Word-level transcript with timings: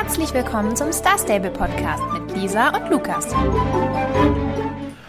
Herzlich 0.00 0.32
willkommen 0.32 0.76
zum 0.76 0.92
Star 0.92 1.18
Stable 1.18 1.50
Podcast 1.50 2.04
mit 2.12 2.36
Lisa 2.36 2.68
und 2.68 2.88
Lukas. 2.88 3.26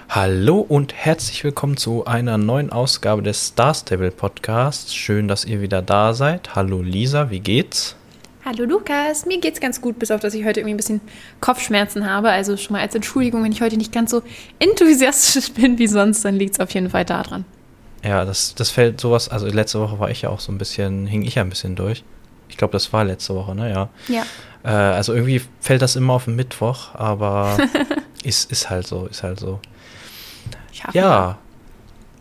Hallo 0.09 0.61
und 0.61 0.95
herzlich 0.95 1.43
willkommen 1.43 1.77
zu 1.77 2.05
einer 2.05 2.39
neuen 2.39 2.71
Ausgabe 2.71 3.21
des 3.21 3.49
Star 3.49 3.75
Stable 3.75 4.09
Podcasts. 4.09 4.95
Schön, 4.95 5.27
dass 5.27 5.45
ihr 5.45 5.61
wieder 5.61 5.83
da 5.83 6.13
seid. 6.13 6.55
Hallo 6.55 6.81
Lisa, 6.81 7.29
wie 7.29 7.39
geht's? 7.39 7.95
Hallo 8.43 8.65
Lukas, 8.65 9.27
mir 9.27 9.39
geht's 9.39 9.59
ganz 9.59 9.79
gut, 9.79 9.99
bis 9.99 10.09
auf 10.09 10.21
dass 10.21 10.33
ich 10.33 10.43
heute 10.43 10.61
irgendwie 10.61 10.73
ein 10.73 10.77
bisschen 10.77 11.01
Kopfschmerzen 11.39 12.09
habe. 12.09 12.31
Also 12.31 12.57
schon 12.57 12.73
mal 12.73 12.81
als 12.81 12.95
Entschuldigung, 12.95 13.43
wenn 13.43 13.51
ich 13.51 13.61
heute 13.61 13.77
nicht 13.77 13.93
ganz 13.93 14.09
so 14.09 14.23
enthusiastisch 14.57 15.51
bin 15.53 15.77
wie 15.77 15.87
sonst, 15.87 16.25
dann 16.25 16.33
liegt 16.33 16.55
es 16.55 16.59
auf 16.59 16.71
jeden 16.71 16.89
Fall 16.89 17.05
daran. 17.05 17.45
Ja, 18.03 18.25
das, 18.25 18.55
das 18.55 18.71
fällt 18.71 18.99
sowas, 18.99 19.29
also 19.29 19.45
letzte 19.45 19.79
Woche 19.79 19.99
war 19.99 20.09
ich 20.09 20.23
ja 20.23 20.29
auch 20.29 20.39
so 20.39 20.51
ein 20.51 20.57
bisschen, 20.57 21.05
hing 21.05 21.21
ich 21.21 21.35
ja 21.35 21.43
ein 21.43 21.49
bisschen 21.49 21.75
durch. 21.75 22.03
Ich 22.49 22.57
glaube, 22.57 22.71
das 22.71 22.91
war 22.91 23.05
letzte 23.05 23.35
Woche, 23.35 23.53
ne? 23.53 23.69
Ja. 23.69 23.89
Ja. 24.07 24.23
Äh, 24.63 24.69
also 24.69 25.13
irgendwie 25.13 25.41
fällt 25.59 25.81
das 25.81 25.95
immer 25.95 26.13
auf 26.13 26.25
den 26.25 26.35
Mittwoch, 26.35 26.95
aber 26.95 27.57
ist, 28.23 28.51
ist 28.51 28.69
halt 28.69 28.87
so, 28.87 29.07
ist 29.07 29.23
halt 29.23 29.39
so. 29.39 29.59
Ja, 30.93 31.37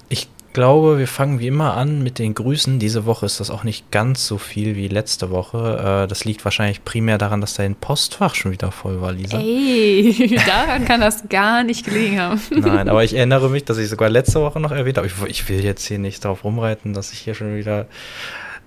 ich 0.09 0.29
glaube, 0.53 0.99
wir 0.99 1.07
fangen 1.07 1.39
wie 1.39 1.47
immer 1.47 1.75
an 1.75 2.03
mit 2.03 2.19
den 2.19 2.35
Grüßen. 2.35 2.79
Diese 2.79 3.07
Woche 3.07 3.27
ist 3.27 3.39
das 3.39 3.51
auch 3.51 3.63
nicht 3.63 3.91
ganz 3.93 4.27
so 4.27 4.39
viel 4.39 4.75
wie 4.75 4.89
letzte 4.89 5.31
Woche. 5.31 6.03
Äh, 6.05 6.09
das 6.09 6.25
liegt 6.25 6.45
wahrscheinlich 6.45 6.85
primär 6.85 7.19
daran, 7.19 7.41
dass 7.41 7.55
dein 7.55 7.77
Postfach 7.77 8.35
schon 8.35 8.51
wieder 8.51 8.73
voll 8.73 9.01
war, 9.01 9.13
Lisa. 9.13 9.39
Ey, 9.39 10.41
daran 10.47 10.85
kann 10.85 11.01
das 11.01 11.29
gar 11.29 11.63
nicht 11.63 11.85
gelegen 11.85 12.21
haben. 12.21 12.41
Nein, 12.51 12.89
aber 12.89 13.05
ich 13.05 13.15
erinnere 13.15 13.49
mich, 13.51 13.65
dass 13.65 13.79
ich 13.79 13.89
sogar 13.89 14.09
letzte 14.09 14.41
Woche 14.41 14.59
noch 14.59 14.73
erwähnt 14.73 14.97
habe. 14.97 15.07
Ich, 15.07 15.15
ich 15.27 15.49
will 15.49 15.63
jetzt 15.63 15.87
hier 15.87 15.99
nicht 15.99 16.25
darauf 16.25 16.43
rumreiten, 16.43 16.93
dass 16.95 17.13
ich 17.13 17.21
hier 17.21 17.35
schon 17.35 17.57
wieder 17.57 17.87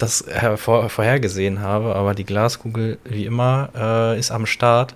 das 0.01 0.25
vor, 0.55 0.89
vorhergesehen 0.89 1.59
habe, 1.61 1.95
aber 1.95 2.13
die 2.13 2.25
Glaskugel, 2.25 2.97
wie 3.03 3.25
immer, 3.25 3.69
äh, 3.75 4.19
ist 4.19 4.31
am 4.31 4.45
Start. 4.45 4.95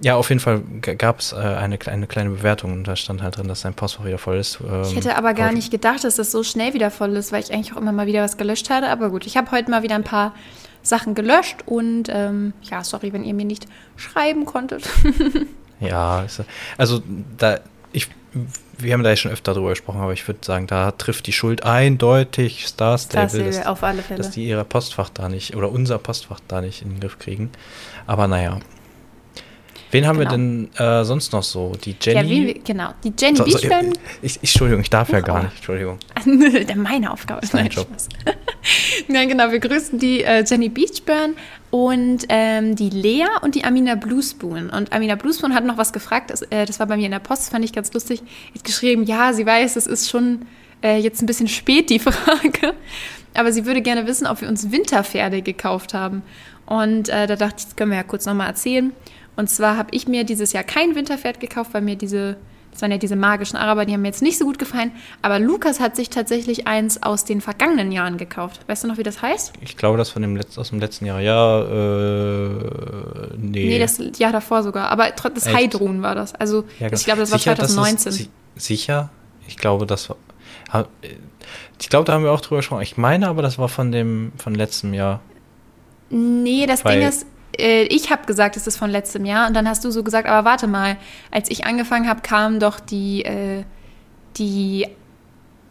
Ja, 0.00 0.16
auf 0.16 0.28
jeden 0.28 0.40
Fall 0.40 0.60
gab 0.98 1.20
es 1.20 1.32
äh, 1.32 1.36
eine, 1.36 1.78
eine 1.86 2.06
kleine 2.06 2.30
Bewertung 2.30 2.72
und 2.72 2.84
da 2.84 2.96
stand 2.96 3.22
halt 3.22 3.36
drin, 3.36 3.46
dass 3.46 3.60
sein 3.60 3.74
Postfach 3.74 4.04
wieder 4.04 4.18
voll 4.18 4.36
ist. 4.36 4.58
Ähm, 4.60 4.82
ich 4.82 4.96
hätte 4.96 5.16
aber 5.16 5.34
gar 5.34 5.52
nicht 5.52 5.70
gedacht, 5.70 6.02
dass 6.04 6.16
das 6.16 6.32
so 6.32 6.42
schnell 6.42 6.74
wieder 6.74 6.90
voll 6.90 7.16
ist, 7.16 7.32
weil 7.32 7.42
ich 7.42 7.52
eigentlich 7.52 7.72
auch 7.72 7.80
immer 7.80 7.92
mal 7.92 8.06
wieder 8.06 8.22
was 8.22 8.36
gelöscht 8.36 8.70
hatte. 8.70 8.88
Aber 8.88 9.10
gut, 9.10 9.24
ich 9.24 9.36
habe 9.36 9.50
heute 9.52 9.70
mal 9.70 9.82
wieder 9.82 9.94
ein 9.94 10.04
paar 10.04 10.34
Sachen 10.82 11.14
gelöscht 11.14 11.58
und 11.66 12.08
ähm, 12.10 12.52
ja, 12.62 12.84
sorry, 12.84 13.12
wenn 13.12 13.24
ihr 13.24 13.34
mir 13.34 13.46
nicht 13.46 13.66
schreiben 13.96 14.44
konntet. 14.44 14.84
ja, 15.80 16.26
also 16.76 17.02
da, 17.38 17.60
ich 17.92 18.08
wir 18.78 18.92
haben 18.92 19.02
da 19.02 19.10
ja 19.10 19.16
schon 19.16 19.30
öfter 19.30 19.54
drüber 19.54 19.70
gesprochen, 19.70 20.00
aber 20.00 20.12
ich 20.12 20.26
würde 20.26 20.40
sagen, 20.42 20.66
da 20.66 20.90
trifft 20.92 21.26
die 21.26 21.32
Schuld 21.32 21.64
eindeutig 21.64 22.66
Star 22.66 22.98
Stable, 22.98 23.28
Star 23.28 23.42
dass, 23.44 23.66
auf 23.66 23.82
alle 23.82 24.02
Fälle. 24.02 24.18
dass 24.18 24.30
die 24.30 24.46
ihr 24.46 24.62
Postfach 24.64 25.10
da 25.10 25.28
nicht 25.28 25.56
oder 25.56 25.70
unser 25.70 25.98
Postfach 25.98 26.40
da 26.48 26.60
nicht 26.60 26.82
in 26.82 26.90
den 26.90 27.00
Griff 27.00 27.18
kriegen. 27.18 27.50
Aber 28.06 28.26
naja. 28.28 28.60
Wen 29.94 30.08
haben 30.08 30.18
genau. 30.18 30.30
wir 30.32 30.36
denn 30.36 30.70
äh, 30.76 31.04
sonst 31.04 31.32
noch 31.32 31.44
so? 31.44 31.70
Die 31.84 31.94
Jenny. 32.00 32.48
Ja, 32.48 32.54
genau, 32.64 32.94
die 33.04 33.12
Jenny 33.16 33.36
so, 33.36 33.44
so, 33.46 33.58
ich, 33.58 33.68
ich, 34.22 34.38
Entschuldigung, 34.38 34.82
ich 34.82 34.90
darf 34.90 35.10
ja 35.10 35.20
gar 35.20 35.44
nicht. 35.44 35.54
Entschuldigung. 35.54 36.00
Meine 36.74 37.12
Aufgabe 37.12 37.42
ist 37.44 37.54
mein 37.54 37.68
Job. 37.68 37.86
Nein, 39.08 39.28
genau, 39.28 39.52
wir 39.52 39.60
grüßen 39.60 40.00
die 40.00 40.24
äh, 40.24 40.42
Jenny 40.44 40.68
Beachburn 40.68 41.36
und 41.70 42.24
ähm, 42.28 42.74
die 42.74 42.90
Lea 42.90 43.26
und 43.42 43.54
die 43.54 43.62
Amina 43.62 43.94
Bluespoon. 43.94 44.68
Und 44.68 44.92
Amina 44.92 45.14
Bluespoon 45.14 45.54
hat 45.54 45.64
noch 45.64 45.76
was 45.76 45.92
gefragt, 45.92 46.30
das, 46.30 46.42
äh, 46.42 46.66
das 46.66 46.80
war 46.80 46.88
bei 46.88 46.96
mir 46.96 47.06
in 47.06 47.12
der 47.12 47.20
Post, 47.20 47.50
fand 47.50 47.64
ich 47.64 47.72
ganz 47.72 47.92
lustig. 47.92 48.20
Sie 48.52 48.58
hat 48.58 48.64
geschrieben, 48.64 49.04
ja, 49.04 49.32
sie 49.32 49.46
weiß, 49.46 49.76
es 49.76 49.86
ist 49.86 50.10
schon 50.10 50.46
äh, 50.82 50.98
jetzt 50.98 51.22
ein 51.22 51.26
bisschen 51.26 51.46
spät, 51.46 51.88
die 51.88 51.98
Frage. 52.00 52.74
Aber 53.34 53.52
sie 53.52 53.64
würde 53.64 53.80
gerne 53.80 54.08
wissen, 54.08 54.26
ob 54.26 54.40
wir 54.40 54.48
uns 54.48 54.72
Winterpferde 54.72 55.40
gekauft 55.40 55.94
haben. 55.94 56.22
Und 56.66 57.10
äh, 57.10 57.28
da 57.28 57.36
dachte 57.36 57.56
ich, 57.58 57.64
das 57.66 57.76
können 57.76 57.92
wir 57.92 57.98
ja 57.98 58.02
kurz 58.02 58.26
nochmal 58.26 58.48
erzählen. 58.48 58.92
Und 59.36 59.50
zwar 59.50 59.76
habe 59.76 59.88
ich 59.92 60.06
mir 60.06 60.24
dieses 60.24 60.52
Jahr 60.52 60.64
kein 60.64 60.94
Winterpferd 60.94 61.40
gekauft, 61.40 61.74
weil 61.74 61.82
mir 61.82 61.96
diese, 61.96 62.36
das 62.70 62.82
waren 62.82 62.90
ja 62.90 62.98
diese 62.98 63.16
magischen 63.16 63.56
Araber, 63.56 63.84
die 63.84 63.92
haben 63.92 64.02
mir 64.02 64.08
jetzt 64.08 64.22
nicht 64.22 64.38
so 64.38 64.44
gut 64.44 64.58
gefallen. 64.58 64.92
Aber 65.22 65.38
Lukas 65.38 65.80
hat 65.80 65.96
sich 65.96 66.10
tatsächlich 66.10 66.66
eins 66.66 67.02
aus 67.02 67.24
den 67.24 67.40
vergangenen 67.40 67.90
Jahren 67.92 68.16
gekauft. 68.16 68.60
Weißt 68.68 68.84
du 68.84 68.88
noch, 68.88 68.98
wie 68.98 69.02
das 69.02 69.22
heißt? 69.22 69.52
Ich 69.60 69.76
glaube, 69.76 69.98
das 69.98 70.10
von 70.10 70.22
dem 70.22 70.36
Letz-, 70.36 70.58
aus 70.58 70.70
dem 70.70 70.78
letzten 70.78 71.06
Jahr. 71.06 71.20
Ja, 71.20 71.62
äh, 71.62 72.58
nee. 73.36 73.66
Nee, 73.66 73.78
das 73.78 74.00
Jahr 74.18 74.32
davor 74.32 74.62
sogar. 74.62 74.90
Aber 74.90 75.10
das 75.10 75.52
Heidrun 75.52 76.02
war 76.02 76.14
das. 76.14 76.34
Also 76.34 76.64
ja, 76.78 76.88
genau. 76.88 76.98
ich 76.98 77.04
glaube, 77.04 77.20
das 77.20 77.32
war 77.32 77.38
sicher, 77.38 77.56
2019. 77.56 78.12
Das 78.12 78.64
sicher? 78.64 79.10
Ich 79.48 79.56
glaube, 79.56 79.86
das 79.86 80.08
war. 80.08 80.16
Ich 81.80 81.88
glaube, 81.88 82.04
da 82.04 82.14
haben 82.14 82.24
wir 82.24 82.32
auch 82.32 82.40
drüber 82.40 82.56
gesprochen. 82.56 82.82
Ich 82.82 82.96
meine 82.96 83.28
aber, 83.28 83.42
das 83.42 83.58
war 83.58 83.68
von 83.68 83.92
dem 83.92 84.32
von 84.36 84.54
letztem 84.54 84.94
Jahr. 84.94 85.20
Nee, 86.10 86.66
das 86.66 86.84
Weil, 86.84 87.00
Ding 87.00 87.08
ist, 87.08 87.26
äh, 87.58 87.82
ich 87.84 88.10
habe 88.10 88.26
gesagt, 88.26 88.56
es 88.56 88.66
ist 88.66 88.76
von 88.76 88.90
letztem 88.90 89.24
Jahr 89.24 89.48
und 89.48 89.54
dann 89.54 89.68
hast 89.68 89.84
du 89.84 89.90
so 89.90 90.02
gesagt, 90.02 90.28
aber 90.28 90.48
warte 90.48 90.66
mal, 90.66 90.96
als 91.30 91.50
ich 91.50 91.66
angefangen 91.66 92.08
habe, 92.08 92.20
kamen 92.20 92.60
doch 92.60 92.80
die, 92.80 93.24
äh, 93.24 93.64
die 94.36 94.86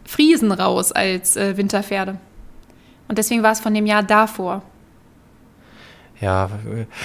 Friesen 0.05 0.51
raus 0.51 0.91
als 0.91 1.35
äh, 1.35 1.57
Winterpferde. 1.57 2.17
Und 3.07 3.17
deswegen 3.17 3.43
war 3.43 3.51
es 3.51 3.59
von 3.59 3.73
dem 3.73 3.85
Jahr 3.85 4.03
davor. 4.03 4.63
Ja, 6.21 6.49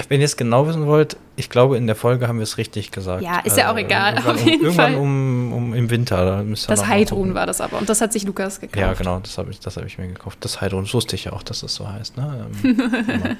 wenn 0.08 0.20
ihr 0.20 0.24
es 0.24 0.36
genau 0.36 0.68
wissen 0.68 0.86
wollt, 0.86 1.16
ich 1.34 1.50
glaube, 1.50 1.76
in 1.76 1.88
der 1.88 1.96
Folge 1.96 2.28
haben 2.28 2.38
wir 2.38 2.44
es 2.44 2.56
richtig 2.56 2.92
gesagt. 2.92 3.22
Ja, 3.22 3.40
ist 3.40 3.56
ja 3.56 3.72
auch 3.72 3.76
äh, 3.76 3.80
egal. 3.80 4.14
Irgendwann, 4.14 4.34
auf 4.36 4.46
jeden 4.46 4.66
um, 4.66 4.74
Fall. 4.74 4.92
irgendwann 4.92 5.52
um, 5.52 5.52
um, 5.52 5.74
im 5.74 5.90
Winter. 5.90 6.24
Da 6.24 6.44
das 6.68 6.86
Heidrun 6.86 7.34
war 7.34 7.44
das 7.44 7.60
aber. 7.60 7.78
Und 7.78 7.88
das 7.88 8.00
hat 8.00 8.12
sich 8.12 8.22
Lukas 8.24 8.60
gekauft. 8.60 8.78
Ja, 8.78 8.92
genau, 8.92 9.18
das 9.18 9.36
habe 9.36 9.50
ich, 9.50 9.58
hab 9.58 9.84
ich 9.84 9.98
mir 9.98 10.06
gekauft. 10.06 10.38
Das 10.42 10.60
Heidrun, 10.60 10.84
das 10.84 10.94
wusste 10.94 11.16
ich 11.16 11.24
ja 11.24 11.32
auch, 11.32 11.42
dass 11.42 11.60
das 11.60 11.74
so 11.74 11.90
heißt. 11.90 12.16
Ne? 12.16 12.46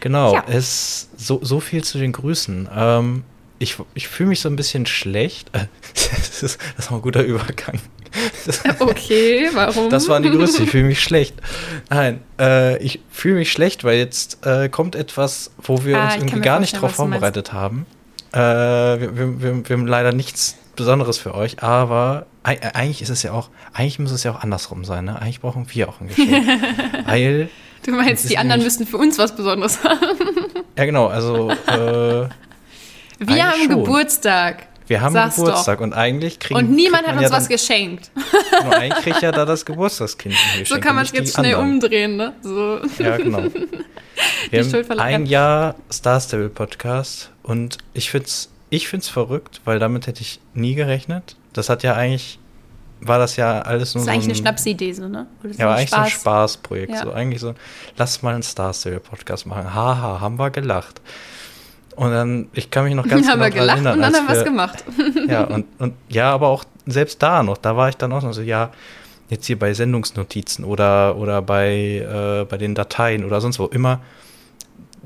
Genau, 0.00 0.34
ja. 0.34 0.44
es 0.48 1.08
so, 1.16 1.40
so 1.42 1.60
viel 1.60 1.82
zu 1.84 1.98
den 1.98 2.12
Grüßen. 2.12 2.68
Ähm, 2.74 3.24
ich 3.58 3.76
ich 3.94 4.08
fühle 4.08 4.30
mich 4.30 4.40
so 4.40 4.48
ein 4.48 4.56
bisschen 4.56 4.86
schlecht. 4.86 5.50
das, 5.94 6.42
ist, 6.42 6.58
das 6.76 6.86
ist 6.86 6.90
auch 6.90 6.96
ein 6.96 7.02
guter 7.02 7.22
Übergang. 7.22 7.80
okay, 8.78 9.50
warum? 9.52 9.90
Das 9.90 10.08
waren 10.08 10.22
die 10.22 10.30
Grüße, 10.30 10.62
ich 10.62 10.70
fühle 10.70 10.84
mich 10.84 11.02
schlecht. 11.02 11.34
Nein, 11.90 12.20
äh, 12.38 12.78
ich 12.78 13.00
fühle 13.10 13.36
mich 13.36 13.52
schlecht, 13.52 13.84
weil 13.84 13.98
jetzt 13.98 14.46
äh, 14.46 14.68
kommt 14.68 14.94
etwas, 14.94 15.50
wo 15.58 15.84
wir 15.84 15.98
ah, 15.98 16.06
uns 16.06 16.16
irgendwie 16.16 16.40
gar 16.40 16.60
nicht 16.60 16.80
drauf 16.80 16.92
vorbereitet 16.92 17.52
haben. 17.52 17.86
Äh, 18.32 18.38
wir, 18.38 19.16
wir, 19.16 19.42
wir, 19.42 19.68
wir, 19.68 19.76
haben 19.76 19.86
leider 19.86 20.12
nichts 20.12 20.56
Besonderes 20.76 21.18
für 21.18 21.34
euch, 21.34 21.62
aber 21.62 22.26
eigentlich 22.42 23.02
ist 23.02 23.08
es 23.08 23.22
ja 23.22 23.32
auch, 23.32 23.50
eigentlich 23.72 23.98
muss 23.98 24.12
es 24.12 24.22
ja 24.22 24.30
auch 24.30 24.42
andersrum 24.42 24.84
sein. 24.84 25.06
Ne? 25.06 25.20
Eigentlich 25.20 25.40
brauchen 25.40 25.66
wir 25.68 25.88
auch 25.88 26.00
ein 26.00 26.08
Geschenk. 26.08 26.46
weil 27.06 27.48
Du 27.86 27.92
meinst, 27.92 28.28
die 28.28 28.36
anderen 28.36 28.62
müssten 28.64 28.84
für 28.84 28.96
uns 28.96 29.16
was 29.16 29.34
Besonderes 29.34 29.82
haben? 29.84 30.00
Ja, 30.76 30.84
genau. 30.84 31.06
Also. 31.06 31.50
Äh, 31.50 32.28
wir 33.18 33.46
haben 33.46 33.60
schon. 33.60 33.68
Geburtstag. 33.68 34.66
Wir 34.88 35.00
haben 35.00 35.12
Sag's 35.12 35.36
Geburtstag 35.36 35.78
doch. 35.78 35.84
und 35.84 35.92
eigentlich 35.94 36.38
kriegen 36.38 36.58
Und 36.58 36.70
niemand 36.70 37.06
hat 37.06 37.14
uns 37.14 37.22
ja 37.22 37.30
was 37.30 37.48
geschenkt. 37.48 38.10
Genau, 38.58 38.70
eigentlich 38.70 39.04
kriegt 39.04 39.22
ja 39.22 39.32
da 39.32 39.44
das 39.44 39.64
Geburtstagskind 39.64 40.34
ein 40.34 40.60
Geschenk. 40.60 40.68
So 40.68 40.80
kann 40.80 40.94
man 40.94 41.04
es 41.04 41.12
jetzt 41.12 41.34
schnell 41.34 41.54
anderen. 41.54 41.74
umdrehen, 41.74 42.16
ne? 42.16 42.32
So. 42.42 42.80
Ja, 42.98 43.16
genau. 43.16 43.42
Wir 44.50 44.64
haben 44.64 44.98
ein 44.98 45.26
Jahr 45.26 45.74
Star 45.92 46.20
Stable 46.20 46.48
Podcast 46.48 47.30
und 47.42 47.78
ich 47.92 48.10
find's, 48.10 48.50
ich 48.70 48.88
find's 48.88 49.08
verrückt, 49.08 49.60
weil 49.64 49.78
damit 49.78 50.06
hätte 50.06 50.22
ich 50.22 50.40
nie 50.54 50.74
gerechnet. 50.74 51.36
Das 51.52 51.68
hat 51.68 51.82
ja 51.82 51.94
eigentlich 51.94 52.38
war 53.00 53.18
das 53.18 53.36
ja 53.36 53.60
alles 53.60 53.94
nur. 53.94 54.04
Das 54.04 54.06
ist 54.06 54.06
so 54.06 54.10
eigentlich 54.10 54.24
ein, 54.24 54.30
eine 54.30 54.34
Schnapsidee, 54.34 54.92
so, 54.92 55.08
ne? 55.08 55.26
ja, 55.56 55.66
war 55.66 55.76
eigentlich 55.76 55.88
Spaß. 55.88 55.98
so 55.98 56.04
ein 56.04 56.10
Spaßprojekt. 56.10 56.92
Ja. 56.92 57.02
So 57.02 57.12
eigentlich 57.12 57.40
so, 57.40 57.54
lass 57.96 58.22
mal 58.22 58.34
einen 58.34 58.42
Star 58.42 58.72
Stable 58.72 59.00
Podcast 59.00 59.46
machen. 59.46 59.74
Haha, 59.74 60.20
haben 60.20 60.38
wir 60.38 60.50
gelacht. 60.50 61.00
Und 61.96 62.10
dann, 62.10 62.48
ich 62.52 62.70
kann 62.70 62.84
mich 62.84 62.94
noch 62.94 63.04
ganz 63.08 63.26
genau 63.26 63.48
daran 63.48 63.68
erinnern. 63.68 63.94
Und 63.94 64.02
dann 64.02 64.14
haben 64.14 64.28
wir 64.28 64.36
es 64.36 64.44
gemacht. 64.44 64.84
Ja, 65.28 65.44
und, 65.44 65.66
und 65.78 65.94
ja, 66.08 66.32
aber 66.32 66.48
auch 66.48 66.64
selbst 66.86 67.20
da 67.22 67.42
noch, 67.42 67.56
da 67.56 67.76
war 67.76 67.88
ich 67.88 67.96
dann 67.96 68.12
auch 68.12 68.22
noch 68.22 68.32
so, 68.32 68.42
ja, 68.42 68.70
jetzt 69.28 69.46
hier 69.46 69.58
bei 69.58 69.74
Sendungsnotizen 69.74 70.64
oder, 70.64 71.16
oder 71.16 71.42
bei, 71.42 71.72
äh, 71.72 72.44
bei 72.44 72.56
den 72.58 72.76
Dateien 72.76 73.24
oder 73.24 73.40
sonst 73.40 73.58
wo 73.58 73.66
immer 73.66 74.00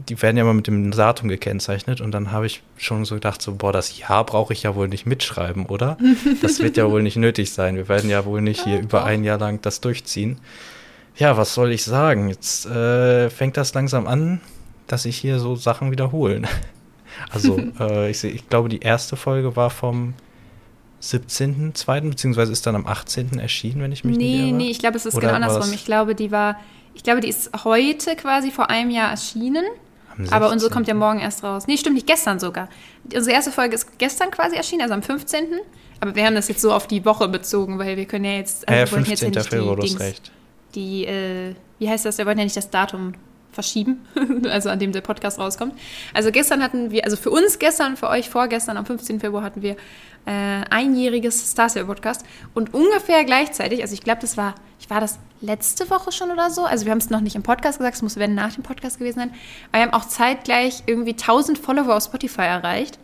die 0.08 0.20
werden 0.22 0.36
ja 0.36 0.42
immer 0.42 0.54
mit 0.54 0.66
dem 0.66 0.90
Datum 0.90 1.28
gekennzeichnet 1.28 2.00
und 2.00 2.12
dann 2.12 2.32
habe 2.32 2.46
ich 2.46 2.62
schon 2.76 3.04
so 3.04 3.14
gedacht, 3.16 3.42
so, 3.42 3.54
boah, 3.54 3.72
das 3.72 3.98
Jahr 3.98 4.24
brauche 4.24 4.52
ich 4.52 4.62
ja 4.62 4.74
wohl 4.74 4.88
nicht 4.88 5.06
mitschreiben, 5.06 5.66
oder? 5.66 5.96
Das 6.42 6.60
wird 6.60 6.76
ja 6.76 6.90
wohl 6.90 7.02
nicht 7.02 7.16
nötig 7.16 7.52
sein. 7.52 7.76
Wir 7.76 7.88
werden 7.88 8.10
ja 8.10 8.24
wohl 8.24 8.40
nicht 8.40 8.64
hier 8.64 8.80
über 8.80 9.04
ein 9.04 9.24
Jahr 9.24 9.38
lang 9.38 9.60
das 9.62 9.80
durchziehen. 9.80 10.38
Ja, 11.16 11.36
was 11.36 11.54
soll 11.54 11.72
ich 11.72 11.84
sagen? 11.84 12.28
Jetzt 12.28 12.66
äh, 12.66 13.28
fängt 13.30 13.56
das 13.56 13.74
langsam 13.74 14.06
an, 14.06 14.40
dass 14.86 15.02
sich 15.02 15.16
hier 15.16 15.38
so 15.38 15.56
Sachen 15.56 15.90
wiederholen. 15.90 16.46
Also, 17.30 17.58
äh, 17.80 18.10
ich, 18.10 18.22
ich 18.24 18.48
glaube, 18.48 18.68
die 18.68 18.80
erste 18.80 19.16
Folge 19.16 19.54
war 19.54 19.68
vom 19.68 20.14
17.2., 21.02 22.08
beziehungsweise 22.08 22.52
ist 22.52 22.66
dann 22.66 22.76
am 22.76 22.86
18. 22.86 23.38
erschienen, 23.38 23.82
wenn 23.82 23.92
ich 23.92 24.04
mich 24.04 24.16
nee, 24.16 24.24
nicht 24.24 24.34
irre. 24.34 24.46
Nee, 24.46 24.52
nee, 24.52 24.70
ich 24.70 24.78
glaube, 24.78 24.96
es 24.96 25.06
ist 25.06 25.14
Oder 25.14 25.32
genau 25.32 25.48
andersrum. 25.48 25.74
Ich 25.74 25.84
glaube, 25.84 26.14
die 26.14 26.30
war, 26.30 26.56
ich 26.94 27.02
glaube, 27.02 27.20
die 27.20 27.28
ist 27.28 27.50
heute 27.64 28.16
quasi 28.16 28.50
vor 28.50 28.70
einem 28.70 28.90
Jahr 28.90 29.10
erschienen. 29.10 29.64
Aber 30.30 30.50
unsere 30.50 30.70
kommt 30.70 30.88
ja 30.88 30.94
morgen 30.94 31.20
erst 31.20 31.42
raus. 31.42 31.66
Nee, 31.66 31.76
stimmt 31.76 31.94
nicht, 31.94 32.06
gestern 32.06 32.38
sogar. 32.38 32.68
Unsere 33.14 33.34
erste 33.34 33.52
Folge 33.52 33.74
ist 33.74 33.98
gestern 33.98 34.30
quasi 34.30 34.56
erschienen, 34.56 34.82
also 34.82 34.94
am 34.94 35.02
15. 35.02 35.46
Aber 36.00 36.14
wir 36.14 36.24
haben 36.24 36.34
das 36.34 36.48
jetzt 36.48 36.60
so 36.60 36.72
auf 36.72 36.86
die 36.86 37.04
Woche 37.04 37.28
bezogen, 37.28 37.78
weil 37.78 37.96
wir 37.96 38.06
können 38.06 38.24
ja 38.24 38.32
jetzt. 38.32 38.68
Also 38.68 38.80
ja, 38.80 38.86
15. 38.86 39.32
Jetzt 39.32 39.36
ja 39.36 39.42
Februar, 39.58 39.76
du 39.76 39.82
hast 39.82 40.00
recht. 40.00 40.32
Die, 40.74 41.04
äh, 41.04 41.54
wie 41.78 41.88
heißt 41.88 42.04
das? 42.04 42.18
Wir 42.18 42.26
wollen 42.26 42.38
ja 42.38 42.44
nicht 42.44 42.56
das 42.56 42.70
Datum 42.70 43.14
verschieben, 43.52 44.06
also 44.50 44.68
an 44.68 44.78
dem 44.78 44.92
der 44.92 45.00
Podcast 45.00 45.38
rauskommt. 45.38 45.74
Also 46.14 46.30
gestern 46.30 46.62
hatten 46.62 46.90
wir, 46.90 47.04
also 47.04 47.16
für 47.16 47.30
uns 47.30 47.58
gestern, 47.58 47.96
für 47.96 48.08
euch 48.08 48.30
vorgestern, 48.30 48.76
am 48.76 48.86
15. 48.86 49.20
Februar 49.20 49.42
hatten 49.42 49.62
wir 49.62 49.76
äh, 50.26 50.62
einjähriges 50.70 51.50
Star 51.50 51.68
Stable 51.68 51.86
Podcast 51.86 52.24
und 52.54 52.74
ungefähr 52.74 53.24
gleichzeitig, 53.24 53.82
also 53.82 53.94
ich 53.94 54.02
glaube, 54.02 54.20
das 54.20 54.36
war, 54.36 54.54
ich 54.78 54.90
war 54.90 55.00
das 55.00 55.18
letzte 55.40 55.88
Woche 55.90 56.12
schon 56.12 56.30
oder 56.30 56.50
so, 56.50 56.64
also 56.64 56.84
wir 56.84 56.92
haben 56.92 56.98
es 56.98 57.10
noch 57.10 57.20
nicht 57.20 57.36
im 57.36 57.42
Podcast 57.42 57.78
gesagt, 57.78 57.96
es 57.96 58.02
muss 58.02 58.16
wenn 58.16 58.34
nach 58.34 58.52
dem 58.52 58.62
Podcast 58.62 58.98
gewesen 58.98 59.18
sein, 59.18 59.30
aber 59.70 59.82
wir 59.82 59.90
haben 59.90 59.94
auch 59.94 60.06
zeitgleich 60.06 60.82
irgendwie 60.86 61.12
1000 61.12 61.58
Follower 61.58 61.96
auf 61.96 62.04
Spotify 62.04 62.42
erreicht. 62.42 62.98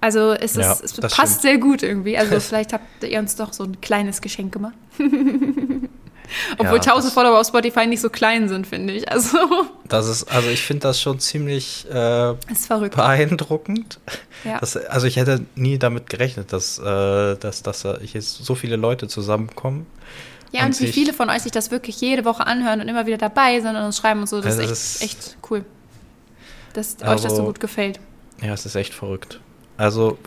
Also 0.00 0.32
es, 0.32 0.56
ist, 0.56 0.64
ja, 0.64 0.72
es 0.82 0.94
passt 0.94 1.14
stimmt. 1.14 1.42
sehr 1.42 1.58
gut 1.58 1.84
irgendwie. 1.84 2.18
Also 2.18 2.40
vielleicht 2.40 2.72
habt 2.72 3.04
ihr 3.04 3.20
uns 3.20 3.36
doch 3.36 3.52
so 3.52 3.62
ein 3.62 3.80
kleines 3.80 4.20
Geschenk 4.20 4.52
gemacht. 4.52 4.74
Obwohl 6.58 6.78
ja, 6.78 6.82
1000 6.82 7.12
Follower 7.12 7.40
auf 7.40 7.46
Spotify 7.46 7.86
nicht 7.86 8.00
so 8.00 8.10
klein 8.10 8.48
sind, 8.48 8.66
finde 8.66 8.92
ich. 8.94 9.10
Also. 9.10 9.38
Das 9.88 10.08
ist, 10.08 10.24
also 10.32 10.48
ich 10.48 10.62
finde 10.62 10.84
das 10.84 11.02
schon 11.02 11.20
ziemlich 11.20 11.86
äh, 11.90 12.34
beeindruckend. 12.94 14.00
Ja. 14.42 14.58
Das, 14.58 14.74
also 14.74 15.06
ich 15.06 15.16
hätte 15.16 15.44
nie 15.54 15.78
damit 15.78 16.08
gerechnet, 16.08 16.50
dass, 16.54 16.78
äh, 16.78 17.36
dass, 17.36 17.62
dass 17.62 17.86
jetzt 18.00 18.42
so 18.42 18.54
viele 18.54 18.76
Leute 18.76 19.06
zusammenkommen. 19.06 19.86
Ja, 20.50 20.60
und, 20.62 20.68
und 20.68 20.80
wie 20.80 20.90
viele 20.90 21.12
von 21.12 21.28
euch 21.28 21.42
sich 21.42 21.52
das 21.52 21.70
wirklich 21.70 22.00
jede 22.00 22.24
Woche 22.24 22.46
anhören 22.46 22.80
und 22.80 22.88
immer 22.88 23.04
wieder 23.04 23.18
dabei 23.18 23.60
sind 23.60 23.76
und 23.76 23.82
uns 23.82 23.98
schreiben 23.98 24.20
und 24.20 24.28
so, 24.28 24.40
das 24.40 24.54
ist 24.54 24.60
echt, 24.60 24.70
ist 24.70 25.02
echt 25.02 25.36
cool. 25.50 25.64
Dass 26.72 26.96
also, 27.00 27.14
euch 27.14 27.20
das 27.20 27.22
so 27.22 27.28
also 27.28 27.44
gut 27.44 27.60
gefällt. 27.60 28.00
Ja, 28.40 28.54
es 28.54 28.64
ist 28.64 28.74
echt 28.74 28.94
verrückt. 28.94 29.40
Also 29.76 30.18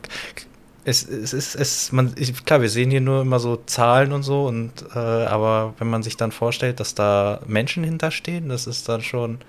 es, 0.85 1.07
es 1.07 1.33
ist, 1.33 1.55
es, 1.55 1.91
man, 1.91 2.13
ich, 2.15 2.45
klar, 2.45 2.61
wir 2.61 2.69
sehen 2.69 2.91
hier 2.91 3.01
nur 3.01 3.21
immer 3.21 3.39
so 3.39 3.57
Zahlen 3.65 4.11
und 4.13 4.21
so, 4.23 4.45
und 4.45 4.71
äh, 4.93 4.99
aber 4.99 5.73
wenn 5.79 5.89
man 5.89 6.03
sich 6.03 6.15
dann 6.15 6.31
vorstellt, 6.31 6.79
dass 6.79 6.93
da 6.93 7.41
Menschen 7.47 7.83
hinterstehen, 7.83 8.49
das 8.49 8.67
ist 8.67 8.87
dann 8.87 9.01
schon. 9.01 9.39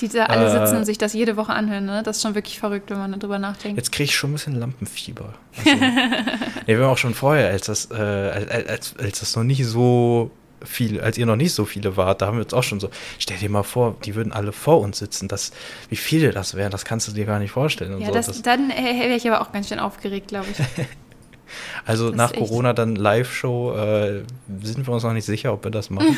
Die 0.00 0.08
da 0.08 0.26
alle 0.26 0.46
äh, 0.46 0.50
sitzen 0.50 0.78
und 0.78 0.84
sich 0.86 0.96
das 0.96 1.12
jede 1.12 1.36
Woche 1.36 1.52
anhören, 1.52 1.84
ne? 1.84 2.02
Das 2.02 2.16
ist 2.16 2.22
schon 2.22 2.34
wirklich 2.34 2.58
verrückt, 2.58 2.90
wenn 2.90 2.98
man 2.98 3.18
darüber 3.18 3.38
nachdenkt. 3.38 3.76
Jetzt 3.76 3.92
kriege 3.92 4.04
ich 4.04 4.16
schon 4.16 4.30
ein 4.30 4.34
bisschen 4.34 4.58
Lampenfieber. 4.58 5.34
Also, 5.58 5.70
nee, 6.66 6.76
wir 6.76 6.78
haben 6.78 6.92
auch 6.92 6.98
schon 6.98 7.14
vorher, 7.14 7.50
als 7.50 7.66
das, 7.66 7.90
äh, 7.90 7.94
als, 7.94 8.68
als, 8.68 8.96
als 8.96 9.20
das 9.20 9.36
noch 9.36 9.44
nicht 9.44 9.66
so 9.66 10.30
viel, 10.64 11.00
als 11.00 11.18
ihr 11.18 11.26
noch 11.26 11.36
nicht 11.36 11.52
so 11.52 11.64
viele 11.64 11.96
wart, 11.96 12.22
da 12.22 12.26
haben 12.26 12.38
wir 12.38 12.44
uns 12.44 12.54
auch 12.54 12.62
schon 12.62 12.80
so, 12.80 12.90
stell 13.18 13.36
dir 13.38 13.50
mal 13.50 13.62
vor, 13.62 13.96
die 14.04 14.14
würden 14.14 14.32
alle 14.32 14.52
vor 14.52 14.80
uns 14.80 14.98
sitzen. 14.98 15.28
Das, 15.28 15.52
wie 15.88 15.96
viele 15.96 16.30
das 16.30 16.54
wären, 16.54 16.70
das 16.70 16.84
kannst 16.84 17.08
du 17.08 17.12
dir 17.12 17.24
gar 17.24 17.38
nicht 17.38 17.50
vorstellen. 17.50 18.00
ja, 18.00 18.06
so. 18.08 18.12
das, 18.12 18.26
das, 18.26 18.42
dann 18.42 18.68
wäre 18.70 19.14
ich 19.14 19.28
aber 19.28 19.40
auch 19.40 19.52
ganz 19.52 19.68
schön 19.68 19.78
aufgeregt, 19.78 20.28
glaube 20.28 20.46
ich. 20.50 20.86
also 21.86 22.08
das 22.08 22.16
nach 22.16 22.32
Corona 22.32 22.72
dann 22.72 22.96
Live-Show, 22.96 23.74
äh, 23.74 24.22
sind 24.62 24.86
wir 24.86 24.94
uns 24.94 25.02
noch 25.02 25.12
nicht 25.12 25.24
sicher, 25.24 25.52
ob 25.52 25.64
wir 25.64 25.70
das 25.70 25.90
machen. 25.90 26.16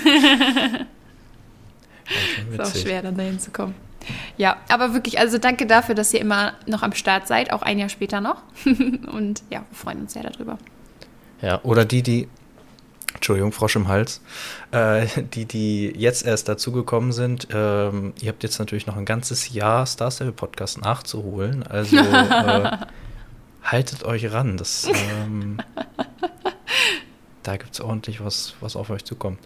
ist 2.51 2.61
auch 2.61 2.75
schwer, 2.75 3.03
dann 3.03 3.17
dahin 3.17 3.39
zu 3.39 3.51
kommen. 3.51 3.75
Ja, 4.37 4.57
aber 4.69 4.95
wirklich, 4.95 5.19
also 5.19 5.37
danke 5.39 5.67
dafür, 5.67 5.95
dass 5.95 6.13
ihr 6.15 6.21
immer 6.21 6.55
noch 6.67 6.83
am 6.83 6.93
Start 6.93 7.29
seid, 7.29 7.53
auch 7.53 7.63
ein 7.63 7.79
Jahr 7.79 7.91
später 7.91 8.21
noch. 8.21 8.43
Und 8.65 9.43
ja, 9.51 9.65
wir 9.69 9.77
freuen 9.77 10.01
uns 10.01 10.15
sehr 10.15 10.23
darüber. 10.23 10.59
Ja, 11.43 11.61
oder 11.63 11.85
die, 11.85 12.03
die 12.03 12.29
Entschuldigung, 13.15 13.53
Frosch 13.53 13.77
im 13.77 13.89
Hals, 13.89 14.21
äh, 14.71 15.07
die, 15.35 15.45
die 15.45 15.93
jetzt 15.97 16.25
erst 16.25 16.49
dazugekommen 16.49 17.13
sind. 17.13 17.49
Ähm, 17.53 18.13
ihr 18.21 18.29
habt 18.29 18.43
jetzt 18.43 18.59
natürlich 18.59 18.87
noch 18.87 18.97
ein 18.97 19.05
ganzes 19.05 19.53
Jahr 19.53 19.85
Star 19.87 20.11
Stable 20.11 20.33
Podcast 20.33 20.81
nachzuholen. 20.81 21.63
Also 21.65 21.97
äh, 21.99 22.77
haltet 23.63 24.05
euch 24.05 24.33
ran. 24.33 24.57
Das, 24.57 24.87
ähm, 24.87 25.59
da 27.43 27.57
gibt 27.57 27.75
es 27.75 27.81
ordentlich 27.81 28.25
was, 28.25 28.55
was 28.61 28.77
auf 28.77 28.91
euch 28.91 29.05
zukommt. 29.05 29.39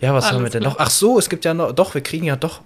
Ja, 0.00 0.14
was 0.14 0.30
haben 0.30 0.42
wir 0.42 0.50
denn 0.50 0.62
noch? 0.62 0.78
Ach 0.78 0.90
so, 0.90 1.18
es 1.18 1.28
gibt 1.28 1.44
ja 1.44 1.54
noch, 1.54 1.72
doch, 1.72 1.94
wir 1.94 2.02
kriegen 2.02 2.24
ja 2.24 2.36
doch 2.36 2.60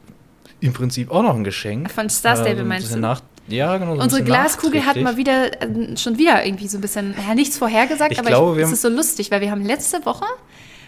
im 0.60 0.72
Prinzip 0.72 1.10
auch 1.10 1.22
noch 1.22 1.34
ein 1.34 1.44
Geschenk. 1.44 1.90
Von 1.90 2.10
Star 2.10 2.36
Stable 2.36 2.60
ähm, 2.60 2.68
meinst 2.68 2.92
du? 2.92 2.98
Nach, 2.98 3.20
ja, 3.48 3.76
genau. 3.78 3.96
So 3.96 4.02
Unsere 4.02 4.22
Glaskugel 4.22 4.84
hat 4.86 4.96
mal 4.96 5.16
wieder, 5.16 5.62
äh, 5.62 5.96
schon 5.96 6.18
wieder 6.18 6.44
irgendwie 6.44 6.68
so 6.68 6.78
ein 6.78 6.80
bisschen, 6.80 7.14
ja, 7.26 7.34
nichts 7.34 7.58
vorhergesagt, 7.58 8.12
ich 8.12 8.18
aber 8.18 8.28
glaube, 8.28 8.60
ich, 8.60 8.66
es 8.66 8.72
ist 8.72 8.82
so 8.82 8.88
lustig, 8.88 9.30
weil 9.30 9.40
wir 9.40 9.50
haben 9.50 9.64
letzte 9.64 10.04
Woche 10.04 10.26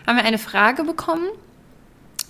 haben 0.07 0.17
wir 0.17 0.25
eine 0.25 0.39
Frage 0.39 0.85
bekommen, 0.85 1.27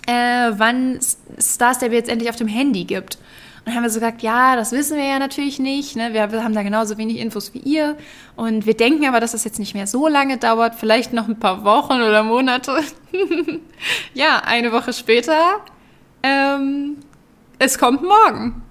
äh, 0.06 0.52
wann 0.56 0.98
Star 1.40 1.74
Stable 1.74 1.94
jetzt 1.94 2.10
endlich 2.10 2.30
auf 2.30 2.36
dem 2.36 2.48
Handy 2.48 2.84
gibt. 2.84 3.16
Und 3.60 3.68
dann 3.68 3.74
haben 3.74 3.82
wir 3.82 3.90
so 3.90 4.00
gesagt, 4.00 4.22
ja, 4.22 4.56
das 4.56 4.72
wissen 4.72 4.96
wir 4.96 5.04
ja 5.04 5.18
natürlich 5.18 5.58
nicht. 5.58 5.94
Ne? 5.94 6.14
Wir, 6.14 6.32
wir 6.32 6.42
haben 6.42 6.54
da 6.54 6.62
genauso 6.62 6.96
wenig 6.96 7.18
Infos 7.18 7.52
wie 7.52 7.58
ihr. 7.58 7.96
Und 8.34 8.64
wir 8.64 8.74
denken 8.74 9.06
aber, 9.06 9.20
dass 9.20 9.32
das 9.32 9.44
jetzt 9.44 9.58
nicht 9.58 9.74
mehr 9.74 9.86
so 9.86 10.08
lange 10.08 10.38
dauert, 10.38 10.74
vielleicht 10.74 11.12
noch 11.12 11.28
ein 11.28 11.38
paar 11.38 11.62
Wochen 11.64 12.00
oder 12.00 12.22
Monate. 12.22 12.80
ja, 14.14 14.40
eine 14.44 14.72
Woche 14.72 14.94
später 14.94 15.60
ähm, 16.22 16.96
es 17.60 17.78
kommt 17.78 18.02
morgen. 18.02 18.62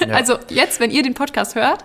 Ja. 0.00 0.08
Also 0.16 0.38
jetzt, 0.48 0.80
wenn 0.80 0.90
ihr 0.90 1.02
den 1.02 1.14
Podcast 1.14 1.54
hört, 1.54 1.84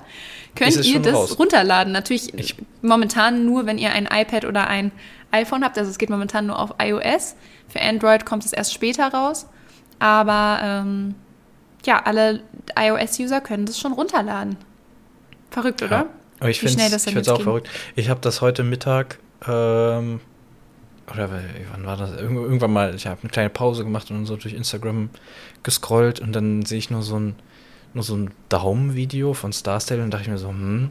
könnt 0.56 0.84
ihr 0.84 1.00
das 1.00 1.14
raus. 1.14 1.40
runterladen. 1.40 1.94
Natürlich 1.94 2.34
ich 2.34 2.56
momentan 2.82 3.46
nur, 3.46 3.66
wenn 3.66 3.78
ihr 3.78 3.92
ein 3.92 4.08
iPad 4.12 4.44
oder 4.46 4.68
ein 4.68 4.92
iPhone 5.32 5.64
habt. 5.64 5.78
Also 5.78 5.90
es 5.90 5.98
geht 5.98 6.10
momentan 6.10 6.48
nur 6.48 6.60
auf 6.60 6.74
iOS. 6.82 7.36
Für 7.70 7.82
Android 7.82 8.26
kommt 8.26 8.44
es 8.44 8.54
erst 8.54 8.74
später 8.74 9.08
raus. 9.08 9.48
Aber 10.00 10.60
ähm, 10.64 11.16
ja, 11.86 12.02
alle 12.04 12.42
iOS-User 12.76 13.40
können 13.40 13.66
das 13.66 13.80
schon 13.80 13.94
runterladen. 13.94 14.58
Verrückt, 15.52 15.82
oder? 15.84 15.98
Ja. 15.98 16.06
Aber 16.40 16.50
ich 16.50 16.60
finde 16.60 16.84
es 16.84 17.30
auch 17.30 17.42
verrückt. 17.42 17.70
Ich 17.96 18.10
habe 18.10 18.20
das 18.22 18.42
heute 18.42 18.64
Mittag 18.64 19.20
ähm, 19.48 20.22
oder 21.12 21.30
wann 21.72 21.86
war 21.86 21.98
das? 21.98 22.20
Irgendwann 22.20 22.72
mal, 22.72 22.96
ich 22.96 23.08
habe 23.08 23.22
eine 23.22 23.30
kleine 23.30 23.50
Pause 23.50 23.84
gemacht 23.84 24.12
und 24.12 24.26
so 24.26 24.36
durch 24.36 24.54
Instagram 24.54 25.10
gescrollt 25.64 26.20
und 26.20 26.34
dann 26.34 26.66
sehe 26.66 26.78
ich 26.78 26.90
nur 26.90 27.02
so 27.02 27.20
ein, 27.20 27.36
nur 27.94 28.04
so 28.04 28.16
ein 28.16 28.32
Daumenvideo 28.50 29.34
von 29.34 29.54
Starstyle 29.54 30.04
und 30.04 30.12
dachte 30.12 30.24
ich 30.24 30.30
mir 30.30 30.38
so, 30.38 30.50
hm, 30.50 30.90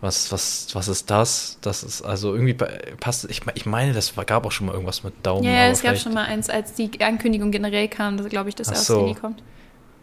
was, 0.00 0.30
was, 0.30 0.68
was 0.74 0.88
ist 0.88 1.10
das? 1.10 1.58
Das 1.60 1.82
ist 1.82 2.02
also 2.02 2.32
irgendwie 2.32 2.54
passt. 2.54 3.28
Ich, 3.30 3.42
ich 3.54 3.66
meine, 3.66 3.92
das 3.92 4.14
gab 4.26 4.46
auch 4.46 4.52
schon 4.52 4.68
mal 4.68 4.72
irgendwas 4.72 5.02
mit 5.02 5.14
Daumen. 5.24 5.44
Ja, 5.44 5.66
es 5.66 5.82
gab 5.82 5.96
schon 5.98 6.14
mal 6.14 6.24
eins, 6.24 6.48
als 6.48 6.74
die 6.74 6.90
Ankündigung 7.00 7.50
generell 7.50 7.88
kam, 7.88 8.16
dass 8.16 8.28
glaube 8.28 8.48
ich 8.48 8.54
das 8.54 8.68
erste 8.68 8.92
so. 8.92 9.16
Kommt. 9.20 9.42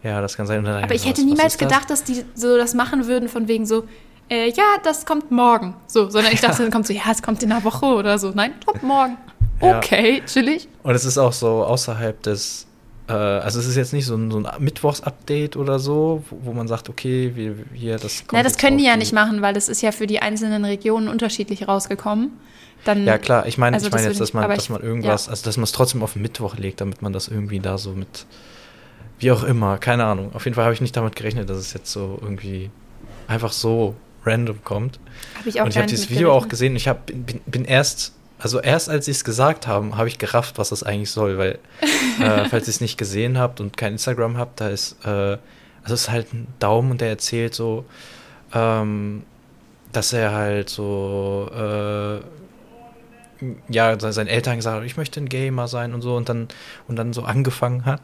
Ja, 0.03 0.21
das 0.21 0.37
kann 0.37 0.45
sein. 0.45 0.65
Aber 0.65 0.93
ich 0.93 1.05
hätte 1.05 1.21
was, 1.21 1.25
niemals 1.25 1.53
was 1.53 1.57
gedacht, 1.57 1.89
das? 1.89 2.03
dass 2.03 2.03
die 2.03 2.25
so 2.35 2.57
das 2.57 2.73
machen 2.73 3.07
würden, 3.07 3.29
von 3.29 3.47
wegen 3.47 3.65
so, 3.65 3.85
äh, 4.29 4.49
ja, 4.49 4.77
das 4.83 5.05
kommt 5.05 5.31
morgen. 5.31 5.75
So, 5.87 6.09
sondern 6.09 6.33
ich 6.33 6.41
dachte, 6.41 6.63
dann 6.63 6.71
kommt 6.71 6.87
so, 6.87 6.93
ja, 6.93 7.03
es 7.11 7.21
kommt 7.21 7.43
in 7.43 7.51
einer 7.51 7.63
Woche 7.63 7.85
oder 7.85 8.17
so. 8.17 8.31
Nein, 8.31 8.53
kommt 8.65 8.83
morgen. 8.83 9.17
Okay, 9.59 10.19
ja. 10.19 10.25
chillig. 10.25 10.67
Und 10.83 10.95
es 10.95 11.05
ist 11.05 11.17
auch 11.17 11.33
so 11.33 11.63
außerhalb 11.63 12.21
des, 12.23 12.67
äh, 13.07 13.13
also 13.13 13.59
es 13.59 13.67
ist 13.67 13.75
jetzt 13.75 13.93
nicht 13.93 14.05
so 14.05 14.15
ein, 14.15 14.31
so 14.31 14.39
ein 14.39 14.47
Mittwochs-Update 14.59 15.55
oder 15.55 15.79
so, 15.79 16.23
wo, 16.29 16.49
wo, 16.49 16.53
man 16.53 16.67
sagt, 16.67 16.89
okay, 16.89 17.31
wir, 17.35 17.55
hier, 17.73 17.97
das 17.97 18.19
kommt. 18.19 18.33
Na, 18.33 18.43
das 18.43 18.57
können 18.57 18.77
die 18.77 18.85
ja 18.85 18.97
nicht 18.97 19.13
machen, 19.13 19.41
weil 19.41 19.53
das 19.53 19.69
ist 19.69 19.81
ja 19.81 19.91
für 19.91 20.07
die 20.07 20.19
einzelnen 20.21 20.65
Regionen 20.65 21.07
unterschiedlich 21.07 21.67
rausgekommen. 21.67 22.31
Dann, 22.83 23.05
ja, 23.05 23.17
klar, 23.17 23.47
ich 23.47 23.57
meine 23.57 23.75
also 23.75 23.87
ich 23.87 23.93
mein 23.93 24.03
jetzt, 24.03 24.19
dass 24.19 24.33
man, 24.33 24.47
dass 24.49 24.69
man 24.69 24.81
irgendwas, 24.81 25.25
ja. 25.25 25.31
also 25.31 25.45
dass 25.45 25.57
man 25.57 25.63
es 25.63 25.71
trotzdem 25.71 26.03
auf 26.03 26.13
den 26.13 26.21
Mittwoch 26.21 26.57
legt, 26.57 26.81
damit 26.81 27.01
man 27.01 27.13
das 27.13 27.27
irgendwie 27.27 27.59
da 27.59 27.77
so 27.77 27.91
mit, 27.91 28.25
wie 29.17 29.31
auch 29.31 29.43
immer, 29.43 29.77
keine 29.77 30.05
Ahnung. 30.05 30.35
Auf 30.35 30.45
jeden 30.45 30.55
Fall 30.55 30.65
habe 30.65 30.73
ich 30.73 30.81
nicht 30.81 30.95
damit 30.95 31.15
gerechnet, 31.15 31.49
dass 31.49 31.57
es 31.57 31.73
jetzt 31.73 31.91
so 31.91 32.19
irgendwie 32.21 32.69
einfach 33.27 33.51
so 33.51 33.95
random 34.25 34.63
kommt. 34.63 34.99
Hab 35.37 35.45
ich 35.45 35.61
auch 35.61 35.65
und 35.65 35.71
ich 35.71 35.77
habe 35.77 35.87
dieses 35.87 36.09
Video 36.09 36.33
auch 36.33 36.47
gesehen. 36.47 36.75
Ich 36.75 36.87
hab, 36.87 37.05
bin, 37.07 37.41
bin 37.45 37.65
erst, 37.65 38.13
also 38.39 38.59
erst 38.59 38.89
als 38.89 39.05
sie 39.05 39.11
es 39.11 39.23
gesagt 39.23 39.67
haben, 39.67 39.97
habe 39.97 40.07
ich 40.07 40.17
gerafft, 40.17 40.57
was 40.57 40.69
das 40.69 40.83
eigentlich 40.83 41.11
soll, 41.11 41.37
weil 41.37 41.59
äh, 42.19 42.45
falls 42.49 42.67
ihr 42.67 42.71
es 42.71 42.81
nicht 42.81 42.97
gesehen 42.97 43.37
habt 43.37 43.59
und 43.59 43.77
kein 43.77 43.93
Instagram 43.93 44.37
habt, 44.37 44.61
da 44.61 44.69
ist, 44.69 44.97
äh, 45.05 45.37
also 45.83 45.93
es 45.93 46.01
ist 46.01 46.11
halt 46.11 46.33
ein 46.33 46.47
Daumen 46.59 46.91
und 46.91 47.01
der 47.01 47.09
erzählt 47.09 47.53
so, 47.53 47.85
ähm, 48.53 49.23
dass 49.91 50.13
er 50.13 50.33
halt 50.33 50.69
so 50.69 51.49
äh, 51.53 52.19
ja, 53.69 53.99
seinen 53.99 54.27
Eltern 54.27 54.57
gesagt 54.57 54.77
hat, 54.77 54.85
ich 54.85 54.97
möchte 54.97 55.19
ein 55.19 55.29
Gamer 55.29 55.67
sein 55.67 55.93
und 55.93 56.01
so 56.01 56.15
und 56.15 56.29
dann 56.29 56.47
und 56.87 56.95
dann 56.95 57.13
so 57.13 57.23
angefangen 57.23 57.85
hat 57.85 58.01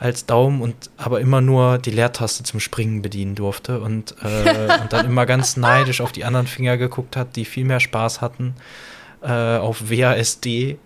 als 0.00 0.26
Daumen 0.26 0.60
und 0.60 0.74
aber 0.96 1.20
immer 1.20 1.40
nur 1.40 1.78
die 1.78 1.90
Leertaste 1.90 2.42
zum 2.42 2.60
Springen 2.60 3.02
bedienen 3.02 3.34
durfte 3.34 3.80
und, 3.80 4.14
äh, 4.22 4.78
und 4.82 4.92
dann 4.92 5.06
immer 5.06 5.26
ganz 5.26 5.56
neidisch 5.56 6.00
auf 6.00 6.12
die 6.12 6.24
anderen 6.24 6.46
Finger 6.46 6.76
geguckt 6.76 7.16
hat, 7.16 7.36
die 7.36 7.44
viel 7.44 7.64
mehr 7.64 7.80
Spaß 7.80 8.20
hatten 8.20 8.54
äh, 9.22 9.56
auf 9.56 9.90
WASD 9.90 10.78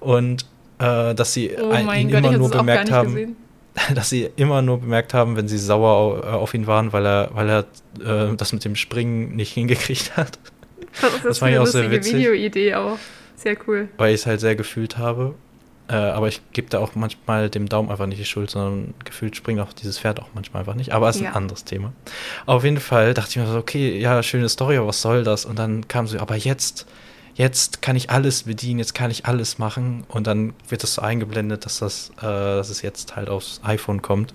und 0.00 0.46
äh, 0.78 1.14
dass 1.14 1.32
sie 1.32 1.50
oh 1.58 1.72
ihn 1.74 2.10
Gott, 2.10 2.18
immer 2.18 2.32
nur 2.32 2.50
bemerkt 2.50 2.90
haben. 2.90 3.14
Gesehen. 3.14 3.36
dass 3.94 4.10
sie 4.10 4.28
immer 4.36 4.60
nur 4.60 4.80
bemerkt 4.80 5.14
haben, 5.14 5.36
wenn 5.36 5.48
sie 5.48 5.58
sauer 5.58 6.34
auf 6.34 6.52
ihn 6.52 6.66
waren, 6.66 6.92
weil 6.92 7.06
er, 7.06 7.30
weil 7.32 7.48
er 7.48 7.60
äh, 8.04 8.36
das 8.36 8.52
mit 8.52 8.64
dem 8.64 8.76
Springen 8.76 9.34
nicht 9.34 9.54
hingekriegt 9.54 10.16
hat. 10.16 10.38
Das, 11.00 11.12
das, 11.12 11.22
das 11.22 11.42
war 11.42 11.48
ja 11.48 11.62
auch 11.62 11.66
sehr 11.66 11.90
witzig. 11.90 12.14
Videoidee 12.14 12.74
auch. 12.74 12.98
Sehr 13.36 13.56
cool. 13.66 13.88
Weil 13.98 14.14
ich 14.14 14.20
es 14.20 14.26
halt 14.26 14.40
sehr 14.40 14.56
gefühlt 14.56 14.98
habe. 14.98 15.34
Äh, 15.88 15.94
aber 15.94 16.28
ich 16.28 16.40
gebe 16.52 16.70
da 16.70 16.78
auch 16.78 16.94
manchmal 16.94 17.50
dem 17.50 17.68
Daumen 17.68 17.90
einfach 17.90 18.06
nicht 18.06 18.20
die 18.20 18.24
Schuld, 18.24 18.50
sondern 18.50 18.94
gefühlt 19.04 19.36
springt 19.36 19.60
auch 19.60 19.72
dieses 19.72 19.98
Pferd 19.98 20.20
auch 20.20 20.28
manchmal 20.32 20.60
einfach 20.60 20.74
nicht. 20.74 20.92
Aber 20.92 21.08
es 21.08 21.16
ist 21.16 21.22
ja. 21.22 21.30
ein 21.30 21.36
anderes 21.36 21.64
Thema. 21.64 21.92
Auf 22.46 22.64
jeden 22.64 22.80
Fall 22.80 23.14
dachte 23.14 23.30
ich 23.30 23.36
mir 23.36 23.46
so, 23.46 23.58
okay, 23.58 23.98
ja, 23.98 24.22
schöne 24.22 24.48
Story, 24.48 24.76
aber 24.76 24.86
was 24.86 25.02
soll 25.02 25.24
das? 25.24 25.44
Und 25.44 25.58
dann 25.58 25.88
kam 25.88 26.06
so, 26.06 26.18
aber 26.18 26.36
jetzt, 26.36 26.86
jetzt 27.34 27.82
kann 27.82 27.96
ich 27.96 28.10
alles 28.10 28.44
bedienen, 28.44 28.78
jetzt 28.78 28.94
kann 28.94 29.10
ich 29.10 29.26
alles 29.26 29.58
machen 29.58 30.04
und 30.08 30.26
dann 30.26 30.54
wird 30.68 30.82
das 30.82 30.94
so 30.94 31.02
eingeblendet, 31.02 31.66
dass 31.66 31.80
das, 31.80 32.10
äh, 32.18 32.22
dass 32.22 32.70
es 32.70 32.80
jetzt 32.82 33.16
halt 33.16 33.28
aufs 33.28 33.60
iPhone 33.64 34.00
kommt. 34.02 34.34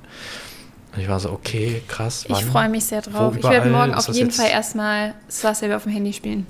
Und 0.94 1.02
ich 1.02 1.08
war 1.08 1.20
so, 1.20 1.32
okay, 1.32 1.82
krass. 1.88 2.26
Wann? 2.28 2.40
Ich 2.40 2.46
freue 2.46 2.70
mich 2.70 2.86
sehr 2.86 3.02
drauf. 3.02 3.36
Ich 3.38 3.44
werde 3.44 3.70
morgen 3.70 3.94
auf 3.94 4.10
jeden 4.10 4.32
Fall 4.32 4.50
erstmal 4.50 5.14
Star 5.30 5.56
Saber 5.56 5.78
auf 5.78 5.84
dem 5.84 5.92
Handy 5.92 6.12
spielen. 6.12 6.46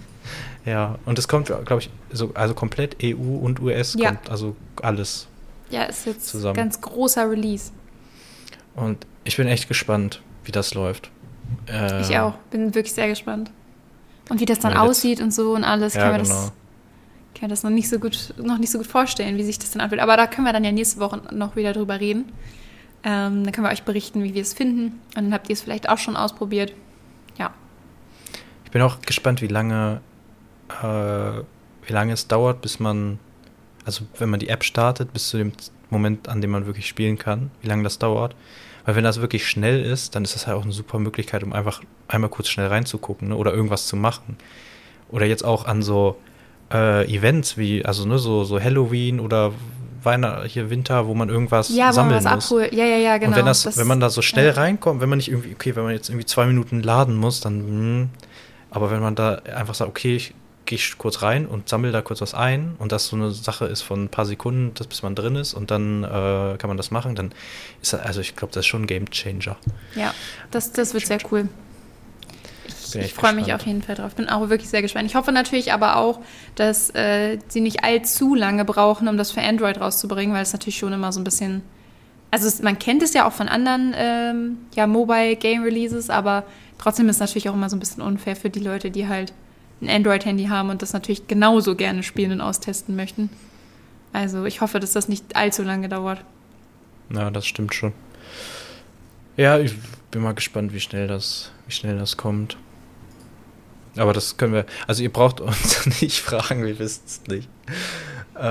Ja, 0.67 0.99
und 1.05 1.17
es 1.17 1.29
kommt, 1.29 1.47
glaube 1.47 1.79
ich, 1.79 1.89
so, 2.11 2.31
also 2.33 2.53
komplett 2.53 2.97
EU 3.01 3.37
und 3.37 3.61
US 3.61 3.95
ja. 3.97 4.09
kommt, 4.09 4.29
also 4.29 4.53
alles. 4.81 5.27
Ja, 5.69 5.83
ist 5.83 6.05
jetzt 6.05 6.27
zusammen. 6.27 6.55
ganz 6.55 6.81
großer 6.81 7.29
Release. 7.29 7.71
Und 8.75 9.07
ich 9.23 9.37
bin 9.37 9.47
echt 9.47 9.69
gespannt, 9.69 10.21
wie 10.43 10.51
das 10.51 10.73
läuft. 10.73 11.09
Äh, 11.67 12.01
ich 12.01 12.17
auch, 12.19 12.33
bin 12.51 12.75
wirklich 12.75 12.93
sehr 12.93 13.07
gespannt. 13.07 13.49
Und 14.27 14.41
wie 14.41 14.45
das 14.45 14.59
dann 14.59 14.75
aussieht 14.75 15.21
und 15.21 15.33
so 15.33 15.55
und 15.55 15.63
alles, 15.63 15.93
ja, 15.93 16.01
kann 16.01 16.11
man 16.11 16.23
genau. 16.23 16.35
das 16.35 16.51
kann 17.39 17.49
das 17.49 17.63
noch 17.63 17.69
nicht 17.69 17.87
so 17.87 17.99
gut 17.99 18.33
noch 18.37 18.57
nicht 18.57 18.71
so 18.71 18.79
gut 18.79 18.87
vorstellen, 18.87 19.37
wie 19.37 19.43
sich 19.43 19.59
das 19.59 19.71
dann 19.71 19.79
anfühlt. 19.79 20.01
Aber 20.01 20.17
da 20.17 20.27
können 20.27 20.45
wir 20.45 20.53
dann 20.53 20.65
ja 20.65 20.71
nächste 20.73 20.99
Woche 20.99 21.21
noch 21.31 21.55
wieder 21.55 21.71
drüber 21.71 21.99
reden. 21.99 22.25
Ähm, 23.03 23.45
dann 23.45 23.53
können 23.53 23.65
wir 23.65 23.71
euch 23.71 23.83
berichten, 23.83 24.21
wie 24.23 24.33
wir 24.33 24.41
es 24.41 24.53
finden. 24.53 24.99
Und 25.15 25.25
dann 25.25 25.33
habt 25.33 25.47
ihr 25.47 25.53
es 25.53 25.61
vielleicht 25.61 25.87
auch 25.87 25.97
schon 25.97 26.17
ausprobiert. 26.17 26.73
Ja. 27.37 27.53
Ich 28.65 28.71
bin 28.71 28.81
auch 28.81 28.99
gespannt, 29.01 29.41
wie 29.41 29.47
lange, 29.47 30.01
äh, 30.69 31.41
wie 31.85 31.93
lange 31.93 32.13
es 32.13 32.27
dauert, 32.27 32.61
bis 32.61 32.79
man, 32.79 33.19
also 33.85 34.05
wenn 34.17 34.29
man 34.29 34.39
die 34.39 34.49
App 34.49 34.63
startet, 34.63 35.13
bis 35.13 35.29
zu 35.29 35.37
dem 35.37 35.53
Moment, 35.89 36.27
an 36.27 36.41
dem 36.41 36.51
man 36.51 36.65
wirklich 36.65 36.87
spielen 36.87 37.17
kann, 37.17 37.51
wie 37.61 37.67
lange 37.67 37.83
das 37.83 37.97
dauert. 37.99 38.35
Weil 38.85 38.95
wenn 38.95 39.03
das 39.03 39.19
wirklich 39.19 39.47
schnell 39.47 39.83
ist, 39.83 40.15
dann 40.15 40.23
ist 40.23 40.35
das 40.35 40.47
halt 40.47 40.57
auch 40.57 40.63
eine 40.63 40.71
super 40.71 40.99
Möglichkeit, 40.99 41.43
um 41.43 41.53
einfach 41.53 41.81
einmal 42.07 42.29
kurz 42.29 42.47
schnell 42.47 42.67
reinzugucken 42.67 43.29
ne? 43.29 43.35
oder 43.35 43.53
irgendwas 43.53 43.87
zu 43.87 43.95
machen. 43.95 44.37
Oder 45.09 45.25
jetzt 45.25 45.43
auch 45.43 45.65
an 45.65 45.81
so 45.81 46.17
äh, 46.71 47.05
Events 47.13 47.57
wie, 47.57 47.83
also 47.85 48.05
ne, 48.05 48.17
so, 48.17 48.43
so 48.43 48.61
Halloween 48.61 49.19
oder 49.19 49.53
Weihnachten, 50.03 50.47
hier 50.47 50.69
Winter, 50.69 51.07
wo 51.07 51.13
man 51.13 51.29
irgendwas 51.29 51.69
ja, 51.69 51.91
sammeln 51.91 52.23
man 52.23 52.35
muss. 52.35 52.45
Abholt. 52.45 52.73
Ja, 52.73 52.85
ja, 52.85 52.97
ja, 52.97 53.17
genau. 53.17 53.31
Und 53.31 53.37
wenn, 53.37 53.45
das, 53.45 53.63
das 53.63 53.77
wenn 53.77 53.87
man 53.87 53.99
da 53.99 54.09
so 54.09 54.21
schnell 54.21 54.47
ja. 54.47 54.53
reinkommt, 54.53 55.01
wenn 55.01 55.09
man 55.09 55.17
nicht 55.17 55.29
irgendwie, 55.29 55.53
okay, 55.53 55.75
wenn 55.75 55.83
man 55.83 55.93
jetzt 55.93 56.09
irgendwie 56.09 56.25
zwei 56.25 56.45
Minuten 56.45 56.81
laden 56.81 57.15
muss, 57.15 57.41
dann, 57.41 57.59
mh, 57.59 57.67
hm. 57.67 58.09
aber 58.71 58.91
wenn 58.91 59.01
man 59.01 59.15
da 59.15 59.35
einfach 59.55 59.75
sagt, 59.75 59.89
okay, 59.89 60.15
ich 60.15 60.33
gehe 60.67 60.77
kurz 60.97 61.23
rein 61.23 61.47
und 61.47 61.67
sammle 61.67 61.91
da 61.91 62.01
kurz 62.01 62.21
was 62.21 62.35
ein 62.35 62.75
und 62.77 62.91
das 62.91 63.07
so 63.07 63.15
eine 63.15 63.31
Sache 63.31 63.65
ist 63.65 63.81
von 63.81 64.03
ein 64.03 64.09
paar 64.09 64.25
Sekunden, 64.25 64.73
bis 64.87 65.01
man 65.01 65.15
drin 65.15 65.35
ist 65.35 65.55
und 65.55 65.71
dann 65.71 66.03
äh, 66.03 66.57
kann 66.57 66.67
man 66.67 66.77
das 66.77 66.91
machen, 66.91 67.15
dann 67.15 67.31
ist 67.81 67.93
das, 67.93 68.01
also 68.01 68.21
ich 68.21 68.35
glaube, 68.35 68.53
das 68.53 68.61
ist 68.61 68.67
schon 68.67 68.83
ein 68.83 68.87
Game 68.87 69.09
Changer. 69.09 69.55
Ja, 69.95 70.13
das, 70.51 70.71
das 70.71 70.93
wird 70.93 71.07
sehr 71.07 71.19
cool. 71.31 71.49
Ich, 72.67 72.95
ich 72.95 73.13
freue 73.13 73.33
mich 73.33 73.53
auf 73.53 73.65
jeden 73.65 73.81
Fall 73.81 73.95
drauf. 73.95 74.15
Bin 74.15 74.29
auch 74.29 74.49
wirklich 74.49 74.69
sehr 74.69 74.81
gespannt. 74.81 75.09
Ich 75.09 75.15
hoffe 75.15 75.31
natürlich 75.31 75.73
aber 75.73 75.97
auch, 75.97 76.19
dass 76.55 76.89
äh, 76.95 77.37
sie 77.47 77.61
nicht 77.61 77.83
allzu 77.83 78.35
lange 78.35 78.65
brauchen, 78.65 79.07
um 79.07 79.17
das 79.17 79.31
für 79.31 79.41
Android 79.41 79.79
rauszubringen, 79.79 80.33
weil 80.33 80.43
es 80.43 80.53
natürlich 80.53 80.77
schon 80.77 80.93
immer 80.93 81.11
so 81.11 81.19
ein 81.19 81.23
bisschen. 81.23 81.63
Also 82.31 82.47
es, 82.47 82.61
man 82.61 82.77
kennt 82.77 83.03
es 83.03 83.13
ja 83.13 83.27
auch 83.27 83.33
von 83.33 83.47
anderen 83.47 83.93
ähm, 83.95 84.57
ja, 84.75 84.87
Mobile 84.87 85.35
Game 85.37 85.63
Releases, 85.63 86.09
aber 86.09 86.43
trotzdem 86.77 87.07
ist 87.09 87.17
es 87.17 87.19
natürlich 87.21 87.49
auch 87.49 87.53
immer 87.53 87.69
so 87.69 87.75
ein 87.75 87.79
bisschen 87.79 88.03
unfair 88.03 88.35
für 88.35 88.49
die 88.49 88.59
Leute, 88.59 88.91
die 88.91 89.07
halt 89.07 89.33
ein 89.81 89.89
Android-Handy 89.89 90.45
haben 90.45 90.69
und 90.69 90.81
das 90.81 90.93
natürlich 90.93 91.27
genauso 91.27 91.75
gerne 91.75 92.03
spielen 92.03 92.31
und 92.31 92.41
austesten 92.41 92.95
möchten. 92.95 93.29
Also 94.13 94.45
ich 94.45 94.61
hoffe, 94.61 94.79
dass 94.79 94.93
das 94.93 95.07
nicht 95.07 95.35
allzu 95.35 95.63
lange 95.63 95.89
dauert. 95.89 96.23
Ja, 97.13 97.29
das 97.29 97.45
stimmt 97.45 97.73
schon. 97.73 97.93
Ja, 99.35 99.59
ich 99.59 99.75
bin 100.11 100.21
mal 100.21 100.33
gespannt, 100.33 100.73
wie 100.73 100.79
schnell 100.79 101.07
das, 101.07 101.51
wie 101.67 101.73
schnell 101.73 101.97
das 101.97 102.17
kommt. 102.17 102.57
Aber 103.95 104.13
das 104.13 104.37
können 104.37 104.53
wir. 104.53 104.65
Also 104.87 105.03
ihr 105.03 105.11
braucht 105.11 105.41
uns 105.41 105.85
nicht 106.01 106.19
fragen, 106.19 106.65
wir 106.65 106.77
wissen 106.79 107.03
es 107.05 107.21
nicht. 107.27 107.49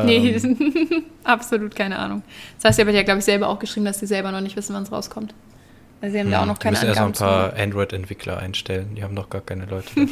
Nee, 0.04 0.30
ähm, 0.30 1.04
absolut 1.24 1.76
keine 1.76 1.98
Ahnung. 1.98 2.22
Das 2.56 2.70
heißt, 2.70 2.78
ihr 2.78 2.86
habt 2.86 2.94
ja, 2.94 3.02
glaube 3.02 3.20
ich, 3.20 3.24
selber 3.24 3.48
auch 3.48 3.58
geschrieben, 3.58 3.86
dass 3.86 4.00
sie 4.00 4.06
selber 4.06 4.32
noch 4.32 4.40
nicht 4.40 4.56
wissen, 4.56 4.74
wann 4.74 4.82
es 4.82 4.90
rauskommt. 4.90 5.32
Also 6.00 6.12
sie 6.12 6.18
haben 6.18 6.26
hm, 6.26 6.32
da 6.32 6.42
auch 6.42 6.46
noch 6.46 6.58
keine 6.58 6.78
Angaben. 6.78 7.10
erst 7.10 7.20
noch 7.20 7.28
ein 7.28 7.52
paar 7.52 7.56
Android-Entwickler 7.56 8.38
einstellen. 8.38 8.94
Die 8.96 9.04
haben 9.04 9.14
noch 9.14 9.30
gar 9.30 9.40
keine 9.40 9.66
Leute. 9.66 9.88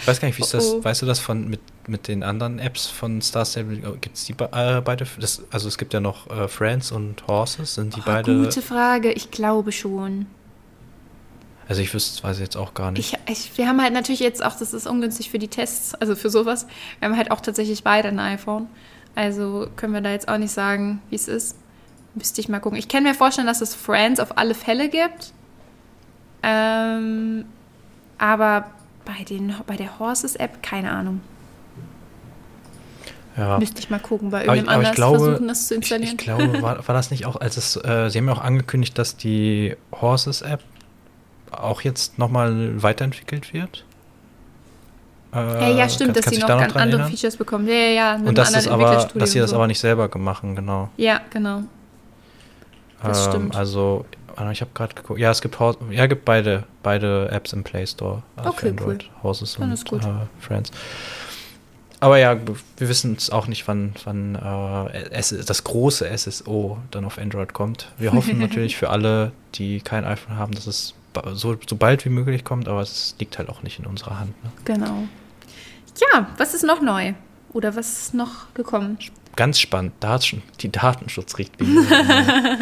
Ich 0.00 0.06
weiß 0.06 0.20
gar 0.20 0.28
nicht, 0.28 0.38
wie 0.38 0.42
ist 0.42 0.54
das, 0.54 0.72
oh, 0.72 0.78
oh. 0.78 0.84
weißt 0.84 1.02
du 1.02 1.06
das 1.06 1.18
von 1.18 1.48
mit, 1.48 1.60
mit 1.86 2.08
den 2.08 2.22
anderen 2.22 2.58
Apps 2.58 2.86
von 2.86 3.20
Star 3.20 3.44
Stable? 3.44 3.76
Gibt 4.00 4.16
es 4.16 4.24
die 4.24 4.32
äh, 4.32 4.80
beide? 4.82 5.06
Das, 5.18 5.42
also 5.50 5.68
es 5.68 5.78
gibt 5.78 5.94
ja 5.94 6.00
noch 6.00 6.30
äh, 6.30 6.48
Friends 6.48 6.92
und 6.92 7.26
Horses, 7.26 7.74
sind 7.74 7.94
die 7.94 8.00
oh, 8.00 8.04
beide? 8.06 8.34
Gute 8.34 8.62
Frage, 8.62 9.12
ich 9.12 9.30
glaube 9.30 9.72
schon. 9.72 10.26
Also 11.68 11.80
ich 11.80 11.94
wüsste, 11.94 12.22
weiß 12.22 12.40
jetzt 12.40 12.56
auch 12.56 12.74
gar 12.74 12.90
nicht. 12.90 13.18
Ich, 13.26 13.30
ich, 13.30 13.58
wir 13.58 13.68
haben 13.68 13.80
halt 13.80 13.92
natürlich 13.92 14.20
jetzt 14.20 14.44
auch, 14.44 14.56
das 14.58 14.74
ist 14.74 14.86
ungünstig 14.86 15.30
für 15.30 15.38
die 15.38 15.48
Tests, 15.48 15.94
also 15.94 16.16
für 16.16 16.28
sowas. 16.28 16.66
Wir 16.98 17.08
haben 17.08 17.16
halt 17.16 17.30
auch 17.30 17.40
tatsächlich 17.40 17.84
beide 17.84 18.08
ein 18.08 18.18
iPhone. 18.18 18.68
Also 19.14 19.68
können 19.76 19.92
wir 19.92 20.00
da 20.00 20.10
jetzt 20.10 20.28
auch 20.28 20.38
nicht 20.38 20.52
sagen, 20.52 21.02
wie 21.10 21.16
es 21.16 21.28
ist. 21.28 21.56
Müsste 22.14 22.40
ich 22.40 22.48
mal 22.48 22.60
gucken. 22.60 22.78
Ich 22.78 22.88
kann 22.88 23.04
mir 23.04 23.14
vorstellen, 23.14 23.46
dass 23.46 23.60
es 23.60 23.74
Friends 23.74 24.20
auf 24.20 24.36
alle 24.36 24.54
Fälle 24.54 24.88
gibt. 24.88 25.32
Ähm, 26.42 27.44
aber 28.18 28.70
bei, 29.04 29.24
den, 29.24 29.54
bei 29.66 29.76
der 29.76 29.98
Horses-App, 29.98 30.62
keine 30.62 30.90
Ahnung. 30.90 31.20
Ja. 33.36 33.58
Müsste 33.58 33.80
ich 33.80 33.88
mal 33.88 33.98
gucken, 33.98 34.30
bei 34.30 34.44
irgendjemand 34.44 34.68
aber 34.68 34.82
ich, 34.82 34.88
anders 34.88 34.96
glaube, 34.96 35.18
versuchen, 35.18 35.48
das 35.48 35.68
zu 35.68 35.74
installieren. 35.74 36.16
Ich, 36.20 36.20
ich 36.20 36.24
glaube, 36.26 36.62
war, 36.62 36.86
war, 36.86 36.94
das 36.94 37.10
nicht 37.10 37.24
auch, 37.24 37.40
als 37.40 37.56
es, 37.56 37.76
äh, 37.76 38.10
Sie 38.10 38.18
haben 38.18 38.26
ja 38.26 38.34
auch 38.34 38.42
angekündigt, 38.42 38.98
dass 38.98 39.16
die 39.16 39.74
Horses-App 39.92 40.60
auch 41.50 41.80
jetzt 41.82 42.18
nochmal 42.18 42.82
weiterentwickelt 42.82 43.52
wird? 43.52 43.84
Äh, 45.34 45.78
ja, 45.78 45.88
stimmt, 45.88 46.14
kann, 46.14 46.22
dass 46.22 46.34
sie 46.34 46.40
noch, 46.40 46.48
noch 46.48 46.60
andere 46.60 46.78
erinnern? 46.78 47.10
Features 47.10 47.36
bekommen. 47.36 47.66
Ja, 47.66 47.74
ja, 47.74 47.88
ja. 47.88 48.14
Und 48.16 48.36
das 48.36 48.54
ist 48.54 48.68
aber, 48.68 49.08
dass 49.14 49.32
sie 49.32 49.38
das 49.38 49.50
so. 49.50 49.56
aber 49.56 49.66
nicht 49.66 49.80
selber 49.80 50.08
gemacht, 50.08 50.42
genau. 50.42 50.90
Ja, 50.98 51.20
genau. 51.30 51.62
Das 53.02 53.26
ähm, 53.26 53.32
stimmt. 53.32 53.56
Also, 53.56 54.04
ich 54.50 54.60
habe 54.60 54.70
gerade 54.74 54.94
geguckt. 54.94 55.20
Ja, 55.20 55.30
es 55.30 55.40
gibt, 55.40 55.56
ja, 55.90 56.06
gibt 56.06 56.24
beide, 56.24 56.64
beide 56.82 57.30
Apps 57.30 57.52
im 57.52 57.64
Play 57.64 57.86
Store. 57.86 58.22
Also 58.36 58.50
okay, 58.50 58.70
Android, 58.70 59.04
cool. 59.04 59.22
Houses 59.22 59.56
und 59.56 59.72
äh, 59.72 60.06
Friends. 60.40 60.70
Aber 62.00 62.18
ja, 62.18 62.36
wir 62.78 62.88
wissen 62.88 63.14
es 63.16 63.30
auch 63.30 63.46
nicht, 63.46 63.68
wann, 63.68 63.94
wann 64.04 64.34
äh, 64.34 65.00
das 65.12 65.62
große 65.62 66.10
SSO 66.18 66.78
dann 66.90 67.04
auf 67.04 67.16
Android 67.16 67.52
kommt. 67.52 67.92
Wir 67.96 68.12
hoffen 68.12 68.38
natürlich 68.38 68.76
für 68.76 68.90
alle, 68.90 69.30
die 69.54 69.80
kein 69.80 70.04
iPhone 70.04 70.36
haben, 70.36 70.52
dass 70.52 70.66
es 70.66 70.94
so, 71.34 71.56
so 71.64 71.76
bald 71.76 72.04
wie 72.04 72.08
möglich 72.08 72.42
kommt, 72.42 72.66
aber 72.66 72.80
es 72.80 73.14
liegt 73.20 73.38
halt 73.38 73.48
auch 73.48 73.62
nicht 73.62 73.78
in 73.78 73.86
unserer 73.86 74.18
Hand. 74.18 74.30
Ne? 74.42 74.50
Genau. 74.64 75.04
Ja, 76.00 76.26
was 76.38 76.54
ist 76.54 76.64
noch 76.64 76.80
neu? 76.80 77.12
Oder 77.52 77.76
was 77.76 78.00
ist 78.00 78.14
noch 78.14 78.52
gekommen? 78.54 78.98
Ganz 79.36 79.58
spannend, 79.58 79.94
die 80.60 80.70
Datenschutzrichtlinie. 80.70 81.82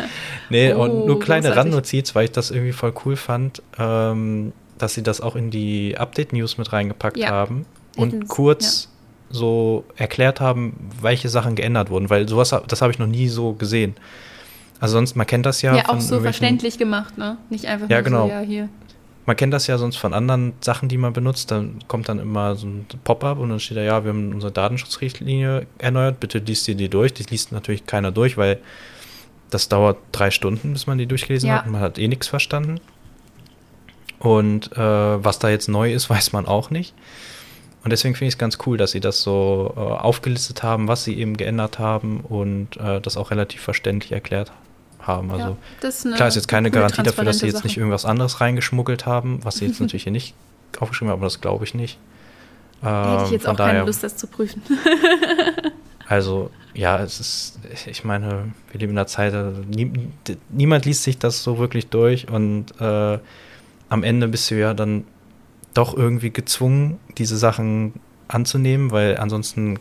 nee, 0.50 0.73
oh, 0.73 0.83
und 0.83 1.07
nur 1.07 1.21
kleine 1.21 1.57
Randnotiz, 1.57 2.15
weil 2.15 2.25
ich 2.25 2.33
das 2.33 2.50
irgendwie 2.50 2.73
voll 2.73 2.93
cool 3.05 3.17
fand, 3.17 3.62
ähm, 3.79 4.53
dass 4.79 4.95
sie 4.95 5.03
das 5.03 5.21
auch 5.21 5.37
in 5.37 5.50
die 5.50 5.97
Update-News 5.99 6.59
mit 6.59 6.73
reingepackt 6.73 7.17
ja. 7.17 7.31
haben 7.31 7.67
und 7.97 8.29
kurz 8.29 8.85
ja. 8.85 9.37
so 9.37 9.85
erklärt 9.97 10.41
haben, 10.41 10.91
welche 11.00 11.29
Sachen 11.29 11.55
geändert 11.55 11.91
wurden, 11.91 12.09
weil 12.11 12.29
sowas, 12.29 12.55
das 12.67 12.83
habe 12.83 12.93
ich 12.93 12.99
noch 12.99 13.07
nie 13.07 13.29
so 13.29 13.53
gesehen. 13.53 13.95
Also 14.79 14.95
sonst, 14.95 15.15
man 15.15 15.27
kennt 15.27 15.45
das 15.45 15.61
ja. 15.61 15.77
Ja, 15.77 15.89
auch 15.91 16.00
so 16.00 16.21
verständlich 16.21 16.79
gemacht, 16.79 17.19
ne? 17.19 17.37
Nicht 17.50 17.67
einfach 17.67 17.91
ja, 17.91 17.99
nur 17.99 18.05
genau. 18.05 18.27
so, 18.27 18.33
ja, 18.33 18.41
hier 18.41 18.69
man 19.30 19.37
kennt 19.37 19.54
das 19.54 19.68
ja 19.68 19.78
sonst 19.78 19.94
von 19.94 20.12
anderen 20.12 20.54
Sachen, 20.60 20.88
die 20.88 20.99
man 20.99 21.12
benutzt. 21.12 21.52
Dann 21.52 21.78
kommt 21.87 22.08
dann 22.08 22.18
immer 22.18 22.56
so 22.56 22.66
ein 22.66 22.84
Pop-up 23.04 23.38
und 23.38 23.50
dann 23.50 23.60
steht 23.60 23.76
da, 23.76 23.82
ja, 23.82 24.02
wir 24.02 24.08
haben 24.08 24.32
unsere 24.34 24.50
Datenschutzrichtlinie 24.50 25.68
erneuert, 25.78 26.18
bitte 26.18 26.38
liest 26.38 26.66
dir 26.66 26.75
die 26.75 26.88
durch. 26.88 27.14
Die 27.14 27.22
liest 27.22 27.52
natürlich 27.52 27.87
keiner 27.87 28.10
durch, 28.10 28.37
weil 28.37 28.58
das 29.49 29.68
dauert 29.68 29.99
drei 30.10 30.32
Stunden, 30.32 30.72
bis 30.72 30.88
man 30.88 30.99
die 30.99 31.06
durchgelesen 31.06 31.49
ja. 31.49 31.58
hat 31.58 31.66
man 31.68 31.80
hat 31.80 31.96
eh 31.96 32.08
nichts 32.08 32.26
verstanden. 32.26 32.80
Und 34.18 34.72
äh, 34.72 34.78
was 35.25 35.38
da 35.38 35.49
jetzt 35.49 35.68
neu 35.68 35.92
ist, 35.92 36.10
weiß 36.10 36.32
man 36.32 36.46
auch 36.46 36.70
nicht. 36.70 36.92
Und 37.84 37.92
deswegen 37.92 38.16
finde 38.16 38.30
ich 38.30 38.34
es 38.34 38.38
ganz 38.38 38.58
cool, 38.66 38.78
dass 38.78 38.90
sie 38.90 39.00
das 39.00 39.22
so 39.22 39.72
äh, 39.76 39.78
aufgelistet 39.78 40.64
haben, 40.64 40.88
was 40.88 41.04
sie 41.04 41.16
eben 41.16 41.37
geändert 41.37 41.78
haben 41.78 42.18
und 42.22 42.78
äh, 42.78 43.00
das 43.00 43.16
auch 43.16 43.30
relativ 43.30 43.60
verständlich 43.60 44.10
erklärt 44.10 44.50
haben. 45.02 45.30
Also 45.30 45.57
ja, 45.83 45.88
ist 45.88 46.14
klar 46.14 46.28
ist 46.28 46.35
jetzt 46.35 46.49
keine 46.49 46.71
Garantie 46.71 47.02
dafür, 47.02 47.25
dass 47.25 47.38
sie 47.38 47.47
jetzt 47.47 47.57
Sache. 47.57 47.66
nicht 47.66 47.76
irgendwas 47.76 48.04
anderes 48.04 48.40
reingeschmuggelt 48.40 49.07
haben, 49.07 49.45
was 49.45 49.57
sie 49.57 49.66
jetzt 49.66 49.80
natürlich 49.80 50.04
hier 50.04 50.12
nicht 50.12 50.35
aufgeschrieben 50.78 51.11
haben, 51.11 51.19
aber 51.19 51.26
das 51.26 51.40
glaube 51.40 51.64
ich 51.64 51.75
nicht. 51.75 51.99
Ähm, 52.83 53.11
Hätte 53.11 53.25
ich 53.26 53.30
jetzt 53.30 53.49
auch 53.49 53.57
daher, 53.57 53.75
keine 53.75 53.87
Lust, 53.87 54.02
das 54.02 54.16
zu 54.16 54.26
prüfen. 54.26 54.62
also, 56.07 56.50
ja, 56.75 57.02
es 57.02 57.21
ist, 57.21 57.59
ich 57.87 58.04
meine, 58.04 58.52
wir 58.71 58.80
leben 58.80 58.92
in 58.92 58.99
einer 58.99 59.07
Zeit, 59.07 59.35
nie, 59.69 59.92
niemand 60.49 60.85
liest 60.85 61.02
sich 61.02 61.19
das 61.19 61.42
so 61.42 61.59
wirklich 61.59 61.88
durch 61.88 62.28
und 62.28 62.80
äh, 62.80 63.19
am 63.88 64.02
Ende 64.02 64.28
bist 64.28 64.50
du 64.50 64.59
ja 64.59 64.73
dann 64.73 65.04
doch 65.75 65.97
irgendwie 65.97 66.30
gezwungen, 66.30 66.99
diese 67.19 67.37
Sachen 67.37 67.95
anzunehmen, 68.28 68.90
weil 68.90 69.19
ansonsten 69.19 69.78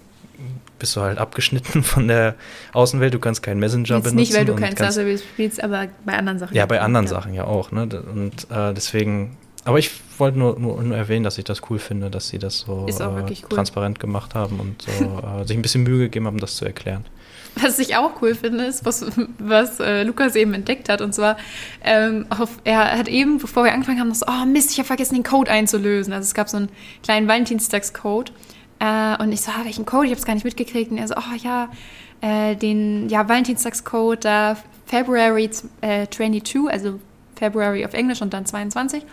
bist 0.79 0.95
du 0.95 1.01
halt 1.01 1.17
abgeschnitten 1.17 1.83
von 1.83 2.07
der 2.07 2.35
Außenwelt. 2.73 3.13
Du 3.13 3.19
kannst 3.19 3.43
keinen 3.43 3.59
Messenger 3.59 3.95
Jetzt 3.95 4.03
benutzen. 4.03 4.15
Nicht, 4.15 4.33
weil 4.35 4.45
du 4.45 4.55
kein 4.55 4.71
Starservice 4.71 5.23
spielst, 5.23 5.63
aber 5.63 5.87
bei 6.05 6.17
anderen 6.17 6.39
Sachen. 6.39 6.55
Ja, 6.55 6.65
bei 6.65 6.81
anderen 6.81 7.05
ja. 7.05 7.11
Sachen 7.11 7.33
ja 7.33 7.43
auch. 7.45 7.71
Ne? 7.71 7.83
Und 7.83 8.49
äh, 8.49 8.73
deswegen, 8.73 9.37
aber 9.65 9.79
ich 9.79 9.91
wollte 10.17 10.39
nur, 10.39 10.59
nur, 10.59 10.81
nur, 10.81 10.97
erwähnen, 10.97 11.23
dass 11.23 11.37
ich 11.37 11.45
das 11.45 11.61
cool 11.69 11.79
finde, 11.79 12.09
dass 12.09 12.29
sie 12.29 12.39
das 12.39 12.59
so 12.59 12.87
äh, 12.87 12.93
cool. 12.99 13.35
transparent 13.49 13.99
gemacht 13.99 14.35
haben 14.35 14.59
und 14.59 14.81
so, 14.81 14.91
äh, 15.41 15.45
sich 15.45 15.57
ein 15.57 15.61
bisschen 15.61 15.83
Mühe 15.83 15.99
gegeben 15.99 16.25
haben, 16.25 16.39
das 16.39 16.55
zu 16.55 16.65
erklären. 16.65 17.05
Was 17.61 17.79
ich 17.79 17.95
auch 17.95 18.21
cool 18.21 18.35
finde, 18.35 18.65
ist, 18.65 18.85
was, 18.85 19.05
was 19.37 19.79
äh, 19.79 20.03
Lukas 20.03 20.35
eben 20.35 20.53
entdeckt 20.53 20.87
hat. 20.87 21.01
Und 21.01 21.13
zwar, 21.13 21.37
ähm, 21.83 22.25
auf, 22.29 22.49
er 22.63 22.97
hat 22.97 23.07
eben, 23.07 23.39
bevor 23.39 23.63
wir 23.63 23.73
angefangen 23.73 23.99
haben, 23.99 24.09
das, 24.09 24.25
oh 24.27 24.45
Mist, 24.45 24.71
ich 24.71 24.77
habe 24.77 24.87
vergessen, 24.87 25.15
den 25.15 25.23
Code 25.23 25.49
einzulösen. 25.51 26.13
Also 26.13 26.25
es 26.25 26.33
gab 26.33 26.47
so 26.47 26.57
einen 26.57 26.69
kleinen 27.03 27.27
Valentinstagscode. 27.27 28.31
Äh, 28.79 29.21
und 29.21 29.31
ich 29.31 29.41
so, 29.41 29.51
ah, 29.51 29.63
welchen 29.63 29.85
Code? 29.85 30.05
Ich 30.05 30.11
habe 30.11 30.19
es 30.19 30.25
gar 30.25 30.33
nicht 30.33 30.45
mitgekriegt. 30.45 30.91
Und 30.91 30.97
er 30.97 31.07
so, 31.07 31.15
oh 31.15 31.35
ja, 31.37 31.69
äh, 32.21 32.55
den 32.55 33.09
ja, 33.09 33.27
Valentinstagscode 33.27 34.25
da 34.25 34.57
February 34.85 35.49
äh, 35.81 36.07
22, 36.07 36.69
also 36.69 36.99
February 37.35 37.85
auf 37.85 37.93
Englisch 37.93 38.21
und 38.21 38.33
dann 38.33 38.45
22. 38.45 39.03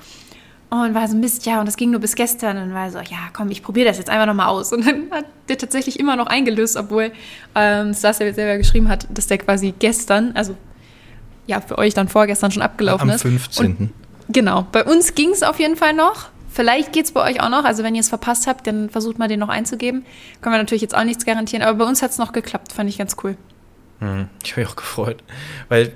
Und 0.68 0.94
war 0.94 1.06
so, 1.06 1.16
Mist, 1.16 1.46
ja, 1.46 1.61
und 1.61 1.66
das 1.66 1.76
ging 1.76 1.90
nur 1.90 2.00
bis 2.00 2.14
gestern. 2.16 2.56
Und 2.56 2.75
war 2.75 2.90
so, 2.90 2.99
ja, 2.99 3.28
komm, 3.32 3.50
ich 3.50 3.62
probiere 3.62 3.87
das 3.87 3.99
jetzt 3.99 4.11
einfach 4.11 4.26
nochmal 4.26 4.49
aus. 4.49 4.73
Und 4.73 4.87
dann 4.87 5.11
hat 5.11 5.26
der 5.49 5.58
tatsächlich 5.58 6.00
immer 6.00 6.16
noch 6.16 6.26
eingelöst, 6.26 6.76
obwohl 6.76 7.12
ähm, 7.54 7.94
Stas 7.94 8.18
ja 8.18 8.32
selber 8.32 8.58
geschrieben 8.58 8.88
hat, 8.88 9.06
dass 9.11 9.28
der 9.28 9.38
quasi 9.38 9.75
gestern, 9.78 10.32
also 10.35 10.56
ja, 11.46 11.61
für 11.61 11.78
euch 11.78 11.94
dann 11.94 12.08
vorgestern 12.08 12.50
schon 12.50 12.62
abgelaufen 12.62 13.08
Am 13.08 13.14
ist. 13.14 13.25
Am 13.25 13.30
15. 13.32 13.66
Und, 13.66 13.92
genau, 14.28 14.66
bei 14.73 14.85
uns 14.85 15.14
ging 15.14 15.30
es 15.30 15.44
auf 15.44 15.61
jeden 15.61 15.76
Fall 15.76 15.92
noch. 15.92 16.30
Vielleicht 16.56 16.94
geht 16.94 17.04
es 17.04 17.12
bei 17.12 17.22
euch 17.22 17.42
auch 17.42 17.50
noch. 17.50 17.64
Also 17.64 17.84
wenn 17.84 17.94
ihr 17.94 18.00
es 18.00 18.08
verpasst 18.08 18.46
habt, 18.46 18.66
dann 18.66 18.88
versucht 18.88 19.18
mal 19.18 19.28
den 19.28 19.40
noch 19.40 19.50
einzugeben. 19.50 20.06
Können 20.40 20.54
wir 20.54 20.58
natürlich 20.58 20.80
jetzt 20.80 20.96
auch 20.96 21.04
nichts 21.04 21.26
garantieren. 21.26 21.62
Aber 21.62 21.76
bei 21.76 21.84
uns 21.84 22.00
hat 22.00 22.12
es 22.12 22.18
noch 22.18 22.32
geklappt, 22.32 22.72
fand 22.72 22.88
ich 22.88 22.96
ganz 22.96 23.14
cool. 23.22 23.36
Hm, 23.98 24.30
ich 24.42 24.52
habe 24.52 24.62
mich 24.62 24.70
auch 24.70 24.76
gefreut. 24.76 25.22
Weil 25.68 25.92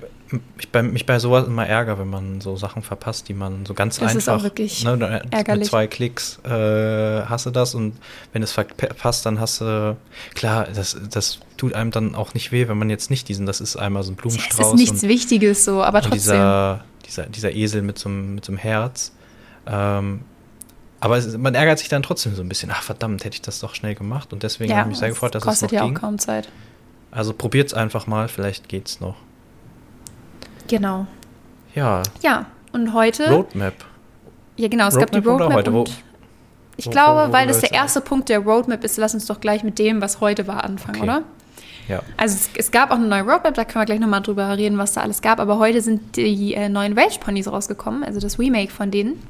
ich 0.58 0.68
bei, 0.68 0.82
mich 0.82 1.06
bei 1.06 1.18
sowas 1.18 1.46
immer 1.46 1.66
ärgere, 1.66 1.98
wenn 1.98 2.10
man 2.10 2.42
so 2.42 2.56
Sachen 2.56 2.82
verpasst, 2.82 3.28
die 3.28 3.32
man 3.32 3.64
so 3.64 3.72
ganz 3.72 3.94
das 3.94 4.02
einfach. 4.02 4.14
Das 4.14 4.22
ist 4.22 4.28
auch 4.28 4.42
wirklich 4.42 4.84
ne, 4.84 5.22
ärgerlich. 5.30 5.60
Mit 5.60 5.68
zwei 5.70 5.86
Klicks 5.86 6.38
äh, 6.44 7.22
hast 7.24 7.46
du 7.46 7.50
das 7.50 7.74
und 7.74 7.94
wenn 8.34 8.42
es 8.42 8.52
verpasst, 8.52 9.24
dann 9.24 9.40
hast 9.40 9.62
du. 9.62 9.96
Klar, 10.34 10.68
das, 10.74 10.94
das 11.10 11.40
tut 11.56 11.72
einem 11.72 11.90
dann 11.90 12.14
auch 12.14 12.34
nicht 12.34 12.52
weh, 12.52 12.68
wenn 12.68 12.76
man 12.76 12.90
jetzt 12.90 13.08
nicht 13.08 13.28
diesen, 13.28 13.46
das 13.46 13.62
ist 13.62 13.76
einmal 13.76 14.02
so 14.02 14.12
ein 14.12 14.16
Blumenstrauß. 14.16 14.58
Das 14.58 14.68
ist 14.68 14.78
nichts 14.78 15.02
Wichtiges 15.04 15.64
so, 15.64 15.82
aber 15.82 16.02
trotzdem. 16.02 16.18
Dieser, 16.18 16.84
dieser, 17.06 17.26
dieser 17.26 17.52
Esel 17.54 17.80
mit 17.80 17.98
so, 17.98 18.10
einem, 18.10 18.34
mit 18.34 18.44
so 18.44 18.52
einem 18.52 18.58
Herz. 18.58 19.12
Ähm, 19.66 20.20
aber 21.00 21.16
es, 21.16 21.36
man 21.36 21.54
ärgert 21.54 21.78
sich 21.78 21.88
dann 21.88 22.02
trotzdem 22.02 22.34
so 22.34 22.42
ein 22.42 22.48
bisschen. 22.48 22.70
Ach 22.72 22.82
verdammt, 22.82 23.24
hätte 23.24 23.34
ich 23.34 23.42
das 23.42 23.60
doch 23.60 23.74
schnell 23.74 23.94
gemacht. 23.94 24.32
Und 24.32 24.42
deswegen 24.42 24.70
ja, 24.70 24.78
habe 24.78 24.88
ich 24.88 24.92
mich 24.92 24.98
sehr 24.98 25.08
gefreut, 25.08 25.34
dass 25.34 25.46
es 25.46 25.62
noch 25.62 25.72
ja 25.72 25.84
ging. 25.84 25.96
auch 25.96 26.00
kaum 26.00 26.18
Zeit. 26.18 26.48
Also 27.10 27.32
probiert 27.32 27.68
es 27.68 27.74
einfach 27.74 28.06
mal, 28.06 28.28
vielleicht 28.28 28.68
geht's 28.68 29.00
noch. 29.00 29.16
Genau. 30.68 31.06
Ja. 31.74 32.02
Ja, 32.22 32.46
und 32.72 32.92
heute. 32.92 33.28
Roadmap. 33.30 33.74
Ja, 34.56 34.68
genau, 34.68 34.88
es 34.88 34.94
Roadmap 34.94 35.12
gab 35.12 35.22
die 35.22 35.28
Roadmap. 35.28 35.52
Heute? 35.54 35.72
Wo, 35.72 35.84
ich 36.76 36.86
wo, 36.86 36.90
glaube, 36.90 37.28
wo, 37.28 37.32
weil 37.32 37.46
das 37.46 37.60
der 37.60 37.72
erste 37.72 38.00
Punkt 38.00 38.28
der 38.28 38.40
Roadmap 38.40 38.84
ist, 38.84 38.96
lass 38.98 39.14
uns 39.14 39.26
doch 39.26 39.40
gleich 39.40 39.64
mit 39.64 39.78
dem, 39.78 40.00
was 40.00 40.20
heute 40.20 40.46
war, 40.46 40.64
anfangen, 40.64 41.00
okay. 41.00 41.04
oder? 41.04 41.22
Ja. 41.88 42.02
Also 42.16 42.36
es, 42.36 42.50
es, 42.56 42.70
gab 42.70 42.90
auch 42.90 42.96
eine 42.96 43.08
neue 43.08 43.22
Roadmap, 43.22 43.54
da 43.54 43.64
können 43.64 43.82
wir 43.82 43.86
gleich 43.86 43.98
nochmal 43.98 44.22
drüber 44.22 44.56
reden, 44.56 44.78
was 44.78 44.92
da 44.92 45.00
alles 45.00 45.22
gab. 45.22 45.40
Aber 45.40 45.58
heute 45.58 45.80
sind 45.80 46.16
die 46.16 46.54
äh, 46.54 46.68
neuen 46.68 46.96
Rage 46.96 47.18
Ponys 47.18 47.48
rausgekommen, 47.48 48.04
also 48.04 48.20
das 48.20 48.38
Remake 48.38 48.70
von 48.70 48.90
denen. 48.90 49.20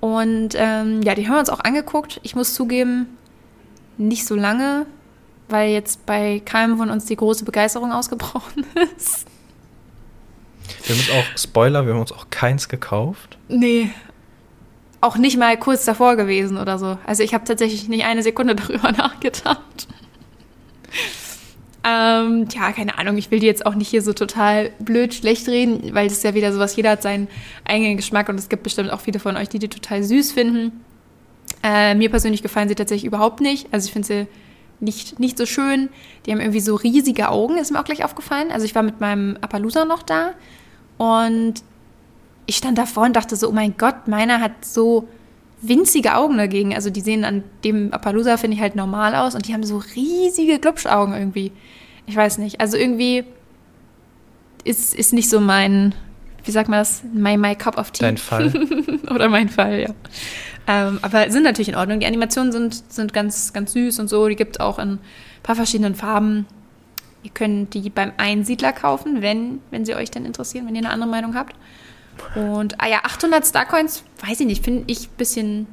Und 0.00 0.50
ähm, 0.54 1.02
ja, 1.02 1.14
die 1.14 1.26
haben 1.26 1.34
wir 1.34 1.40
uns 1.40 1.50
auch 1.50 1.60
angeguckt. 1.60 2.20
Ich 2.22 2.36
muss 2.36 2.54
zugeben, 2.54 3.18
nicht 3.96 4.26
so 4.26 4.34
lange, 4.34 4.86
weil 5.48 5.70
jetzt 5.70 6.06
bei 6.06 6.40
keinem 6.44 6.76
von 6.78 6.90
uns 6.90 7.06
die 7.06 7.16
große 7.16 7.44
Begeisterung 7.44 7.92
ausgebrochen 7.92 8.64
ist. 8.96 9.26
Wir 10.84 10.94
haben 10.94 11.00
uns 11.00 11.10
auch, 11.10 11.38
Spoiler, 11.38 11.86
wir 11.86 11.94
haben 11.94 12.00
uns 12.00 12.12
auch 12.12 12.26
keins 12.30 12.68
gekauft. 12.68 13.38
Nee. 13.48 13.90
Auch 15.00 15.16
nicht 15.16 15.38
mal 15.38 15.56
kurz 15.58 15.84
davor 15.84 16.16
gewesen 16.16 16.58
oder 16.58 16.78
so. 16.78 16.98
Also 17.06 17.22
ich 17.22 17.34
habe 17.34 17.44
tatsächlich 17.44 17.88
nicht 17.88 18.04
eine 18.04 18.22
Sekunde 18.22 18.54
darüber 18.56 18.92
nachgedacht. 18.92 19.88
Ähm, 21.84 22.46
ja, 22.52 22.72
keine 22.72 22.98
Ahnung, 22.98 23.16
ich 23.18 23.30
will 23.30 23.38
die 23.38 23.46
jetzt 23.46 23.64
auch 23.64 23.74
nicht 23.74 23.88
hier 23.88 24.02
so 24.02 24.12
total 24.12 24.72
blöd 24.80 25.14
schlecht 25.14 25.48
reden, 25.48 25.94
weil 25.94 26.08
das 26.08 26.18
ist 26.18 26.24
ja 26.24 26.34
wieder 26.34 26.52
sowas, 26.52 26.74
jeder 26.74 26.90
hat 26.90 27.02
seinen 27.02 27.28
eigenen 27.64 27.96
Geschmack 27.96 28.28
und 28.28 28.38
es 28.38 28.48
gibt 28.48 28.64
bestimmt 28.64 28.90
auch 28.90 29.00
viele 29.00 29.20
von 29.20 29.36
euch, 29.36 29.48
die 29.48 29.60
die 29.60 29.68
total 29.68 30.02
süß 30.02 30.32
finden. 30.32 30.84
Äh, 31.62 31.94
mir 31.94 32.10
persönlich 32.10 32.42
gefallen 32.42 32.68
sie 32.68 32.74
tatsächlich 32.74 33.06
überhaupt 33.06 33.40
nicht. 33.40 33.68
Also 33.72 33.86
ich 33.86 33.92
finde 33.92 34.06
sie 34.06 34.26
nicht, 34.80 35.18
nicht 35.18 35.38
so 35.38 35.46
schön. 35.46 35.88
Die 36.24 36.32
haben 36.32 36.40
irgendwie 36.40 36.60
so 36.60 36.74
riesige 36.74 37.30
Augen, 37.30 37.58
ist 37.58 37.70
mir 37.70 37.80
auch 37.80 37.84
gleich 37.84 38.04
aufgefallen. 38.04 38.50
Also 38.50 38.64
ich 38.64 38.74
war 38.74 38.82
mit 38.82 39.00
meinem 39.00 39.36
Appaloosa 39.40 39.84
noch 39.84 40.02
da 40.02 40.34
und 40.98 41.54
ich 42.46 42.56
stand 42.56 42.78
davor 42.78 43.04
und 43.04 43.14
dachte 43.14 43.36
so, 43.36 43.48
oh 43.48 43.52
mein 43.52 43.76
Gott, 43.76 44.08
meiner 44.08 44.40
hat 44.40 44.64
so 44.64 45.08
winzige 45.60 46.14
Augen 46.14 46.36
dagegen. 46.36 46.74
Also 46.74 46.90
die 46.90 47.00
sehen 47.00 47.24
an 47.24 47.44
dem 47.64 47.92
Appaloosa, 47.92 48.36
finde 48.36 48.56
ich, 48.56 48.60
halt 48.60 48.76
normal 48.76 49.14
aus 49.14 49.34
und 49.34 49.48
die 49.48 49.54
haben 49.54 49.64
so 49.64 49.82
riesige 49.96 50.58
Glubschaugen 50.58 51.14
irgendwie. 51.14 51.52
Ich 52.06 52.16
weiß 52.16 52.38
nicht. 52.38 52.60
Also 52.60 52.76
irgendwie 52.76 53.24
ist, 54.64 54.94
ist 54.94 55.12
nicht 55.12 55.28
so 55.28 55.40
mein, 55.40 55.94
wie 56.44 56.50
sagt 56.50 56.68
man 56.68 56.78
das, 56.78 57.02
my, 57.12 57.36
my 57.36 57.54
cup 57.54 57.78
of 57.78 57.90
tea. 57.90 58.04
Dein 58.04 58.18
Fall. 58.18 58.52
Oder 59.10 59.28
mein 59.28 59.48
Fall, 59.48 59.80
ja. 59.80 59.94
Ähm, 60.66 60.98
aber 61.02 61.30
sind 61.30 61.44
natürlich 61.44 61.68
in 61.68 61.74
Ordnung. 61.74 62.00
Die 62.00 62.06
Animationen 62.06 62.52
sind, 62.52 62.92
sind 62.92 63.12
ganz, 63.12 63.52
ganz 63.52 63.72
süß 63.72 63.98
und 64.00 64.08
so. 64.08 64.28
Die 64.28 64.36
gibt 64.36 64.56
es 64.56 64.60
auch 64.60 64.78
in 64.78 64.92
ein 64.92 64.98
paar 65.42 65.56
verschiedenen 65.56 65.94
Farben. 65.94 66.46
Ihr 67.22 67.30
könnt 67.32 67.74
die 67.74 67.90
beim 67.90 68.12
Einsiedler 68.16 68.72
kaufen, 68.72 69.22
wenn, 69.22 69.60
wenn 69.70 69.84
sie 69.84 69.94
euch 69.94 70.10
denn 70.10 70.24
interessieren, 70.24 70.66
wenn 70.66 70.74
ihr 70.74 70.82
eine 70.82 70.90
andere 70.90 71.10
Meinung 71.10 71.34
habt. 71.34 71.56
Und, 72.34 72.80
ah 72.80 72.86
ja, 72.86 72.98
800 73.04 73.46
Starcoins, 73.46 74.04
weiß 74.26 74.40
ich 74.40 74.46
nicht, 74.46 74.64
finde 74.64 74.84
ich 74.86 75.08
ein 75.08 75.16
bisschen. 75.16 75.66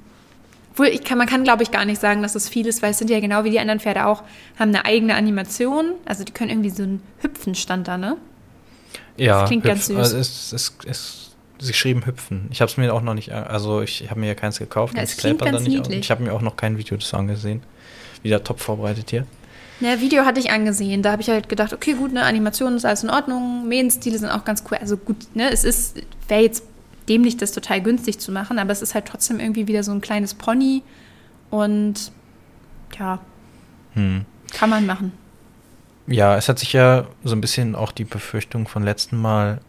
Obwohl, 0.72 0.88
ich 0.88 1.04
kann, 1.04 1.18
man 1.18 1.28
kann, 1.28 1.44
glaube 1.44 1.64
ich, 1.64 1.72
gar 1.72 1.86
nicht 1.86 2.02
sagen, 2.02 2.22
dass 2.22 2.34
das 2.34 2.50
viel 2.50 2.68
ist, 2.68 2.82
weil 2.82 2.92
es 2.92 2.98
sind 2.98 3.10
ja 3.10 3.20
genau 3.22 3.46
wie 3.46 3.50
die 3.50 3.60
anderen 3.60 3.80
Pferde 3.80 4.06
auch, 4.06 4.24
haben 4.60 4.70
eine 4.70 4.84
eigene 4.84 5.16
Animation. 5.16 5.94
Also 6.04 6.26
die 6.26 6.34
können 6.34 6.50
irgendwie 6.50 6.70
so 6.70 6.84
einen 6.84 7.02
Hüpfenstand 7.20 7.88
da, 7.88 7.98
ne? 7.98 8.18
Ja, 9.16 9.42
das 9.42 9.50
klingt 9.50 9.64
hüpf, 9.64 9.72
ganz 9.72 9.86
süß. 9.88 9.98
Also 9.98 10.18
es, 10.18 10.52
es, 10.52 10.78
es, 10.86 11.36
sie 11.60 11.72
geschrieben 11.72 12.06
hüpfen. 12.06 12.48
Ich 12.52 12.60
habe 12.60 12.70
es 12.70 12.76
mir 12.76 12.94
auch 12.94 13.02
noch 13.02 13.14
nicht, 13.14 13.32
also 13.32 13.82
ich 13.82 14.10
habe 14.10 14.20
mir 14.20 14.28
ja 14.28 14.36
keins 14.36 14.60
gekauft. 14.60 14.96
Ja, 14.98 15.04
es 15.04 15.16
klingt 15.16 15.40
ganz 15.40 15.62
nicht 15.62 15.78
niedlich. 15.78 16.00
Ich 16.00 16.12
habe 16.12 16.24
mir 16.24 16.34
auch 16.34 16.42
noch 16.42 16.58
kein 16.58 16.78
Video 16.78 16.98
dazu 16.98 17.16
angesehen. 17.16 17.64
Wieder 18.22 18.44
top 18.44 18.60
vorbereitet 18.60 19.12
hier. 19.12 19.26
Ja, 19.80 20.00
Video 20.00 20.26
hatte 20.26 20.40
ich 20.40 20.52
angesehen. 20.52 21.02
Da 21.02 21.12
habe 21.12 21.22
ich 21.22 21.30
halt 21.30 21.50
gedacht, 21.50 21.74
okay, 21.74 21.94
gut, 21.94 22.14
ne, 22.14 22.24
Animation 22.24 22.76
ist 22.76 22.86
alles 22.86 23.04
in 23.04 23.10
Ordnung, 23.10 23.68
Mähenstile 23.68 24.18
sind 24.18 24.30
auch 24.30 24.46
ganz 24.46 24.64
cool. 24.70 24.78
Also 24.80 24.98
gut, 24.98 25.18
ne, 25.36 25.52
es 25.52 25.64
ist, 25.64 25.98
wäre 26.28 26.42
jetzt 26.42 26.64
dämlich, 27.10 27.38
das 27.38 27.52
total 27.52 27.82
günstig 27.82 28.20
zu 28.20 28.32
machen, 28.32 28.58
aber 28.58 28.72
es 28.72 28.82
ist 28.82 28.96
halt 28.96 29.06
trotzdem 29.06 29.40
irgendwie 29.40 29.68
wieder 29.68 29.84
so 29.84 29.92
ein 29.92 30.02
kleines 30.02 30.34
Pony 30.34 30.82
und 31.50 32.12
ja, 32.98 33.20
hm. 33.94 34.26
kann 34.52 34.70
man 34.70 34.86
machen. 34.86 35.12
Ja, 36.08 36.38
es 36.38 36.50
hat 36.50 36.60
sich 36.60 36.74
ja 36.74 37.08
so 37.24 37.36
ein 37.36 37.42
bisschen 37.42 37.76
auch 37.76 37.92
die 37.92 38.06
Befürchtung 38.06 38.68
von 38.68 38.84
letzten 38.84 39.18
Mal 39.18 39.60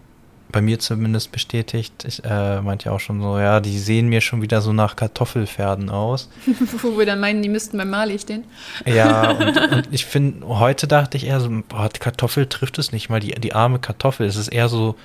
bei 0.51 0.61
mir 0.61 0.79
zumindest 0.79 1.33
bestätigt. 1.33 2.05
Ich 2.07 2.25
äh, 2.25 2.61
meinte 2.61 2.87
ja 2.87 2.93
auch 2.93 3.01
schon 3.01 3.21
so, 3.21 3.39
ja, 3.39 3.61
die 3.61 3.79
sehen 3.79 4.09
mir 4.09 4.21
schon 4.21 4.43
wieder 4.43 4.61
so 4.61 4.73
nach 4.73 4.97
Kartoffelpferden 4.97 5.91
aus. 5.91 6.29
Wo 6.83 6.99
wir 6.99 7.07
dann 7.07 7.21
meinen, 7.21 7.43
die 7.43 7.49
müssten 7.49 7.77
beim 7.79 7.91
Mali 7.91 8.19
stehen. 8.19 8.45
Ja, 8.85 9.31
und, 9.39 9.57
und 9.57 9.89
ich 9.91 10.07
finde, 10.07 10.47
heute 10.47 10.87
dachte 10.87 11.17
ich 11.17 11.27
eher 11.27 11.41
so, 11.41 11.51
boah, 11.69 11.89
Kartoffel 11.89 12.47
trifft 12.47 12.79
es 12.79 12.93
nicht 12.93 13.09
mal, 13.09 13.21
die, 13.21 13.33
die 13.33 13.55
arme 13.55 13.79
Kartoffel. 13.79 14.27
Es 14.27 14.37
ist 14.37 14.49
eher 14.49 14.69
so, 14.69 14.97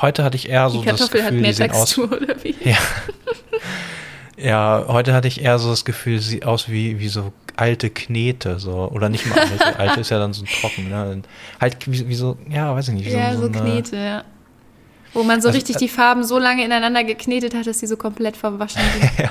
heute 0.00 0.24
hatte 0.24 0.36
ich 0.36 0.48
eher 0.48 0.68
so 0.68 0.80
die 0.80 0.86
Kartoffel 0.86 1.06
das 1.06 1.10
Gefühl, 1.10 1.26
hat 1.26 1.34
mehr 1.34 1.50
die 1.50 1.56
sehen 1.56 1.70
Textur, 1.70 2.04
aus, 2.04 2.12
oder 2.12 2.44
wie? 2.44 2.54
Ja. 2.62 2.78
Ja, 4.38 4.84
heute 4.88 5.14
hatte 5.14 5.28
ich 5.28 5.40
eher 5.40 5.58
so 5.58 5.70
das 5.70 5.86
Gefühl, 5.86 6.18
sie 6.18 6.30
sieht 6.32 6.44
aus 6.44 6.68
wie, 6.68 6.98
wie 6.98 7.08
so 7.08 7.32
alte 7.56 7.88
Knete, 7.88 8.58
so. 8.58 8.90
Oder 8.90 9.08
nicht 9.08 9.26
mal 9.26 9.38
alte. 9.38 9.78
alte 9.78 10.00
ist 10.00 10.10
ja 10.10 10.18
dann 10.18 10.34
so 10.34 10.44
trocken, 10.44 10.90
ne? 10.90 11.22
Halt 11.58 11.78
wie, 11.86 12.06
wie 12.06 12.14
so, 12.14 12.36
ja, 12.50 12.74
weiß 12.74 12.88
ich 12.88 12.94
nicht. 12.94 13.06
Wie 13.06 13.12
ja, 13.12 13.32
so, 13.32 13.46
so, 13.46 13.52
so 13.52 13.60
Knete, 13.60 13.96
ja. 13.96 14.24
Wo 15.16 15.22
man 15.22 15.40
so 15.40 15.48
Also, 15.48 15.56
richtig 15.56 15.76
äh, 15.76 15.78
die 15.78 15.88
Farben 15.88 16.24
so 16.24 16.38
lange 16.38 16.62
ineinander 16.62 17.02
geknetet 17.02 17.54
hat, 17.54 17.66
dass 17.66 17.80
sie 17.80 17.86
so 17.86 17.96
komplett 17.96 18.36
verwaschen 18.36 18.82
sind. 19.00 19.18
ja. 19.18 19.30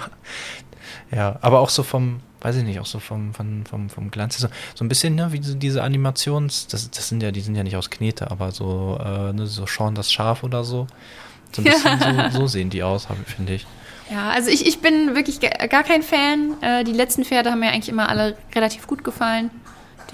ja, 1.16 1.40
aber 1.42 1.60
auch 1.60 1.70
so 1.70 1.84
vom, 1.84 2.22
weiß 2.42 2.56
ich 2.56 2.64
nicht, 2.64 2.80
auch 2.80 2.88
so 2.88 2.98
vom, 3.00 3.36
vom, 3.36 3.68
vom, 3.68 3.90
vom 3.92 4.10
Glanz. 4.10 4.40
So, 4.40 4.48
so 4.74 4.84
ein 4.84 4.90
bisschen, 4.90 5.14
ne, 5.14 5.32
wie 5.32 5.44
so 5.44 5.54
diese 5.54 5.84
Animations, 5.84 6.66
das, 6.66 6.90
das 6.90 7.08
sind 7.08 7.22
ja, 7.22 7.32
die 7.32 7.42
sind 7.42 7.54
ja 7.54 7.62
nicht 7.62 7.76
aus 7.76 7.92
Knete, 7.92 8.32
aber 8.32 8.52
so, 8.52 9.00
äh, 9.00 9.32
ne, 9.32 9.46
so 9.46 9.68
Sean 9.68 9.94
das 9.94 10.12
Schaf 10.12 10.44
oder 10.44 10.64
so. 10.64 10.88
So 11.52 11.62
ein 11.62 11.66
bisschen 12.00 12.32
so, 12.32 12.40
so 12.40 12.48
sehen 12.48 12.72
die 12.72 12.82
aus, 12.82 13.08
finde 13.28 13.54
ich. 13.54 13.68
Ja, 14.10 14.32
also 14.32 14.50
ich, 14.50 14.66
ich 14.66 14.80
bin 14.80 15.14
wirklich 15.16 15.40
gar 15.40 15.84
kein 15.84 16.02
Fan. 16.02 16.62
Äh, 16.62 16.84
die 16.84 16.94
letzten 16.94 17.24
Pferde 17.26 17.52
haben 17.52 17.60
mir 17.60 17.72
eigentlich 17.72 17.90
immer 17.90 18.10
alle 18.10 18.36
relativ 18.56 18.88
gut 18.88 19.04
gefallen. 19.04 19.52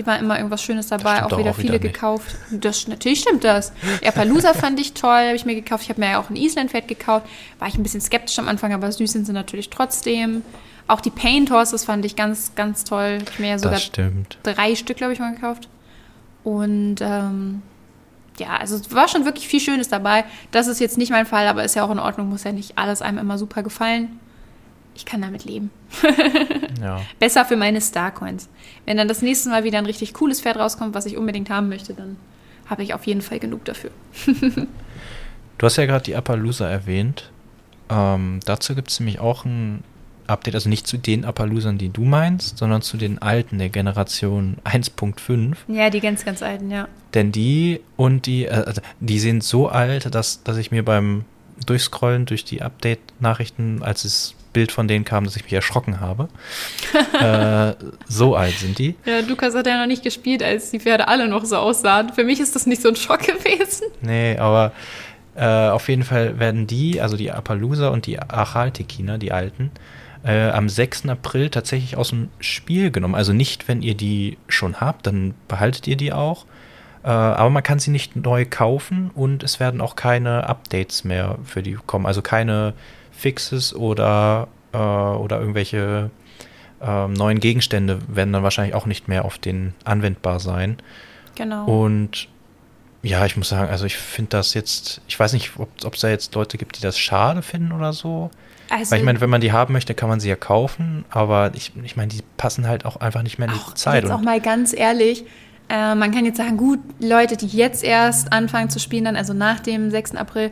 Die 0.02 0.08
war 0.08 0.18
immer 0.18 0.38
irgendwas 0.38 0.64
Schönes 0.64 0.88
dabei, 0.88 1.24
auch 1.24 1.38
wieder 1.38 1.52
auch 1.52 1.56
viele 1.56 1.74
wieder 1.74 1.80
gekauft. 1.80 2.36
Das, 2.50 2.88
natürlich 2.88 3.20
stimmt 3.20 3.44
das. 3.44 3.72
Erpalusa 4.02 4.54
fand 4.56 4.80
ich 4.80 4.94
toll, 4.94 5.28
habe 5.28 5.36
ich 5.36 5.46
mir 5.46 5.54
gekauft. 5.54 5.84
Ich 5.84 5.90
habe 5.90 6.00
mir 6.00 6.10
ja 6.10 6.20
auch 6.20 6.32
ein 6.32 6.36
Island-Pferd 6.36 6.88
gekauft. 6.88 7.28
War 7.60 7.68
ich 7.68 7.76
ein 7.76 7.84
bisschen 7.84 8.02
skeptisch 8.02 8.40
am 8.40 8.48
Anfang, 8.48 8.74
aber 8.74 8.92
süß 8.92 9.12
sind 9.12 9.28
sie 9.28 9.32
natürlich 9.32 9.70
trotzdem. 9.70 10.42
Auch 10.88 11.02
die 11.02 11.12
Paint 11.12 11.52
Horses 11.52 11.86
fand 11.86 12.04
ich 12.04 12.16
ganz, 12.16 12.56
ganz 12.56 12.84
toll. 12.84 13.20
Ich 13.32 13.38
mir 13.38 13.50
ja 13.50 13.60
sogar 13.60 13.80
drei 14.42 14.76
Stück, 14.76 14.98
glaube 14.98 15.14
ich, 15.14 15.20
mal 15.20 15.36
gekauft. 15.36 15.70
Und 16.44 16.96
ähm, 17.02 17.62
ja, 18.40 18.58
also 18.58 18.78
es 18.78 18.92
war 18.92 19.08
schon 19.08 19.26
wirklich 19.26 19.48
viel 19.48 19.60
Schönes 19.60 19.88
dabei. 19.88 20.26
Das 20.50 20.66
ist 20.66 20.80
jetzt 20.80 20.98
nicht 20.98 21.12
mein 21.12 21.28
Fall, 21.28 21.48
aber 21.48 21.64
ist 21.64 21.76
ja 21.76 21.84
auch 21.84 21.92
in 21.92 22.00
Ordnung, 22.00 22.30
muss 22.30 22.44
ja 22.44 22.54
nicht 22.54 22.80
alles 22.80 23.04
einem 23.04 23.20
immer 23.20 23.38
super 23.38 23.62
gefallen. 23.62 24.20
Ich 24.96 25.06
kann 25.06 25.22
damit 25.22 25.46
leben. 25.46 25.72
ja. 26.82 27.02
Besser 27.20 27.46
für 27.46 27.56
meine 27.56 27.82
Starcoins. 27.82 28.50
Wenn 28.86 28.98
dann 28.98 29.08
das 29.08 29.22
nächste 29.22 29.50
Mal 29.50 29.64
wieder 29.64 29.78
ein 29.78 29.86
richtig 29.86 30.14
cooles 30.14 30.42
Pferd 30.42 30.58
rauskommt, 30.58 30.94
was 30.94 31.06
ich 31.06 31.18
unbedingt 31.18 31.50
haben 31.50 31.70
möchte, 31.70 31.94
dann 31.94 32.18
habe 32.68 32.84
ich 32.84 32.94
auf 32.94 33.06
jeden 33.06 33.22
Fall 33.22 33.40
genug 33.40 33.66
dafür. 33.66 33.92
du 34.26 35.66
hast 35.66 35.78
ja 35.78 35.86
gerade 35.86 36.04
die 36.04 36.16
Appaloosa 36.16 36.68
erwähnt. 36.70 37.32
Ähm, 37.90 38.40
dazu 38.46 38.76
gibt 38.76 38.90
es 38.90 39.00
nämlich 39.00 39.20
auch 39.20 39.46
ein 39.46 39.84
Update, 40.28 40.56
also 40.56 40.70
nicht 40.70 40.88
zu 40.88 40.98
den 40.98 41.26
Appaloosern, 41.26 41.78
die 41.78 41.90
du 41.90 42.04
meinst, 42.04 42.58
sondern 42.58 42.82
zu 42.82 42.98
den 42.98 43.22
alten 43.22 43.60
der 43.60 43.70
Generation 43.70 44.58
1.5. 44.64 45.56
Ja, 45.68 45.90
die 45.90 46.00
ganz, 46.00 46.26
ganz 46.26 46.42
alten, 46.42 46.72
ja. 46.72 46.88
Denn 47.14 47.32
die 47.32 47.82
und 47.98 48.26
die, 48.26 48.46
äh, 48.46 48.52
also 48.52 48.82
die 49.00 49.20
sind 49.20 49.44
so 49.44 49.68
alt, 49.68 50.14
dass, 50.14 50.44
dass 50.44 50.58
ich 50.58 50.72
mir 50.72 50.84
beim 50.84 51.26
Durchscrollen 51.66 52.26
durch 52.26 52.46
die 52.46 52.62
Update-Nachrichten, 52.62 53.84
als 53.84 54.04
das 54.04 54.36
Bild 54.54 54.72
von 54.72 54.88
denen 54.88 55.06
kam, 55.06 55.24
dass 55.24 55.36
ich 55.36 55.44
mich 55.44 55.54
erschrocken 55.54 56.00
habe. 56.00 56.30
äh, 57.20 57.76
so 58.08 58.36
alt 58.36 58.58
sind 58.58 58.80
die. 58.80 58.96
Ja, 59.06 59.20
Lukas 59.20 59.56
hat 59.56 59.68
ja 59.68 59.80
noch 59.80 59.88
nicht 59.88 60.04
gespielt, 60.04 60.44
als 60.44 60.72
die 60.72 60.80
Pferde 60.80 61.08
alle 61.08 61.28
noch 61.28 61.46
so 61.46 61.58
aussahen. 61.58 62.14
Für 62.14 62.24
mich 62.24 62.40
ist 62.40 62.56
das 62.56 62.66
nicht 62.66 62.82
so 62.82 62.90
ein 62.90 62.96
Schock 62.96 63.20
gewesen. 63.26 63.88
Nee, 64.02 64.38
aber 64.38 64.72
äh, 65.36 65.70
auf 65.70 65.88
jeden 65.90 66.04
Fall 66.04 66.40
werden 66.40 66.68
die, 66.68 67.02
also 67.02 67.18
die 67.18 67.32
Appaloosa 67.32 67.90
und 67.90 68.06
die 68.06 68.20
Achaltekiner, 68.20 69.18
die 69.18 69.32
alten, 69.32 69.72
äh, 70.24 70.50
am 70.50 70.70
6. 70.70 71.08
April 71.08 71.50
tatsächlich 71.50 71.98
aus 71.98 72.10
dem 72.10 72.30
Spiel 72.40 72.92
genommen. 72.92 73.16
Also 73.16 73.34
nicht, 73.34 73.68
wenn 73.68 73.82
ihr 73.82 73.96
die 73.96 74.38
schon 74.48 74.80
habt, 74.80 75.08
dann 75.08 75.34
behaltet 75.48 75.88
ihr 75.88 75.96
die 75.96 76.14
auch. 76.14 76.46
Äh, 77.04 77.08
aber 77.08 77.50
man 77.50 77.64
kann 77.64 77.80
sie 77.80 77.92
nicht 77.92 78.16
neu 78.16 78.46
kaufen 78.48 79.10
und 79.16 79.44
es 79.44 79.60
werden 79.60 79.82
auch 79.82 79.96
keine 79.96 80.48
Updates 80.48 81.04
mehr 81.04 81.38
für 81.44 81.64
die 81.64 81.78
kommen. 81.86 82.06
Also 82.06 82.22
keine 82.22 82.74
Fixes 83.22 83.76
oder, 83.76 84.48
äh, 84.74 84.78
oder 84.78 85.40
irgendwelche 85.40 86.10
ähm, 86.82 87.14
neuen 87.14 87.40
Gegenstände 87.40 88.00
werden 88.08 88.34
dann 88.34 88.44
wahrscheinlich 88.44 88.74
auch 88.74 88.88
nicht 88.88 89.08
mehr 89.08 89.26
auf 89.26 89.38
den 89.38 89.74
anwendbar 89.84 90.40
sein. 90.40 90.78
Genau. 91.36 91.66
Und 91.66 92.28
ja, 93.04 93.26
ich 93.26 93.38
muss 93.38 93.50
sagen, 93.50 93.70
also 93.70 93.86
ich 93.86 93.96
finde 93.96 94.30
das 94.32 94.54
jetzt, 94.54 95.02
ich 95.08 95.20
weiß 95.20 95.34
nicht, 95.34 95.52
ob 95.58 95.94
es 95.94 96.02
da 96.02 96.10
jetzt 96.10 96.34
Leute 96.36 96.58
gibt, 96.58 96.78
die 96.78 96.82
das 96.82 96.98
schade 97.00 97.42
finden 97.42 97.72
oder 97.72 97.94
so. 97.94 98.30
Also, 98.70 98.92
Weil 98.92 99.00
ich 99.00 99.06
meine, 99.06 99.22
wenn 99.22 99.30
man 99.30 99.42
die 99.42 99.52
haben 99.52 99.74
möchte, 99.74 99.94
kann 99.94 100.08
man 100.08 100.20
sie 100.20 100.30
ja 100.30 100.36
kaufen, 100.36 101.04
aber 101.10 101.52
ich, 101.56 101.74
ich 101.84 101.98
meine, 101.98 102.08
die 102.08 102.22
passen 102.38 102.68
halt 102.68 102.86
auch 102.86 102.96
einfach 102.98 103.22
nicht 103.22 103.38
mehr 103.38 103.48
in 103.48 103.54
die 103.54 103.60
auch, 103.60 103.74
Zeit. 103.74 104.04
Jetzt 104.04 104.12
auch 104.12 104.22
mal 104.22 104.40
ganz 104.40 104.74
ehrlich, 104.74 105.26
äh, 105.70 105.94
man 105.96 106.12
kann 106.12 106.26
jetzt 106.26 106.38
sagen, 106.38 106.58
gut, 106.58 106.80
Leute, 107.00 107.38
die 107.38 107.48
jetzt 107.48 107.84
erst 107.84 108.32
anfangen 108.32 108.70
zu 108.70 108.80
spielen, 108.80 109.06
dann 109.06 109.16
also 109.16 109.34
nach 109.34 109.60
dem 109.60 109.92
6. 109.92 110.16
April, 110.16 110.52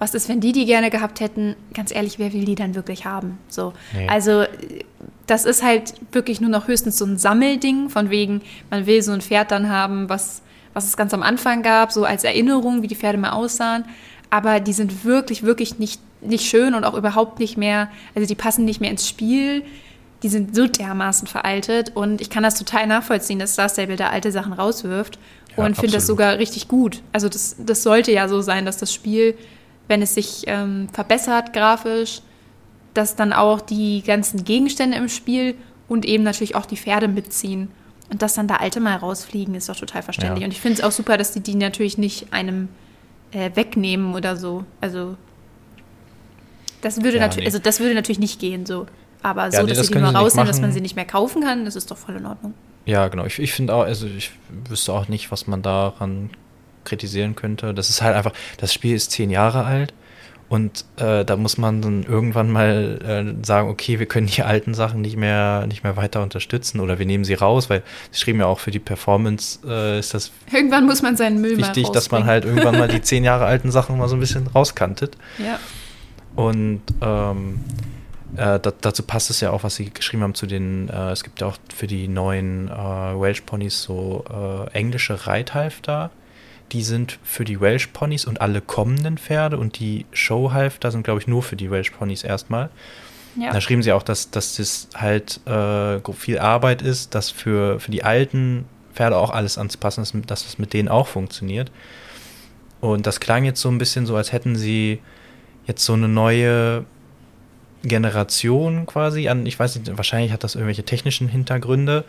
was 0.00 0.14
ist, 0.14 0.28
wenn 0.28 0.40
die 0.40 0.50
die 0.50 0.64
gerne 0.64 0.90
gehabt 0.90 1.20
hätten? 1.20 1.54
Ganz 1.72 1.94
ehrlich, 1.94 2.18
wer 2.18 2.32
will 2.32 2.44
die 2.44 2.56
dann 2.56 2.74
wirklich 2.74 3.04
haben? 3.04 3.38
So, 3.48 3.72
nee. 3.94 4.08
also 4.08 4.44
das 5.26 5.44
ist 5.44 5.62
halt 5.62 5.94
wirklich 6.10 6.40
nur 6.40 6.50
noch 6.50 6.66
höchstens 6.66 6.98
so 6.98 7.04
ein 7.04 7.16
Sammelding, 7.16 7.88
von 7.88 8.10
wegen, 8.10 8.42
man 8.68 8.86
will 8.86 9.02
so 9.02 9.12
ein 9.12 9.20
Pferd 9.20 9.52
dann 9.52 9.68
haben, 9.68 10.08
was, 10.08 10.42
was 10.74 10.86
es 10.86 10.96
ganz 10.96 11.14
am 11.14 11.22
Anfang 11.22 11.62
gab, 11.62 11.92
so 11.92 12.04
als 12.04 12.24
Erinnerung, 12.24 12.82
wie 12.82 12.88
die 12.88 12.96
Pferde 12.96 13.18
mal 13.18 13.30
aussahen. 13.30 13.84
Aber 14.30 14.58
die 14.58 14.72
sind 14.72 15.04
wirklich, 15.04 15.44
wirklich 15.44 15.78
nicht 15.78 16.00
nicht 16.20 16.46
schön 16.46 16.74
und 16.74 16.84
auch 16.84 16.94
überhaupt 16.94 17.38
nicht 17.38 17.56
mehr, 17.56 17.90
also 18.14 18.26
die 18.26 18.34
passen 18.34 18.64
nicht 18.64 18.80
mehr 18.80 18.90
ins 18.90 19.08
Spiel. 19.08 19.62
Die 20.22 20.28
sind 20.28 20.54
so 20.54 20.66
dermaßen 20.66 21.26
veraltet 21.26 21.92
und 21.94 22.20
ich 22.20 22.28
kann 22.28 22.42
das 22.42 22.54
total 22.54 22.86
nachvollziehen, 22.86 23.38
dass 23.38 23.54
Star 23.54 23.70
Stable 23.70 23.96
da 23.96 24.08
alte 24.08 24.30
Sachen 24.32 24.52
rauswirft 24.52 25.18
ja, 25.56 25.64
und 25.64 25.76
finde 25.76 25.92
das 25.92 26.06
sogar 26.06 26.36
richtig 26.38 26.68
gut. 26.68 27.02
Also 27.12 27.30
das, 27.30 27.56
das 27.58 27.82
sollte 27.82 28.12
ja 28.12 28.28
so 28.28 28.42
sein, 28.42 28.66
dass 28.66 28.76
das 28.76 28.92
Spiel, 28.92 29.34
wenn 29.88 30.02
es 30.02 30.14
sich 30.14 30.44
ähm, 30.46 30.88
verbessert 30.92 31.52
grafisch, 31.52 32.22
dass 32.94 33.16
dann 33.16 33.32
auch 33.32 33.60
die 33.60 34.02
ganzen 34.02 34.44
Gegenstände 34.44 34.96
im 34.96 35.08
Spiel 35.08 35.54
und 35.88 36.04
eben 36.04 36.24
natürlich 36.24 36.54
auch 36.54 36.66
die 36.66 36.76
Pferde 36.76 37.08
mitziehen. 37.08 37.70
Und 38.10 38.22
dass 38.22 38.34
dann 38.34 38.48
da 38.48 38.56
alte 38.56 38.80
mal 38.80 38.96
rausfliegen, 38.96 39.54
ist 39.54 39.68
doch 39.68 39.76
total 39.76 40.02
verständlich. 40.02 40.40
Ja. 40.40 40.46
Und 40.46 40.52
ich 40.52 40.60
finde 40.60 40.78
es 40.78 40.84
auch 40.84 40.90
super, 40.90 41.16
dass 41.16 41.32
die 41.32 41.40
die 41.40 41.54
natürlich 41.54 41.96
nicht 41.96 42.32
einem 42.32 42.68
äh, 43.30 43.50
wegnehmen 43.54 44.14
oder 44.14 44.36
so. 44.36 44.64
Also 44.80 45.16
das 46.80 47.02
würde 47.02 47.18
ja, 47.18 47.22
natürlich, 47.22 47.44
nee. 47.44 47.54
also 47.54 47.58
das 47.58 47.78
würde 47.78 47.94
natürlich 47.94 48.18
nicht 48.18 48.40
gehen 48.40 48.66
so. 48.66 48.86
Aber 49.22 49.44
ja, 49.44 49.52
so, 49.52 49.62
nee, 49.62 49.68
dass 49.68 49.78
das 49.78 49.86
sie 49.88 49.94
die 49.94 50.00
nur 50.00 50.10
rausnehmen, 50.10 50.48
dass 50.48 50.60
man 50.60 50.72
sie 50.72 50.80
nicht 50.80 50.96
mehr 50.96 51.04
kaufen 51.04 51.42
kann, 51.42 51.64
das 51.64 51.76
ist 51.76 51.90
doch 51.90 51.98
voll 51.98 52.16
in 52.16 52.26
Ordnung. 52.26 52.54
Ja, 52.86 53.08
genau. 53.08 53.26
Ich, 53.26 53.38
ich 53.38 53.52
finde 53.52 53.74
auch, 53.74 53.82
also 53.82 54.06
ich 54.06 54.32
wüsste 54.68 54.92
auch 54.92 55.08
nicht, 55.08 55.30
was 55.30 55.46
man 55.46 55.62
daran 55.62 56.30
kritisieren 56.90 57.34
könnte. 57.36 57.72
Das 57.72 57.88
ist 57.88 58.02
halt 58.02 58.16
einfach, 58.16 58.32
das 58.58 58.74
Spiel 58.74 58.94
ist 58.94 59.12
zehn 59.12 59.30
Jahre 59.30 59.64
alt 59.64 59.94
und 60.50 60.84
äh, 60.96 61.24
da 61.24 61.36
muss 61.36 61.58
man 61.58 61.80
dann 61.80 62.02
irgendwann 62.02 62.50
mal 62.50 62.98
äh, 63.40 63.46
sagen, 63.46 63.68
okay, 63.68 64.00
wir 64.00 64.06
können 64.06 64.26
die 64.26 64.42
alten 64.42 64.74
Sachen 64.74 65.00
nicht 65.00 65.16
mehr, 65.16 65.64
nicht 65.68 65.84
mehr 65.84 65.96
weiter 65.96 66.24
unterstützen 66.24 66.80
oder 66.80 66.98
wir 66.98 67.06
nehmen 67.06 67.24
sie 67.24 67.34
raus, 67.34 67.70
weil 67.70 67.84
sie 68.10 68.20
schrieben 68.20 68.40
ja 68.40 68.46
auch 68.46 68.58
für 68.58 68.72
die 68.72 68.80
Performance 68.80 69.60
äh, 69.64 70.00
ist 70.00 70.12
das 70.12 70.32
irgendwann 70.52 70.86
muss 70.86 71.02
man 71.02 71.16
seinen 71.16 71.40
Müll 71.40 71.56
wichtig, 71.56 71.88
dass 71.90 72.10
man 72.10 72.24
halt 72.24 72.44
irgendwann 72.44 72.76
mal 72.76 72.88
die 72.88 73.00
zehn 73.02 73.22
Jahre 73.22 73.44
alten 73.44 73.70
Sachen 73.70 73.96
mal 73.96 74.08
so 74.08 74.16
ein 74.16 74.20
bisschen 74.20 74.48
rauskantet. 74.48 75.16
Ja. 75.38 75.60
Und 76.34 76.82
ähm, 77.00 77.60
äh, 78.36 78.58
dazu 78.58 79.04
passt 79.04 79.30
es 79.30 79.40
ja 79.40 79.50
auch, 79.50 79.62
was 79.62 79.76
sie 79.76 79.90
geschrieben 79.90 80.24
haben 80.24 80.34
zu 80.34 80.46
den, 80.46 80.88
äh, 80.88 81.10
es 81.10 81.22
gibt 81.22 81.40
ja 81.40 81.46
auch 81.46 81.56
für 81.72 81.86
die 81.86 82.08
neuen 82.08 82.68
äh, 82.68 82.72
Welsh 82.72 83.42
Ponys 83.42 83.82
so 83.82 84.24
äh, 84.28 84.70
englische 84.76 85.28
Reithalfter. 85.28 86.10
Die 86.72 86.82
sind 86.82 87.18
für 87.22 87.44
die 87.44 87.60
Welsh 87.60 87.88
Ponys 87.88 88.24
und 88.24 88.40
alle 88.40 88.60
kommenden 88.60 89.18
Pferde 89.18 89.58
und 89.58 89.78
die 89.78 90.06
Showhalfter 90.12 90.90
sind, 90.90 91.02
glaube 91.02 91.20
ich, 91.20 91.26
nur 91.26 91.42
für 91.42 91.56
die 91.56 91.70
Welsh 91.70 91.90
Ponys 91.90 92.22
erstmal. 92.22 92.70
Ja. 93.36 93.52
Da 93.52 93.60
schrieben 93.60 93.82
sie 93.82 93.92
auch, 93.92 94.02
dass, 94.02 94.30
dass 94.30 94.56
das 94.56 94.88
halt 94.94 95.40
äh, 95.46 96.00
viel 96.12 96.38
Arbeit 96.38 96.82
ist, 96.82 97.14
dass 97.14 97.30
für, 97.30 97.78
für 97.80 97.90
die 97.90 98.02
alten 98.02 98.64
Pferde 98.94 99.16
auch 99.16 99.30
alles 99.30 99.56
anzupassen 99.58 100.02
ist, 100.02 100.14
dass 100.26 100.44
das 100.44 100.58
mit 100.58 100.72
denen 100.72 100.88
auch 100.88 101.06
funktioniert. 101.06 101.70
Und 102.80 103.06
das 103.06 103.20
klang 103.20 103.44
jetzt 103.44 103.60
so 103.60 103.68
ein 103.68 103.78
bisschen 103.78 104.06
so, 104.06 104.16
als 104.16 104.32
hätten 104.32 104.56
sie 104.56 105.00
jetzt 105.66 105.84
so 105.84 105.92
eine 105.92 106.08
neue 106.08 106.84
Generation 107.82 108.86
quasi 108.86 109.28
an, 109.28 109.46
ich 109.46 109.58
weiß 109.58 109.76
nicht, 109.76 109.96
wahrscheinlich 109.96 110.32
hat 110.32 110.44
das 110.44 110.54
irgendwelche 110.54 110.84
technischen 110.84 111.28
Hintergründe, 111.28 112.04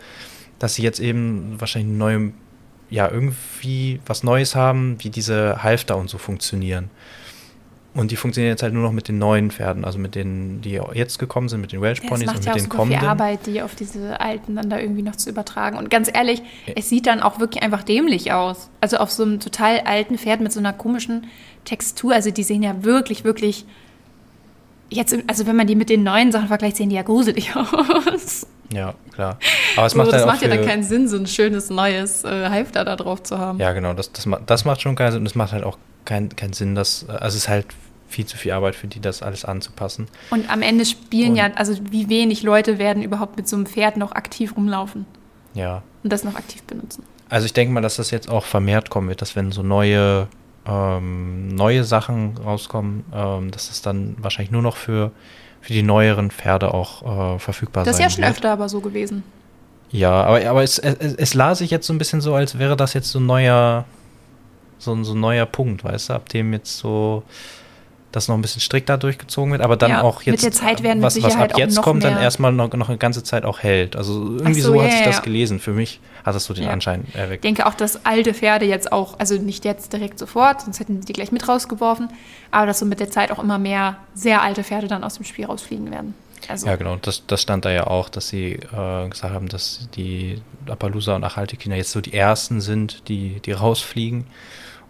dass 0.58 0.74
sie 0.74 0.82
jetzt 0.82 1.00
eben 1.00 1.60
wahrscheinlich 1.60 1.90
eine 1.90 1.98
neue, 1.98 2.32
ja, 2.92 3.10
irgendwie 3.10 4.00
was 4.04 4.22
Neues 4.22 4.54
haben, 4.54 4.96
wie 4.98 5.08
diese 5.08 5.62
Halfter 5.62 5.96
und 5.96 6.10
so 6.10 6.18
funktionieren. 6.18 6.90
Und 7.94 8.10
die 8.10 8.16
funktionieren 8.16 8.52
jetzt 8.52 8.62
halt 8.62 8.72
nur 8.74 8.82
noch 8.82 8.92
mit 8.92 9.08
den 9.08 9.18
neuen 9.18 9.50
Pferden, 9.50 9.84
also 9.84 9.98
mit 9.98 10.14
denen, 10.14 10.60
die 10.60 10.80
jetzt 10.94 11.18
gekommen 11.18 11.48
sind, 11.48 11.60
mit 11.60 11.72
den 11.72 11.80
Welsh 11.80 12.00
Ponys 12.00 12.26
ja, 12.26 12.30
und 12.30 12.38
mit 12.38 12.44
ja 12.46 12.54
den 12.54 12.68
kommenden. 12.68 12.96
Es 12.98 13.02
macht 13.02 13.18
ja 13.18 13.24
Arbeit, 13.24 13.46
die 13.46 13.62
auf 13.62 13.74
diese 13.74 14.20
alten 14.20 14.56
dann 14.56 14.68
da 14.70 14.78
irgendwie 14.78 15.02
noch 15.02 15.16
zu 15.16 15.30
übertragen. 15.30 15.76
Und 15.78 15.90
ganz 15.90 16.10
ehrlich, 16.12 16.40
ja. 16.66 16.74
es 16.76 16.88
sieht 16.90 17.06
dann 17.06 17.20
auch 17.20 17.38
wirklich 17.38 17.62
einfach 17.62 17.82
dämlich 17.82 18.32
aus. 18.32 18.68
Also 18.80 18.98
auf 18.98 19.10
so 19.10 19.22
einem 19.22 19.40
total 19.40 19.80
alten 19.80 20.18
Pferd 20.18 20.40
mit 20.40 20.52
so 20.52 20.60
einer 20.60 20.72
komischen 20.72 21.26
Textur, 21.64 22.12
also 22.12 22.30
die 22.30 22.42
sehen 22.42 22.62
ja 22.62 22.82
wirklich, 22.84 23.24
wirklich 23.24 23.64
jetzt, 24.90 25.16
also 25.26 25.46
wenn 25.46 25.56
man 25.56 25.66
die 25.66 25.76
mit 25.76 25.88
den 25.88 26.02
neuen 26.02 26.32
Sachen 26.32 26.48
vergleicht, 26.48 26.76
sehen 26.76 26.90
die 26.90 26.96
ja 26.96 27.02
gruselig 27.02 27.54
aus. 27.56 28.46
Ja, 28.72 28.94
klar. 29.12 29.38
Aber 29.76 29.86
es 29.86 29.94
macht, 29.94 30.06
so, 30.06 30.12
das 30.12 30.22
halt 30.22 30.30
macht 30.32 30.42
ja 30.42 30.48
dann 30.48 30.64
keinen 30.64 30.82
Sinn, 30.82 31.08
so 31.08 31.16
ein 31.16 31.26
schönes 31.26 31.70
neues 31.70 32.24
äh, 32.24 32.48
Halfter 32.48 32.84
da 32.84 32.96
drauf 32.96 33.22
zu 33.22 33.38
haben. 33.38 33.58
Ja, 33.58 33.72
genau, 33.72 33.92
das, 33.92 34.12
das, 34.12 34.28
das 34.46 34.64
macht 34.64 34.82
schon 34.82 34.94
keinen 34.94 35.12
Sinn 35.12 35.20
und 35.20 35.26
es 35.26 35.34
macht 35.34 35.52
halt 35.52 35.64
auch 35.64 35.78
keinen 36.04 36.34
kein 36.34 36.52
Sinn, 36.52 36.74
dass, 36.74 37.08
also 37.08 37.26
es 37.26 37.34
ist 37.36 37.48
halt 37.48 37.66
viel 38.08 38.26
zu 38.26 38.36
viel 38.36 38.52
Arbeit 38.52 38.74
für 38.74 38.86
die, 38.86 39.00
das 39.00 39.22
alles 39.22 39.44
anzupassen. 39.44 40.08
Und 40.30 40.50
am 40.50 40.62
Ende 40.62 40.84
spielen 40.84 41.30
und, 41.30 41.36
ja, 41.36 41.50
also 41.54 41.74
wie 41.90 42.08
wenig 42.08 42.42
Leute 42.42 42.78
werden 42.78 43.02
überhaupt 43.02 43.36
mit 43.36 43.48
so 43.48 43.56
einem 43.56 43.66
Pferd 43.66 43.96
noch 43.96 44.12
aktiv 44.12 44.56
rumlaufen. 44.56 45.06
Ja. 45.54 45.82
Und 46.02 46.12
das 46.12 46.24
noch 46.24 46.34
aktiv 46.34 46.62
benutzen. 46.64 47.04
Also 47.28 47.46
ich 47.46 47.52
denke 47.52 47.72
mal, 47.72 47.80
dass 47.80 47.96
das 47.96 48.10
jetzt 48.10 48.28
auch 48.28 48.44
vermehrt 48.44 48.90
kommen 48.90 49.08
wird, 49.08 49.22
dass 49.22 49.36
wenn 49.36 49.52
so 49.52 49.62
neue 49.62 50.28
ähm, 50.66 51.48
neue 51.48 51.84
Sachen 51.84 52.36
rauskommen, 52.38 53.04
ähm, 53.12 53.50
dass 53.50 53.70
es 53.70 53.82
dann 53.82 54.16
wahrscheinlich 54.18 54.52
nur 54.52 54.62
noch 54.62 54.76
für, 54.76 55.10
für 55.62 55.72
die 55.72 55.82
neueren 55.82 56.30
Pferde 56.30 56.74
auch 56.74 57.36
äh, 57.36 57.38
verfügbar 57.38 57.84
das 57.84 57.96
sein 57.96 58.04
Das 58.04 58.12
ist 58.12 58.18
ja 58.18 58.24
schon 58.24 58.30
öfter 58.32 58.52
aber 58.52 58.68
so 58.68 58.80
gewesen. 58.80 59.22
Ja, 59.90 60.24
aber, 60.24 60.44
aber 60.46 60.62
es, 60.62 60.78
es, 60.78 61.14
es 61.14 61.34
las 61.34 61.58
sich 61.58 61.70
jetzt 61.70 61.86
so 61.86 61.92
ein 61.92 61.98
bisschen 61.98 62.20
so, 62.20 62.34
als 62.34 62.58
wäre 62.58 62.76
das 62.76 62.94
jetzt 62.94 63.10
so 63.10 63.20
ein 63.20 63.26
neuer, 63.26 63.84
so, 64.78 65.02
so 65.04 65.14
ein 65.14 65.20
neuer 65.20 65.46
Punkt, 65.46 65.84
weißt 65.84 66.10
du, 66.10 66.14
ab 66.14 66.28
dem 66.28 66.52
jetzt 66.52 66.78
so 66.78 67.22
das 68.12 68.28
noch 68.28 68.36
ein 68.36 68.42
bisschen 68.42 68.60
strikter 68.60 68.98
durchgezogen 68.98 69.52
wird, 69.52 69.62
aber 69.62 69.76
dann 69.76 69.90
ja, 69.90 70.02
auch 70.02 70.22
jetzt, 70.22 70.44
was, 70.44 71.22
was 71.22 71.36
ab 71.36 71.56
jetzt 71.56 71.80
kommt, 71.80 72.04
dann 72.04 72.18
erstmal 72.18 72.52
noch, 72.52 72.72
noch 72.72 72.88
eine 72.88 72.98
ganze 72.98 73.24
Zeit 73.24 73.44
auch 73.44 73.60
hält. 73.60 73.96
Also 73.96 74.36
irgendwie 74.36 74.60
so, 74.60 74.74
so, 74.74 74.82
hat 74.82 74.88
yeah, 74.88 74.96
sich 74.98 75.06
das 75.06 75.16
ja. 75.16 75.22
gelesen. 75.22 75.58
Für 75.58 75.72
mich 75.72 76.00
hat 76.24 76.34
das 76.34 76.44
so 76.44 76.54
den 76.54 76.64
ja. 76.64 76.70
Anschein 76.70 77.06
erweckt. 77.14 77.44
Ich 77.44 77.48
denke 77.48 77.66
auch, 77.66 77.74
dass 77.74 78.04
alte 78.04 78.34
Pferde 78.34 78.66
jetzt 78.66 78.92
auch, 78.92 79.18
also 79.18 79.36
nicht 79.36 79.64
jetzt 79.64 79.92
direkt 79.92 80.18
sofort, 80.18 80.60
sonst 80.60 80.78
hätten 80.78 81.00
die 81.00 81.12
gleich 81.12 81.32
mit 81.32 81.48
rausgeworfen, 81.48 82.10
aber 82.50 82.66
dass 82.66 82.78
so 82.78 82.86
mit 82.86 83.00
der 83.00 83.10
Zeit 83.10 83.32
auch 83.32 83.42
immer 83.42 83.58
mehr 83.58 83.96
sehr 84.14 84.42
alte 84.42 84.62
Pferde 84.62 84.88
dann 84.88 85.02
aus 85.04 85.14
dem 85.14 85.24
Spiel 85.24 85.46
rausfliegen 85.46 85.90
werden. 85.90 86.14
Also. 86.48 86.66
Ja, 86.66 86.76
genau. 86.76 86.96
Das, 86.96 87.24
das 87.26 87.40
stand 87.40 87.64
da 87.64 87.70
ja 87.70 87.86
auch, 87.86 88.08
dass 88.08 88.28
sie 88.28 88.54
äh, 88.54 89.08
gesagt 89.08 89.32
haben, 89.32 89.48
dass 89.48 89.88
die 89.94 90.40
Appaloosa 90.68 91.16
und 91.16 91.24
Achaltekina 91.24 91.76
jetzt 91.76 91.92
so 91.92 92.00
die 92.00 92.14
ersten 92.14 92.60
sind, 92.60 93.08
die, 93.08 93.40
die 93.40 93.52
rausfliegen. 93.52 94.26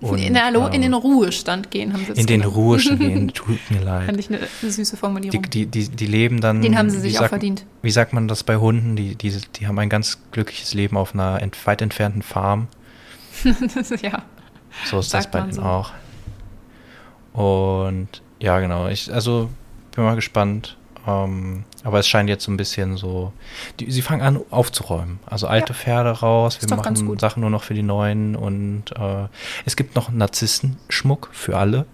Und, 0.02 0.18
in, 0.18 0.36
hallo, 0.42 0.66
ähm, 0.66 0.72
in 0.72 0.82
den 0.82 0.94
Ruhestand 0.94 1.70
gehen, 1.70 1.92
haben 1.92 2.00
sie 2.00 2.06
das 2.08 2.18
in 2.18 2.26
den. 2.26 2.42
Ruhestand 2.42 2.98
gehen, 3.00 3.28
tut 3.34 3.58
mir 3.70 3.80
leid. 3.82 4.06
Fand 4.06 4.18
ich 4.18 4.28
eine, 4.28 4.38
eine 4.38 4.70
süße 4.70 4.96
Die, 4.96 5.00
Formulierung. 5.00 5.42
die, 5.50 5.66
die, 5.66 5.88
die 5.88 6.06
leben 6.06 6.40
dann. 6.40 6.60
Den 6.60 6.76
haben 6.76 6.90
sie 6.90 6.98
sich 7.00 7.16
auch 7.16 7.20
sagt- 7.20 7.30
verdient. 7.30 7.64
Wie 7.82 7.90
sagt 7.90 8.12
man 8.12 8.26
das 8.28 8.42
bei 8.42 8.56
Hunden? 8.56 8.96
Die, 8.96 9.14
die, 9.14 9.32
die 9.56 9.66
haben 9.66 9.78
ein 9.78 9.88
ganz 9.88 10.18
glückliches 10.32 10.74
Leben 10.74 10.96
auf 10.96 11.14
einer 11.14 11.40
ent, 11.40 11.56
weit 11.66 11.82
entfernten 11.82 12.22
Farm. 12.22 12.66
ja. 14.02 14.22
So 14.86 14.98
ist 14.98 15.12
das 15.14 15.24
Sagt 15.24 15.32
bei 15.32 15.40
man 15.40 15.50
denen 15.50 15.60
so. 15.60 15.62
auch. 15.62 15.92
Und 17.32 18.08
ja, 18.40 18.58
genau. 18.60 18.88
Ich, 18.88 19.12
also 19.12 19.48
bin 19.94 20.04
mal 20.04 20.14
gespannt. 20.16 20.76
Ähm, 21.06 21.64
aber 21.84 21.98
es 21.98 22.08
scheint 22.08 22.28
jetzt 22.28 22.44
so 22.44 22.52
ein 22.52 22.56
bisschen 22.56 22.96
so. 22.96 23.32
Die, 23.80 23.90
sie 23.90 24.02
fangen 24.02 24.22
an 24.22 24.40
aufzuräumen. 24.50 25.18
Also 25.26 25.46
alte 25.46 25.72
Ja. 25.72 25.78
Pferde 25.78 26.10
raus. 26.10 26.58
Wir 26.60 26.76
machen. 26.76 27.18
Sachen 27.18 27.40
nur 27.40 27.50
noch 27.50 27.64
für 27.64 27.74
die 27.74 27.82
neuen. 27.82 28.36
Und 28.36 28.84
äh, 28.96 29.26
es 29.64 29.76
gibt 29.76 29.96
noch 29.96 30.10
Narzissenschmuck 30.10 31.28
für 31.32 31.56
alle. 31.56 31.86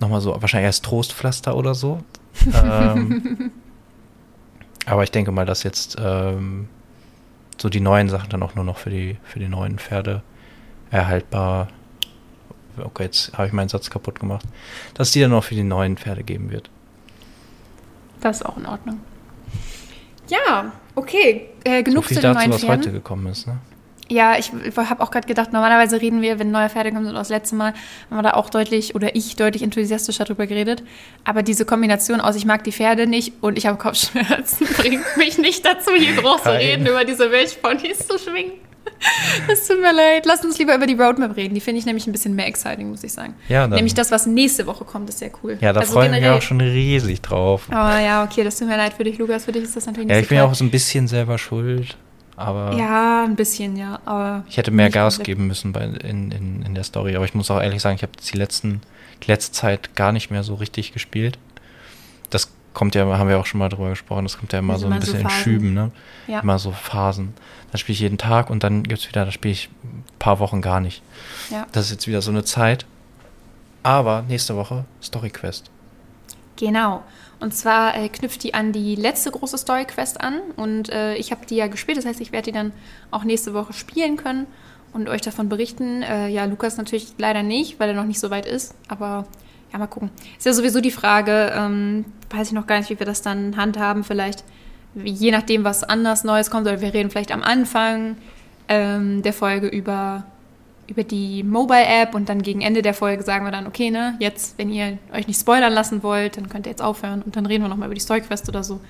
Nochmal 0.00 0.20
so, 0.20 0.30
wahrscheinlich 0.40 0.66
erst 0.66 0.84
Trostpflaster 0.84 1.56
oder 1.56 1.74
so. 1.74 2.02
ähm, 2.64 3.50
aber 4.84 5.02
ich 5.02 5.10
denke 5.10 5.32
mal, 5.32 5.46
dass 5.46 5.62
jetzt 5.62 5.96
ähm, 5.98 6.68
so 7.56 7.70
die 7.70 7.80
neuen 7.80 8.10
Sachen 8.10 8.28
dann 8.28 8.42
auch 8.42 8.54
nur 8.54 8.64
noch 8.64 8.76
für 8.76 8.90
die, 8.90 9.16
für 9.24 9.38
die 9.38 9.48
neuen 9.48 9.78
Pferde 9.78 10.22
erhaltbar. 10.90 11.68
Okay, 12.78 13.04
jetzt 13.04 13.32
habe 13.32 13.46
ich 13.46 13.54
meinen 13.54 13.70
Satz 13.70 13.88
kaputt 13.88 14.20
gemacht. 14.20 14.44
Dass 14.92 15.12
die 15.12 15.20
dann 15.20 15.30
noch 15.30 15.44
für 15.44 15.54
die 15.54 15.62
neuen 15.62 15.96
Pferde 15.96 16.22
geben 16.22 16.50
wird. 16.50 16.68
Das 18.20 18.38
ist 18.38 18.46
auch 18.46 18.56
in 18.56 18.66
Ordnung. 18.66 19.00
Ja, 20.28 20.72
okay. 20.94 21.48
Äh, 21.64 21.82
genug 21.82 22.04
so 22.04 22.08
viel 22.08 22.16
zu 22.16 22.22
den 22.22 22.34
dazu, 22.34 22.40
neuen 22.40 22.52
was 22.52 22.64
Pferden. 22.64 22.80
heute 22.80 22.92
gekommen 22.92 23.26
ist. 23.28 23.46
Ne? 23.46 23.58
Ja, 24.08 24.38
ich, 24.38 24.52
ich 24.64 24.76
habe 24.76 25.02
auch 25.02 25.10
gerade 25.10 25.26
gedacht, 25.26 25.52
normalerweise 25.52 26.00
reden 26.00 26.22
wir, 26.22 26.38
wenn 26.38 26.52
neue 26.52 26.68
Pferde 26.68 26.92
kommen, 26.92 27.06
so 27.06 27.12
das 27.12 27.28
letzte 27.28 27.56
Mal, 27.56 27.72
haben 28.08 28.16
wir 28.16 28.22
da 28.22 28.34
auch 28.34 28.50
deutlich 28.50 28.94
oder 28.94 29.16
ich 29.16 29.34
deutlich 29.34 29.62
enthusiastischer 29.62 30.24
drüber 30.24 30.46
geredet. 30.46 30.84
Aber 31.24 31.42
diese 31.42 31.64
Kombination 31.64 32.20
aus, 32.20 32.36
ich 32.36 32.44
mag 32.44 32.62
die 32.62 32.72
Pferde 32.72 33.08
nicht 33.08 33.32
und 33.40 33.58
ich 33.58 33.66
habe 33.66 33.78
Kopfschmerzen, 33.78 34.66
bringt 34.76 35.16
mich 35.16 35.38
nicht 35.38 35.64
dazu, 35.64 35.90
hier 35.92 36.14
groß 36.22 36.44
zu 36.44 36.52
reden, 36.52 36.86
über 36.86 37.04
diese 37.04 37.28
Milchponys 37.28 38.06
zu 38.06 38.18
schwingen. 38.18 38.52
Es 39.48 39.66
tut 39.68 39.80
mir 39.80 39.92
leid. 39.92 40.24
Lass 40.26 40.44
uns 40.44 40.58
lieber 40.58 40.74
über 40.74 40.86
die 40.86 40.94
Roadmap 40.94 41.36
reden. 41.36 41.54
Die 41.54 41.60
finde 41.60 41.78
ich 41.80 41.86
nämlich 41.86 42.06
ein 42.06 42.12
bisschen 42.12 42.34
mehr 42.34 42.46
exciting, 42.46 42.90
muss 42.90 43.04
ich 43.04 43.12
sagen. 43.12 43.34
Ja, 43.48 43.62
dann- 43.62 43.70
nämlich 43.70 43.94
das, 43.94 44.10
was 44.10 44.26
nächste 44.26 44.66
Woche 44.66 44.84
kommt, 44.84 45.08
ist 45.08 45.18
sehr 45.18 45.30
cool. 45.42 45.58
Ja, 45.60 45.72
da 45.72 45.80
Also 45.80 45.92
freue 45.92 46.06
ich 46.06 46.10
mich 46.12 46.20
generell- 46.20 46.38
auch 46.38 46.42
schon 46.42 46.60
riesig 46.60 47.20
drauf. 47.22 47.68
Oh 47.70 47.74
ja, 47.74 48.24
okay, 48.24 48.42
das 48.44 48.58
tut 48.58 48.68
mir 48.68 48.76
leid 48.76 48.94
für 48.94 49.04
dich, 49.04 49.18
Lukas. 49.18 49.44
Für 49.44 49.52
dich 49.52 49.64
ist 49.64 49.76
das 49.76 49.86
natürlich 49.86 50.06
nicht 50.08 50.14
Ja, 50.14 50.20
so 50.20 50.22
ich 50.22 50.28
bin 50.28 50.38
ja 50.38 50.44
auch 50.44 50.54
so 50.54 50.64
ein 50.64 50.70
bisschen 50.70 51.06
selber 51.08 51.38
schuld. 51.38 51.96
Aber 52.36 52.74
Ja, 52.76 53.24
ein 53.24 53.34
bisschen, 53.36 53.76
ja. 53.76 53.98
Aber 54.04 54.44
ich 54.48 54.56
hätte 54.56 54.70
mehr 54.70 54.90
Gas 54.90 55.16
komplett. 55.16 55.26
geben 55.36 55.46
müssen 55.46 55.72
bei, 55.72 55.84
in, 55.84 56.30
in, 56.32 56.62
in 56.62 56.74
der 56.74 56.84
Story. 56.84 57.16
Aber 57.16 57.24
ich 57.24 57.34
muss 57.34 57.50
auch 57.50 57.60
ehrlich 57.62 57.80
sagen, 57.82 57.96
ich 57.96 58.02
habe 58.02 58.12
die, 58.32 58.36
letzten, 58.36 58.82
die 59.22 59.28
letzte 59.30 59.52
Zeit 59.52 59.94
gar 59.94 60.12
nicht 60.12 60.30
mehr 60.30 60.42
so 60.42 60.54
richtig 60.54 60.92
gespielt. 60.92 61.38
Kommt 62.76 62.94
ja, 62.94 63.06
haben 63.06 63.30
wir 63.30 63.38
auch 63.38 63.46
schon 63.46 63.58
mal 63.58 63.70
drüber 63.70 63.88
gesprochen, 63.88 64.26
das 64.26 64.36
kommt 64.36 64.52
ja 64.52 64.58
immer 64.58 64.74
Also 64.74 64.82
so 64.82 64.92
ein 64.92 64.98
mal 64.98 65.02
so 65.02 65.12
bisschen 65.12 65.26
in. 65.26 65.30
Schüben, 65.30 65.72
ne? 65.72 65.92
Ja. 66.26 66.40
Immer 66.40 66.58
so 66.58 66.72
Phasen. 66.72 67.32
Dann 67.72 67.78
spiele 67.78 67.94
ich 67.94 68.00
jeden 68.00 68.18
Tag 68.18 68.50
und 68.50 68.64
dann 68.64 68.82
gibt 68.82 69.00
es 69.00 69.08
wieder, 69.08 69.24
da 69.24 69.30
spiele 69.30 69.52
ich 69.52 69.70
ein 69.82 70.04
paar 70.18 70.40
Wochen 70.40 70.60
gar 70.60 70.80
nicht. 70.80 71.00
Ja. 71.50 71.66
Das 71.72 71.86
ist 71.86 71.92
jetzt 71.92 72.06
wieder 72.06 72.20
so 72.20 72.30
eine 72.30 72.44
Zeit. 72.44 72.84
Aber 73.82 74.26
nächste 74.28 74.56
Woche 74.56 74.84
Story 75.02 75.30
Quest. 75.30 75.70
Genau. 76.56 77.02
Und 77.40 77.54
zwar 77.54 77.96
äh, 77.96 78.10
knüpft 78.10 78.42
die 78.42 78.52
an 78.52 78.72
die 78.72 78.94
letzte 78.94 79.30
große 79.30 79.56
Story-Quest 79.56 80.20
an. 80.20 80.40
Und 80.56 80.90
äh, 80.90 81.14
ich 81.14 81.30
habe 81.30 81.46
die 81.46 81.56
ja 81.56 81.68
gespielt. 81.68 81.96
Das 81.96 82.04
heißt, 82.04 82.20
ich 82.20 82.30
werde 82.30 82.50
die 82.50 82.58
dann 82.58 82.72
auch 83.10 83.24
nächste 83.24 83.54
Woche 83.54 83.72
spielen 83.72 84.18
können 84.18 84.46
und 84.92 85.08
euch 85.08 85.22
davon 85.22 85.48
berichten. 85.48 86.02
Äh, 86.02 86.28
ja, 86.28 86.44
Lukas 86.44 86.76
natürlich 86.76 87.14
leider 87.16 87.42
nicht, 87.42 87.80
weil 87.80 87.88
er 87.88 87.94
noch 87.94 88.04
nicht 88.04 88.20
so 88.20 88.28
weit 88.28 88.44
ist. 88.44 88.74
Aber 88.88 89.26
ja, 89.72 89.78
mal 89.78 89.86
gucken. 89.86 90.10
Ist 90.36 90.46
ja 90.46 90.52
sowieso 90.52 90.80
die 90.80 90.90
Frage, 90.90 91.52
ähm, 91.54 92.04
weiß 92.30 92.48
ich 92.48 92.52
noch 92.52 92.66
gar 92.66 92.78
nicht, 92.78 92.90
wie 92.90 92.98
wir 92.98 93.06
das 93.06 93.22
dann 93.22 93.56
handhaben. 93.56 94.04
Vielleicht, 94.04 94.44
je 94.94 95.30
nachdem, 95.30 95.64
was 95.64 95.84
anders 95.84 96.24
Neues 96.24 96.50
kommt. 96.50 96.66
Oder 96.66 96.80
wir 96.80 96.94
reden 96.94 97.10
vielleicht 97.10 97.32
am 97.32 97.42
Anfang 97.42 98.16
ähm, 98.68 99.22
der 99.22 99.32
Folge 99.32 99.68
über 99.68 100.24
über 100.88 101.04
die 101.04 101.42
Mobile-App 101.42 102.14
und 102.14 102.28
dann 102.28 102.42
gegen 102.42 102.60
Ende 102.60 102.82
der 102.82 102.94
Folge 102.94 103.22
sagen 103.22 103.44
wir 103.44 103.50
dann, 103.50 103.66
okay, 103.66 103.90
ne, 103.90 104.14
jetzt, 104.20 104.58
wenn 104.58 104.70
ihr 104.70 104.98
euch 105.12 105.26
nicht 105.26 105.40
spoilern 105.40 105.72
lassen 105.72 106.02
wollt, 106.02 106.36
dann 106.36 106.48
könnt 106.48 106.66
ihr 106.66 106.70
jetzt 106.70 106.82
aufhören 106.82 107.22
und 107.22 107.36
dann 107.36 107.46
reden 107.46 107.64
wir 107.64 107.68
nochmal 107.68 107.86
über 107.86 107.94
die 107.94 108.00
Story-Quest 108.00 108.48
oder 108.48 108.62
so. 108.62 108.80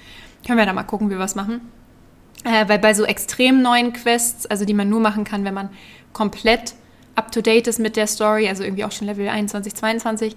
Können 0.46 0.58
wir 0.58 0.66
da 0.66 0.72
mal 0.72 0.82
gucken, 0.82 1.08
wie 1.08 1.14
wir 1.14 1.18
was 1.18 1.34
machen. 1.34 1.60
Äh, 2.44 2.68
weil 2.68 2.78
bei 2.78 2.94
so 2.94 3.04
extrem 3.04 3.62
neuen 3.62 3.92
Quests, 3.92 4.46
also 4.46 4.64
die 4.64 4.74
man 4.74 4.88
nur 4.88 5.00
machen 5.00 5.24
kann, 5.24 5.44
wenn 5.44 5.54
man 5.54 5.70
komplett 6.12 6.74
up-to-date 7.14 7.66
ist 7.66 7.80
mit 7.80 7.96
der 7.96 8.06
Story, 8.06 8.48
also 8.48 8.62
irgendwie 8.62 8.84
auch 8.84 8.92
schon 8.92 9.06
Level 9.06 9.26
21, 9.28 9.74
22, 9.74 10.36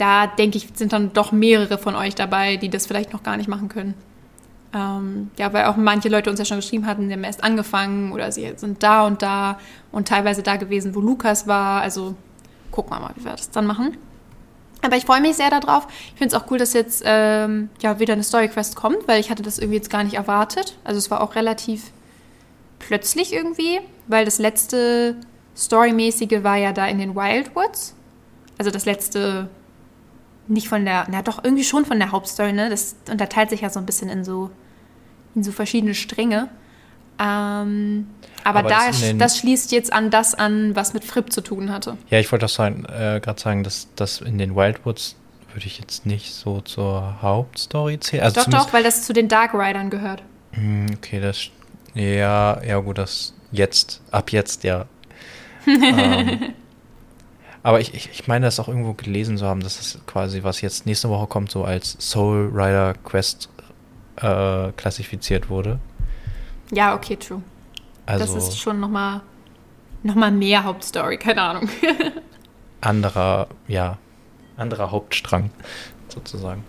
da 0.00 0.26
denke 0.26 0.56
ich, 0.56 0.68
sind 0.74 0.92
dann 0.92 1.12
doch 1.12 1.32
mehrere 1.32 1.76
von 1.76 1.94
euch 1.94 2.14
dabei, 2.14 2.56
die 2.56 2.70
das 2.70 2.86
vielleicht 2.86 3.12
noch 3.12 3.22
gar 3.22 3.36
nicht 3.36 3.48
machen 3.48 3.68
können. 3.68 3.94
Ähm, 4.72 5.30
ja, 5.36 5.52
weil 5.52 5.64
auch 5.66 5.76
manche 5.76 6.08
Leute 6.08 6.30
uns 6.30 6.38
ja 6.38 6.44
schon 6.44 6.58
geschrieben 6.58 6.86
hatten, 6.86 7.08
die 7.08 7.14
haben 7.14 7.24
erst 7.24 7.42
angefangen 7.42 8.12
oder 8.12 8.30
sie 8.30 8.52
sind 8.56 8.82
da 8.82 9.06
und 9.06 9.20
da 9.20 9.58
und 9.90 10.08
teilweise 10.08 10.42
da 10.42 10.56
gewesen, 10.56 10.94
wo 10.94 11.00
Lukas 11.00 11.46
war. 11.46 11.82
Also 11.82 12.14
gucken 12.70 12.92
wir 12.92 13.00
mal, 13.00 13.12
wie 13.16 13.24
wir 13.24 13.32
das 13.32 13.50
dann 13.50 13.66
machen. 13.66 13.96
Aber 14.82 14.96
ich 14.96 15.04
freue 15.04 15.20
mich 15.20 15.36
sehr 15.36 15.50
darauf. 15.50 15.86
Ich 16.12 16.18
finde 16.18 16.34
es 16.34 16.40
auch 16.40 16.50
cool, 16.50 16.56
dass 16.56 16.72
jetzt 16.72 17.02
ähm, 17.04 17.68
ja 17.82 17.98
wieder 17.98 18.14
eine 18.14 18.22
Story 18.22 18.48
Quest 18.48 18.76
kommt, 18.76 19.06
weil 19.06 19.20
ich 19.20 19.30
hatte 19.30 19.42
das 19.42 19.58
irgendwie 19.58 19.76
jetzt 19.76 19.90
gar 19.90 20.04
nicht 20.04 20.14
erwartet. 20.14 20.78
Also 20.84 20.98
es 20.98 21.10
war 21.10 21.20
auch 21.20 21.34
relativ 21.34 21.90
plötzlich 22.78 23.32
irgendwie, 23.34 23.80
weil 24.06 24.24
das 24.24 24.38
letzte 24.38 25.16
Storymäßige 25.56 26.42
war 26.42 26.56
ja 26.56 26.72
da 26.72 26.86
in 26.86 26.98
den 26.98 27.14
Wildwoods. 27.14 27.94
Also 28.56 28.70
das 28.70 28.86
letzte 28.86 29.50
nicht 30.50 30.68
von 30.68 30.84
der, 30.84 31.06
na 31.10 31.22
doch, 31.22 31.42
irgendwie 31.42 31.64
schon 31.64 31.84
von 31.84 31.98
der 31.98 32.12
Hauptstory, 32.12 32.52
ne? 32.52 32.68
Das 32.70 32.96
unterteilt 33.10 33.50
sich 33.50 33.60
ja 33.62 33.70
so 33.70 33.78
ein 33.80 33.86
bisschen 33.86 34.08
in 34.08 34.24
so, 34.24 34.50
in 35.34 35.42
so 35.42 35.52
verschiedene 35.52 35.94
Stränge. 35.94 36.48
Ähm, 37.18 38.08
aber 38.44 38.60
Aber 38.60 38.68
da, 38.68 38.86
das 38.88 39.16
das 39.18 39.38
schließt 39.38 39.72
jetzt 39.72 39.92
an 39.92 40.10
das 40.10 40.34
an, 40.34 40.74
was 40.74 40.94
mit 40.94 41.04
Fripp 41.04 41.32
zu 41.32 41.42
tun 41.42 41.70
hatte. 41.70 41.96
Ja, 42.08 42.18
ich 42.18 42.30
wollte 42.32 42.46
auch 42.46 42.50
sagen, 42.50 42.84
äh, 42.86 43.20
gerade 43.22 43.40
sagen, 43.40 43.62
dass 43.62 43.88
das 43.96 44.20
in 44.22 44.38
den 44.38 44.56
Wildwoods 44.56 45.16
würde 45.52 45.66
ich 45.66 45.78
jetzt 45.78 46.06
nicht 46.06 46.32
so 46.32 46.60
zur 46.60 47.20
Hauptstory 47.20 48.00
zählen. 48.00 48.22
Also 48.22 48.40
doch, 48.42 48.48
doch, 48.48 48.72
weil 48.72 48.82
das 48.82 49.02
zu 49.04 49.12
den 49.12 49.28
Dark 49.28 49.52
Riders 49.54 49.90
gehört. 49.90 50.22
Hm, 50.52 50.86
Okay, 50.94 51.20
das. 51.20 51.48
Ja, 51.94 52.62
ja, 52.62 52.78
gut, 52.78 52.98
das 52.98 53.34
jetzt, 53.52 54.00
ab 54.10 54.30
jetzt, 54.32 54.64
ja. 54.64 54.86
ähm, 55.66 56.54
aber 57.62 57.80
ich, 57.80 57.94
ich, 57.94 58.10
ich 58.12 58.26
meine, 58.28 58.46
das 58.46 58.58
auch 58.58 58.68
irgendwo 58.68 58.94
gelesen 58.94 59.36
zu 59.36 59.46
haben, 59.46 59.60
dass 59.60 59.76
das 59.76 59.98
quasi, 60.06 60.42
was 60.42 60.60
jetzt 60.60 60.86
nächste 60.86 61.08
Woche 61.08 61.26
kommt, 61.26 61.50
so 61.50 61.64
als 61.64 61.96
Soul 61.98 62.50
Rider 62.52 62.94
Quest 63.04 63.48
äh, 64.16 64.72
klassifiziert 64.72 65.50
wurde. 65.50 65.78
Ja, 66.70 66.94
okay, 66.94 67.16
true. 67.16 67.42
Also 68.06 68.34
das 68.34 68.48
ist 68.48 68.58
schon 68.58 68.80
nochmal 68.80 69.20
noch 70.02 70.14
mal 70.14 70.30
mehr 70.30 70.64
Hauptstory, 70.64 71.18
keine 71.18 71.42
Ahnung. 71.42 71.68
anderer, 72.80 73.48
ja, 73.68 73.98
anderer 74.56 74.90
Hauptstrang 74.90 75.50
sozusagen. 76.08 76.64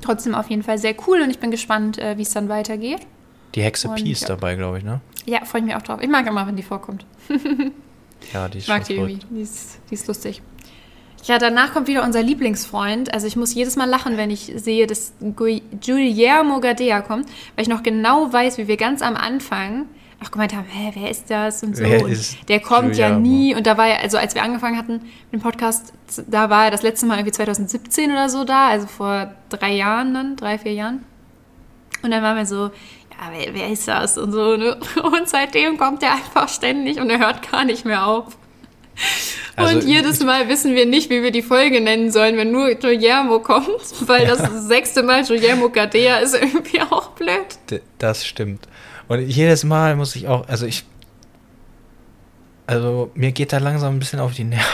Trotzdem 0.00 0.34
auf 0.34 0.48
jeden 0.48 0.62
Fall 0.62 0.78
sehr 0.78 0.94
cool 1.06 1.20
und 1.22 1.30
ich 1.30 1.40
bin 1.40 1.50
gespannt, 1.50 1.98
äh, 1.98 2.16
wie 2.16 2.22
es 2.22 2.30
dann 2.32 2.48
weitergeht. 2.48 3.00
Die 3.54 3.62
Hexe 3.62 3.88
Und, 3.88 3.96
Pi 3.96 4.12
ist 4.12 4.22
ja. 4.22 4.28
dabei, 4.28 4.54
glaube 4.54 4.78
ich, 4.78 4.84
ne? 4.84 5.00
Ja, 5.26 5.44
freue 5.44 5.62
ich 5.62 5.66
mich 5.66 5.74
auch 5.74 5.82
drauf. 5.82 6.00
Ich 6.00 6.08
mag 6.08 6.26
immer, 6.26 6.46
wenn 6.46 6.56
die 6.56 6.62
vorkommt. 6.62 7.04
Ja, 8.32 8.48
die 8.48 8.58
ist 8.58 8.64
Ich 8.64 8.68
mag 8.68 8.84
die 8.84 8.94
irgendwie. 8.94 9.18
Die 9.30 9.40
ist, 9.42 9.78
die 9.90 9.94
ist 9.94 10.06
lustig. 10.06 10.42
Ja, 11.24 11.38
danach 11.38 11.72
kommt 11.72 11.88
wieder 11.88 12.04
unser 12.04 12.22
Lieblingsfreund. 12.22 13.12
Also 13.12 13.26
ich 13.26 13.36
muss 13.36 13.52
jedes 13.52 13.76
Mal 13.76 13.86
lachen, 13.86 14.16
wenn 14.16 14.30
ich 14.30 14.52
sehe, 14.56 14.86
dass 14.86 15.12
Gu- 15.36 15.60
Guillermo 15.84 16.60
Gadea 16.60 17.00
kommt, 17.02 17.26
weil 17.56 17.62
ich 17.62 17.68
noch 17.68 17.82
genau 17.82 18.32
weiß, 18.32 18.58
wie 18.58 18.68
wir 18.68 18.76
ganz 18.76 19.02
am 19.02 19.16
Anfang 19.16 19.86
auch 20.24 20.30
gemeint 20.32 20.54
haben, 20.54 20.64
hä, 20.68 20.90
wer 20.94 21.10
ist 21.10 21.30
das 21.30 21.62
und 21.62 21.76
so. 21.76 21.84
Und 21.84 22.10
ist 22.10 22.36
der 22.48 22.60
kommt 22.60 22.96
ja 22.96 23.08
Guillermo? 23.10 23.20
nie. 23.26 23.54
Und 23.54 23.66
da 23.66 23.76
war 23.76 23.86
er, 23.88 24.00
also 24.00 24.16
als 24.18 24.34
wir 24.34 24.42
angefangen 24.42 24.76
hatten 24.76 24.94
mit 24.94 25.32
dem 25.32 25.40
Podcast, 25.40 25.92
da 26.26 26.50
war 26.50 26.66
er 26.66 26.70
das 26.70 26.82
letzte 26.82 27.06
Mal 27.06 27.16
irgendwie 27.18 27.32
2017 27.32 28.10
oder 28.10 28.28
so 28.28 28.44
da, 28.44 28.68
also 28.68 28.86
vor 28.86 29.32
drei 29.48 29.72
Jahren 29.74 30.14
dann, 30.14 30.36
drei, 30.36 30.58
vier 30.58 30.72
Jahren. 30.72 31.04
Und 32.02 32.10
dann 32.12 32.22
waren 32.22 32.36
wir 32.36 32.46
so, 32.46 32.66
ja, 32.66 32.70
wer, 33.32 33.52
wer 33.54 33.68
ist 33.70 33.86
das 33.88 34.16
und 34.18 34.32
so, 34.32 34.56
ne? 34.56 34.76
Und 35.02 35.28
seitdem 35.28 35.76
kommt 35.78 36.02
er 36.02 36.12
einfach 36.12 36.48
ständig 36.48 36.98
und 37.00 37.10
er 37.10 37.18
hört 37.18 37.50
gar 37.50 37.64
nicht 37.64 37.84
mehr 37.84 38.06
auf. 38.06 38.36
Also, 39.56 39.76
und 39.78 39.84
jedes 39.84 40.22
Mal 40.24 40.48
wissen 40.48 40.74
wir 40.74 40.84
nicht, 40.86 41.08
wie 41.10 41.22
wir 41.22 41.30
die 41.30 41.42
Folge 41.42 41.80
nennen 41.80 42.10
sollen, 42.10 42.36
wenn 42.36 42.50
nur 42.50 42.74
Guillermo 42.74 43.38
kommt, 43.40 43.68
weil 44.06 44.26
das 44.26 44.66
sechste 44.66 45.02
Mal 45.02 45.24
Guillermo 45.24 45.68
Gadea 45.70 46.16
ist 46.18 46.34
irgendwie 46.34 46.80
auch 46.82 47.10
blöd. 47.10 47.46
D- 47.70 47.80
Das 47.98 48.26
stimmt. 48.26 48.66
Und 49.08 49.20
jedes 49.20 49.62
Mal 49.64 49.94
muss 49.96 50.16
ich 50.16 50.26
auch, 50.28 50.48
also 50.48 50.66
ich, 50.66 50.84
also 52.66 53.10
mir 53.14 53.32
geht 53.32 53.52
da 53.52 53.58
langsam 53.58 53.94
ein 53.96 53.98
bisschen 53.98 54.20
auf 54.20 54.34
die 54.34 54.44
Nerven. 54.44 54.66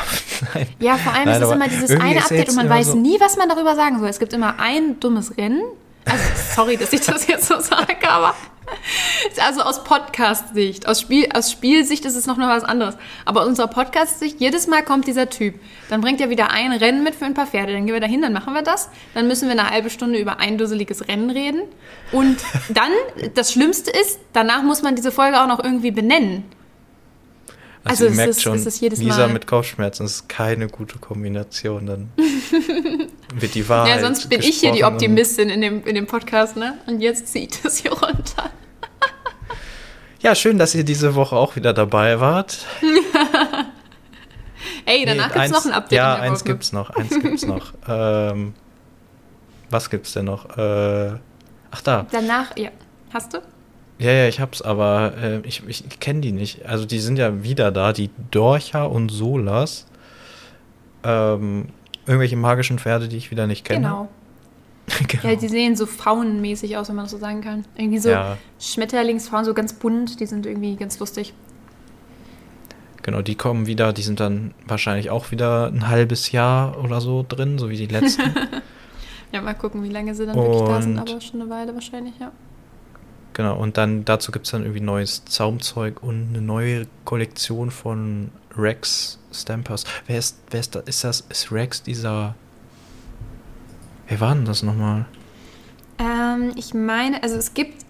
Nein. 0.54 0.66
Ja, 0.80 0.96
vor 0.96 1.12
allem 1.12 1.24
Nein, 1.26 1.40
ist 1.42 1.48
es 1.48 1.54
immer 1.54 1.68
dieses 1.68 1.90
eine 1.90 2.20
Update 2.20 2.48
und 2.48 2.56
man 2.56 2.68
weiß 2.68 2.86
so- 2.88 2.96
nie, 2.96 3.16
was 3.20 3.36
man 3.36 3.48
darüber 3.48 3.74
sagen 3.76 3.98
soll. 4.00 4.08
Es 4.08 4.18
gibt 4.18 4.32
immer 4.32 4.58
ein 4.58 4.98
dummes 5.00 5.36
Rennen. 5.36 5.62
Also, 6.06 6.24
sorry, 6.54 6.76
dass 6.76 6.92
ich 6.92 7.00
das 7.00 7.26
jetzt 7.26 7.46
so 7.46 7.60
sage, 7.60 8.08
aber 8.08 8.34
Also 9.46 9.62
aus 9.62 9.84
Podcast-Sicht. 9.84 10.86
Aus, 10.88 11.00
Spiel, 11.00 11.28
aus 11.34 11.50
Spielsicht 11.50 12.04
ist 12.04 12.16
es 12.16 12.26
noch, 12.26 12.36
noch 12.36 12.48
was 12.48 12.64
anderes. 12.64 12.96
Aber 13.24 13.42
aus 13.42 13.48
unserer 13.48 13.68
Podcast-Sicht, 13.68 14.40
jedes 14.40 14.66
Mal 14.66 14.82
kommt 14.82 15.06
dieser 15.06 15.28
Typ. 15.30 15.54
Dann 15.88 16.00
bringt 16.00 16.20
er 16.20 16.30
wieder 16.30 16.50
ein 16.50 16.72
Rennen 16.72 17.02
mit 17.02 17.14
für 17.14 17.24
ein 17.24 17.34
paar 17.34 17.46
Pferde. 17.46 17.72
Dann 17.72 17.86
gehen 17.86 17.94
wir 17.94 18.00
dahin, 18.00 18.22
dann 18.22 18.32
machen 18.32 18.54
wir 18.54 18.62
das. 18.62 18.88
Dann 19.14 19.28
müssen 19.28 19.48
wir 19.48 19.58
eine 19.58 19.70
halbe 19.70 19.90
Stunde 19.90 20.18
über 20.18 20.38
ein 20.40 20.58
dusseliges 20.58 21.08
Rennen 21.08 21.30
reden. 21.30 21.62
Und 22.12 22.38
dann, 22.68 22.92
das 23.34 23.52
Schlimmste 23.52 23.90
ist, 23.90 24.18
danach 24.32 24.62
muss 24.62 24.82
man 24.82 24.96
diese 24.96 25.12
Folge 25.12 25.40
auch 25.40 25.46
noch 25.48 25.62
irgendwie 25.62 25.90
benennen. 25.90 26.44
Also, 27.84 28.04
also 28.04 28.14
ihr 28.14 28.16
merkt 28.16 28.30
ist, 28.30 28.42
schon, 28.42 28.54
ist 28.54 28.80
jedes 28.80 28.98
Lisa 28.98 29.26
Mal 29.26 29.32
mit 29.34 29.46
Kopfschmerzen 29.46 30.06
ist 30.06 30.26
keine 30.26 30.68
gute 30.68 30.98
Kombination. 30.98 31.86
Dann 31.86 32.12
wird 33.34 33.54
die 33.54 33.68
Wahrheit. 33.68 33.96
Ja, 33.96 34.00
sonst 34.00 34.30
bin 34.30 34.40
ich 34.40 34.60
hier 34.60 34.72
die 34.72 34.84
Optimistin 34.84 35.50
in 35.50 35.60
dem, 35.60 35.84
in 35.84 35.94
dem 35.94 36.06
Podcast, 36.06 36.56
ne? 36.56 36.78
Und 36.86 37.00
jetzt 37.00 37.28
zieht 37.28 37.58
es 37.64 37.78
hier 37.78 37.92
runter. 37.92 38.50
ja, 40.20 40.34
schön, 40.34 40.58
dass 40.58 40.74
ihr 40.74 40.84
diese 40.84 41.14
Woche 41.14 41.36
auch 41.36 41.56
wieder 41.56 41.74
dabei 41.74 42.20
wart. 42.20 42.64
Ey, 44.86 45.04
danach 45.04 45.28
nee, 45.28 45.34
gibt 45.34 45.44
es 45.44 45.52
noch 45.52 45.66
ein 45.66 45.72
Update. 45.72 45.96
Ja, 45.96 46.14
eins 46.14 46.44
gibt 46.44 46.62
es 46.62 46.72
noch, 46.72 46.90
eins 46.90 47.20
gibt's 47.20 47.46
noch. 47.46 47.74
ähm, 47.86 48.54
was 49.68 49.90
gibt's 49.90 50.14
denn 50.14 50.24
noch? 50.24 50.56
Äh, 50.56 51.18
ach 51.70 51.82
da. 51.82 52.06
Danach, 52.10 52.56
ja. 52.56 52.70
Hast 53.12 53.34
du? 53.34 53.42
Ja, 53.98 54.10
ja, 54.10 54.28
ich 54.28 54.40
hab's, 54.40 54.60
aber 54.60 55.14
äh, 55.16 55.40
ich, 55.46 55.62
ich 55.68 56.00
kenne 56.00 56.20
die 56.20 56.32
nicht. 56.32 56.66
Also 56.66 56.84
die 56.84 56.98
sind 56.98 57.16
ja 57.16 57.44
wieder 57.44 57.70
da, 57.70 57.92
die 57.92 58.10
Dorcha 58.30 58.84
und 58.84 59.10
Solas. 59.10 59.86
Ähm, 61.04 61.66
irgendwelche 62.06 62.36
magischen 62.36 62.78
Pferde, 62.78 63.08
die 63.08 63.16
ich 63.16 63.30
wieder 63.30 63.46
nicht 63.46 63.64
kenne. 63.64 63.80
Genau. 63.80 64.08
genau. 65.08 65.28
Ja, 65.28 65.36
die 65.36 65.48
sehen 65.48 65.76
so 65.76 65.86
faunenmäßig 65.86 66.76
aus, 66.76 66.88
wenn 66.88 66.96
man 66.96 67.04
das 67.04 67.12
so 67.12 67.18
sagen 67.18 67.40
kann. 67.40 67.64
Irgendwie 67.76 67.98
so 67.98 68.10
ja. 68.10 68.36
Schmetterlingsfaunen, 68.58 69.44
so 69.44 69.54
ganz 69.54 69.72
bunt, 69.74 70.20
die 70.20 70.26
sind 70.26 70.44
irgendwie 70.44 70.76
ganz 70.76 70.98
lustig. 70.98 71.32
Genau, 73.02 73.20
die 73.20 73.34
kommen 73.34 73.66
wieder, 73.66 73.92
die 73.92 74.02
sind 74.02 74.18
dann 74.18 74.54
wahrscheinlich 74.66 75.10
auch 75.10 75.30
wieder 75.30 75.66
ein 75.66 75.88
halbes 75.88 76.32
Jahr 76.32 76.82
oder 76.82 77.02
so 77.02 77.24
drin, 77.26 77.58
so 77.58 77.68
wie 77.68 77.76
die 77.76 77.86
letzten. 77.86 78.34
ja, 79.32 79.42
mal 79.42 79.54
gucken, 79.54 79.82
wie 79.84 79.90
lange 79.90 80.14
sie 80.14 80.24
dann 80.24 80.36
und 80.36 80.44
wirklich 80.44 80.68
da 80.68 80.82
sind, 80.82 80.98
aber 80.98 81.20
schon 81.20 81.42
eine 81.42 81.50
Weile 81.50 81.74
wahrscheinlich, 81.74 82.14
ja. 82.18 82.32
Genau, 83.34 83.56
und 83.56 83.76
dann 83.76 84.04
dazu 84.04 84.30
gibt 84.30 84.46
es 84.46 84.52
dann 84.52 84.62
irgendwie 84.62 84.80
neues 84.80 85.24
Zaumzeug 85.24 86.02
und 86.02 86.28
eine 86.28 86.40
neue 86.40 86.86
Kollektion 87.04 87.72
von 87.72 88.30
Rex 88.56 89.18
Stampers. 89.32 89.84
Wer 90.06 90.18
ist, 90.18 90.38
wer 90.50 90.60
ist 90.60 90.74
da? 90.76 90.80
Ist 90.80 91.02
das, 91.02 91.20
ist 91.28 91.50
Rex 91.50 91.82
dieser. 91.82 92.36
Wer 94.06 94.20
war 94.20 94.34
denn 94.34 94.44
das 94.44 94.62
nochmal? 94.62 95.06
Ähm, 95.98 96.52
ich 96.54 96.74
meine, 96.74 97.22
also 97.24 97.36
es 97.36 97.54
gibt 97.54 97.84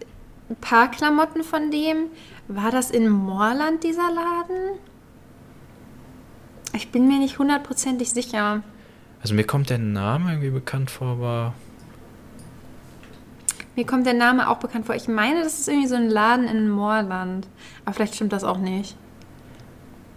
ein 0.49 0.57
paar 0.57 0.91
Klamotten 0.91 1.45
von 1.45 1.71
dem. 1.71 2.07
War 2.49 2.71
das 2.71 2.91
in 2.91 3.11
Moorland 3.11 3.85
dieser 3.85 4.11
Laden? 4.11 4.79
Ich 6.73 6.91
bin 6.91 7.07
mir 7.07 7.19
nicht 7.19 7.39
hundertprozentig 7.39 8.11
sicher. 8.11 8.63
Also 9.21 9.35
mir 9.35 9.45
kommt 9.45 9.71
der 9.71 9.79
Name 9.79 10.33
irgendwie 10.33 10.51
bekannt 10.51 10.91
vor, 10.91 11.09
aber 11.09 11.55
mir 13.77 13.87
kommt 13.87 14.07
der 14.07 14.15
Name 14.15 14.49
auch 14.49 14.59
bekannt 14.59 14.87
vor. 14.87 14.95
Ich 14.95 15.09
meine, 15.09 15.43
das 15.43 15.59
ist 15.61 15.69
irgendwie 15.69 15.89
so 15.89 15.97
ein 15.97 16.09
Laden 16.09 16.47
in 16.47 16.71
Moorland. 16.71 17.47
Aber 17.85 17.95
vielleicht 17.95 18.15
stimmt 18.15 18.33
das 18.33 18.45
auch 18.45 18.59
nicht. 18.59 18.97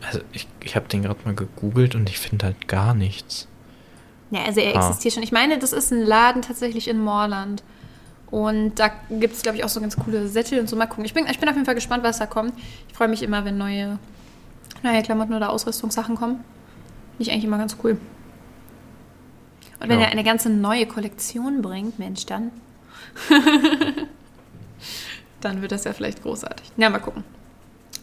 Also 0.06 0.20
ich, 0.32 0.48
ich 0.64 0.76
habe 0.76 0.88
den 0.88 1.02
gerade 1.02 1.20
mal 1.26 1.34
gegoogelt 1.34 1.96
und 1.96 2.10
ich 2.10 2.20
finde 2.20 2.46
halt 2.46 2.68
gar 2.68 2.94
nichts. 2.94 3.48
Ja, 4.30 4.44
also 4.44 4.60
er 4.60 4.76
ah. 4.76 4.80
existiert 4.80 5.16
schon. 5.16 5.24
Ich 5.24 5.32
meine, 5.32 5.58
das 5.58 5.74
ist 5.74 5.92
ein 5.92 6.02
Laden 6.02 6.42
tatsächlich 6.42 6.88
in 6.88 7.00
Moorland. 7.00 7.64
Und 8.30 8.76
da 8.76 8.92
gibt 9.10 9.36
es, 9.36 9.42
glaube 9.42 9.58
ich, 9.58 9.64
auch 9.64 9.70
so 9.70 9.80
ganz 9.80 9.96
coole 9.96 10.28
Sättel 10.28 10.60
und 10.60 10.70
so. 10.70 10.76
Mal 10.76 10.86
gucken. 10.86 11.06
Ich 11.06 11.14
bin, 11.14 11.26
ich 11.26 11.40
bin 11.40 11.50
auf 11.50 11.56
jeden 11.56 11.66
Fall 11.66 11.76
gespannt, 11.76 12.04
was 12.04 12.20
da 12.20 12.26
kommt. 12.26 12.54
Ich 12.90 12.94
freue 12.94 13.08
mich 13.08 13.24
immer, 13.24 13.46
wenn 13.46 13.58
neue, 13.58 13.98
neue 14.84 15.02
Klamotten 15.02 15.34
oder 15.34 15.50
Ausrüstungssachen 15.50 16.16
kommen. 16.16 16.44
Finde 17.12 17.24
ich 17.24 17.32
eigentlich 17.32 17.46
immer 17.46 17.58
ganz 17.58 17.78
cool. 17.84 17.98
Und 19.80 19.90
wenn 19.90 20.00
ja. 20.00 20.08
er 20.08 20.12
eine 20.12 20.24
ganze 20.24 20.50
neue 20.50 20.86
Kollektion 20.86 21.62
bringt, 21.62 22.00
Mensch, 22.00 22.26
dann 22.26 22.52
dann 25.42 25.62
wird 25.62 25.72
das 25.72 25.84
ja 25.84 25.94
vielleicht 25.94 26.24
großartig. 26.24 26.72
Ja, 26.78 26.90
mal 26.90 27.00
gucken. 27.00 27.24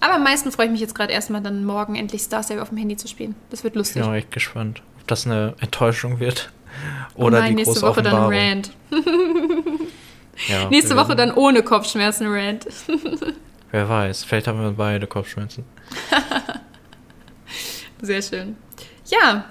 Aber 0.01 0.14
am 0.14 0.23
meisten 0.23 0.53
freue 0.53 0.67
ich 0.67 0.73
mich 0.73 0.81
jetzt 0.81 0.95
gerade 0.95 1.12
erstmal 1.12 1.40
dann 1.40 1.64
morgen 1.64 1.95
endlich 1.95 2.23
Star 2.23 2.43
Stable 2.43 2.62
auf 2.62 2.69
dem 2.69 2.79
Handy 2.79 2.97
zu 2.97 3.09
spielen. 3.09 3.35
Das 3.51 3.64
wird 3.64 3.75
lustig. 3.75 3.97
Ich 3.97 4.03
bin 4.03 4.11
auch 4.11 4.17
echt 4.17 4.31
gespannt, 4.33 4.83
ob 5.01 5.07
das 5.07 5.27
eine 5.27 5.55
Enttäuschung 5.61 6.21
wird. 6.21 6.53
Oder 7.14 7.38
oh 7.38 7.40
nein, 7.40 7.51
die 7.51 7.64
nächste 7.64 7.83
Woche 7.83 8.03
dann 8.03 8.14
Rand. 8.14 8.71
ja, 10.49 10.69
nächste 10.69 10.97
Woche 10.97 11.14
dann 11.14 11.33
ohne 11.33 11.62
Kopfschmerzen 11.62 12.27
Rand. 12.27 12.67
Wer 13.71 13.88
weiß, 13.88 14.25
vielleicht 14.25 14.47
haben 14.47 14.61
wir 14.61 14.73
beide 14.73 15.07
Kopfschmerzen. 15.07 15.64
Sehr 18.03 18.23
schön. 18.23 18.57
Ja, 19.07 19.47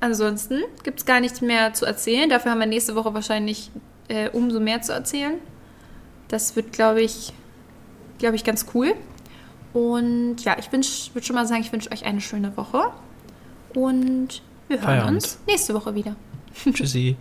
ansonsten 0.00 0.62
gibt 0.82 1.00
es 1.00 1.06
gar 1.06 1.20
nichts 1.20 1.40
mehr 1.40 1.72
zu 1.72 1.86
erzählen. 1.86 2.28
Dafür 2.28 2.50
haben 2.50 2.58
wir 2.58 2.66
nächste 2.66 2.94
Woche 2.94 3.14
wahrscheinlich 3.14 3.70
äh, 4.08 4.28
umso 4.30 4.60
mehr 4.60 4.82
zu 4.82 4.92
erzählen. 4.92 5.34
Das 6.28 6.56
wird, 6.56 6.72
glaube 6.72 7.02
ich, 7.02 7.32
glaube 8.18 8.36
ich, 8.36 8.44
ganz 8.44 8.66
cool. 8.74 8.94
Und 9.72 10.36
ja, 10.44 10.56
ich 10.58 10.70
würde 10.72 11.26
schon 11.26 11.36
mal 11.36 11.46
sagen, 11.46 11.62
ich 11.62 11.72
wünsche 11.72 11.90
euch 11.90 12.04
eine 12.04 12.20
schöne 12.20 12.56
Woche. 12.56 12.92
Und 13.74 14.42
wir 14.68 14.76
hören 14.78 14.84
Feierabend. 14.84 15.14
uns 15.14 15.38
nächste 15.46 15.74
Woche 15.74 15.94
wieder. 15.94 16.16
Tschüssi. 16.72 17.16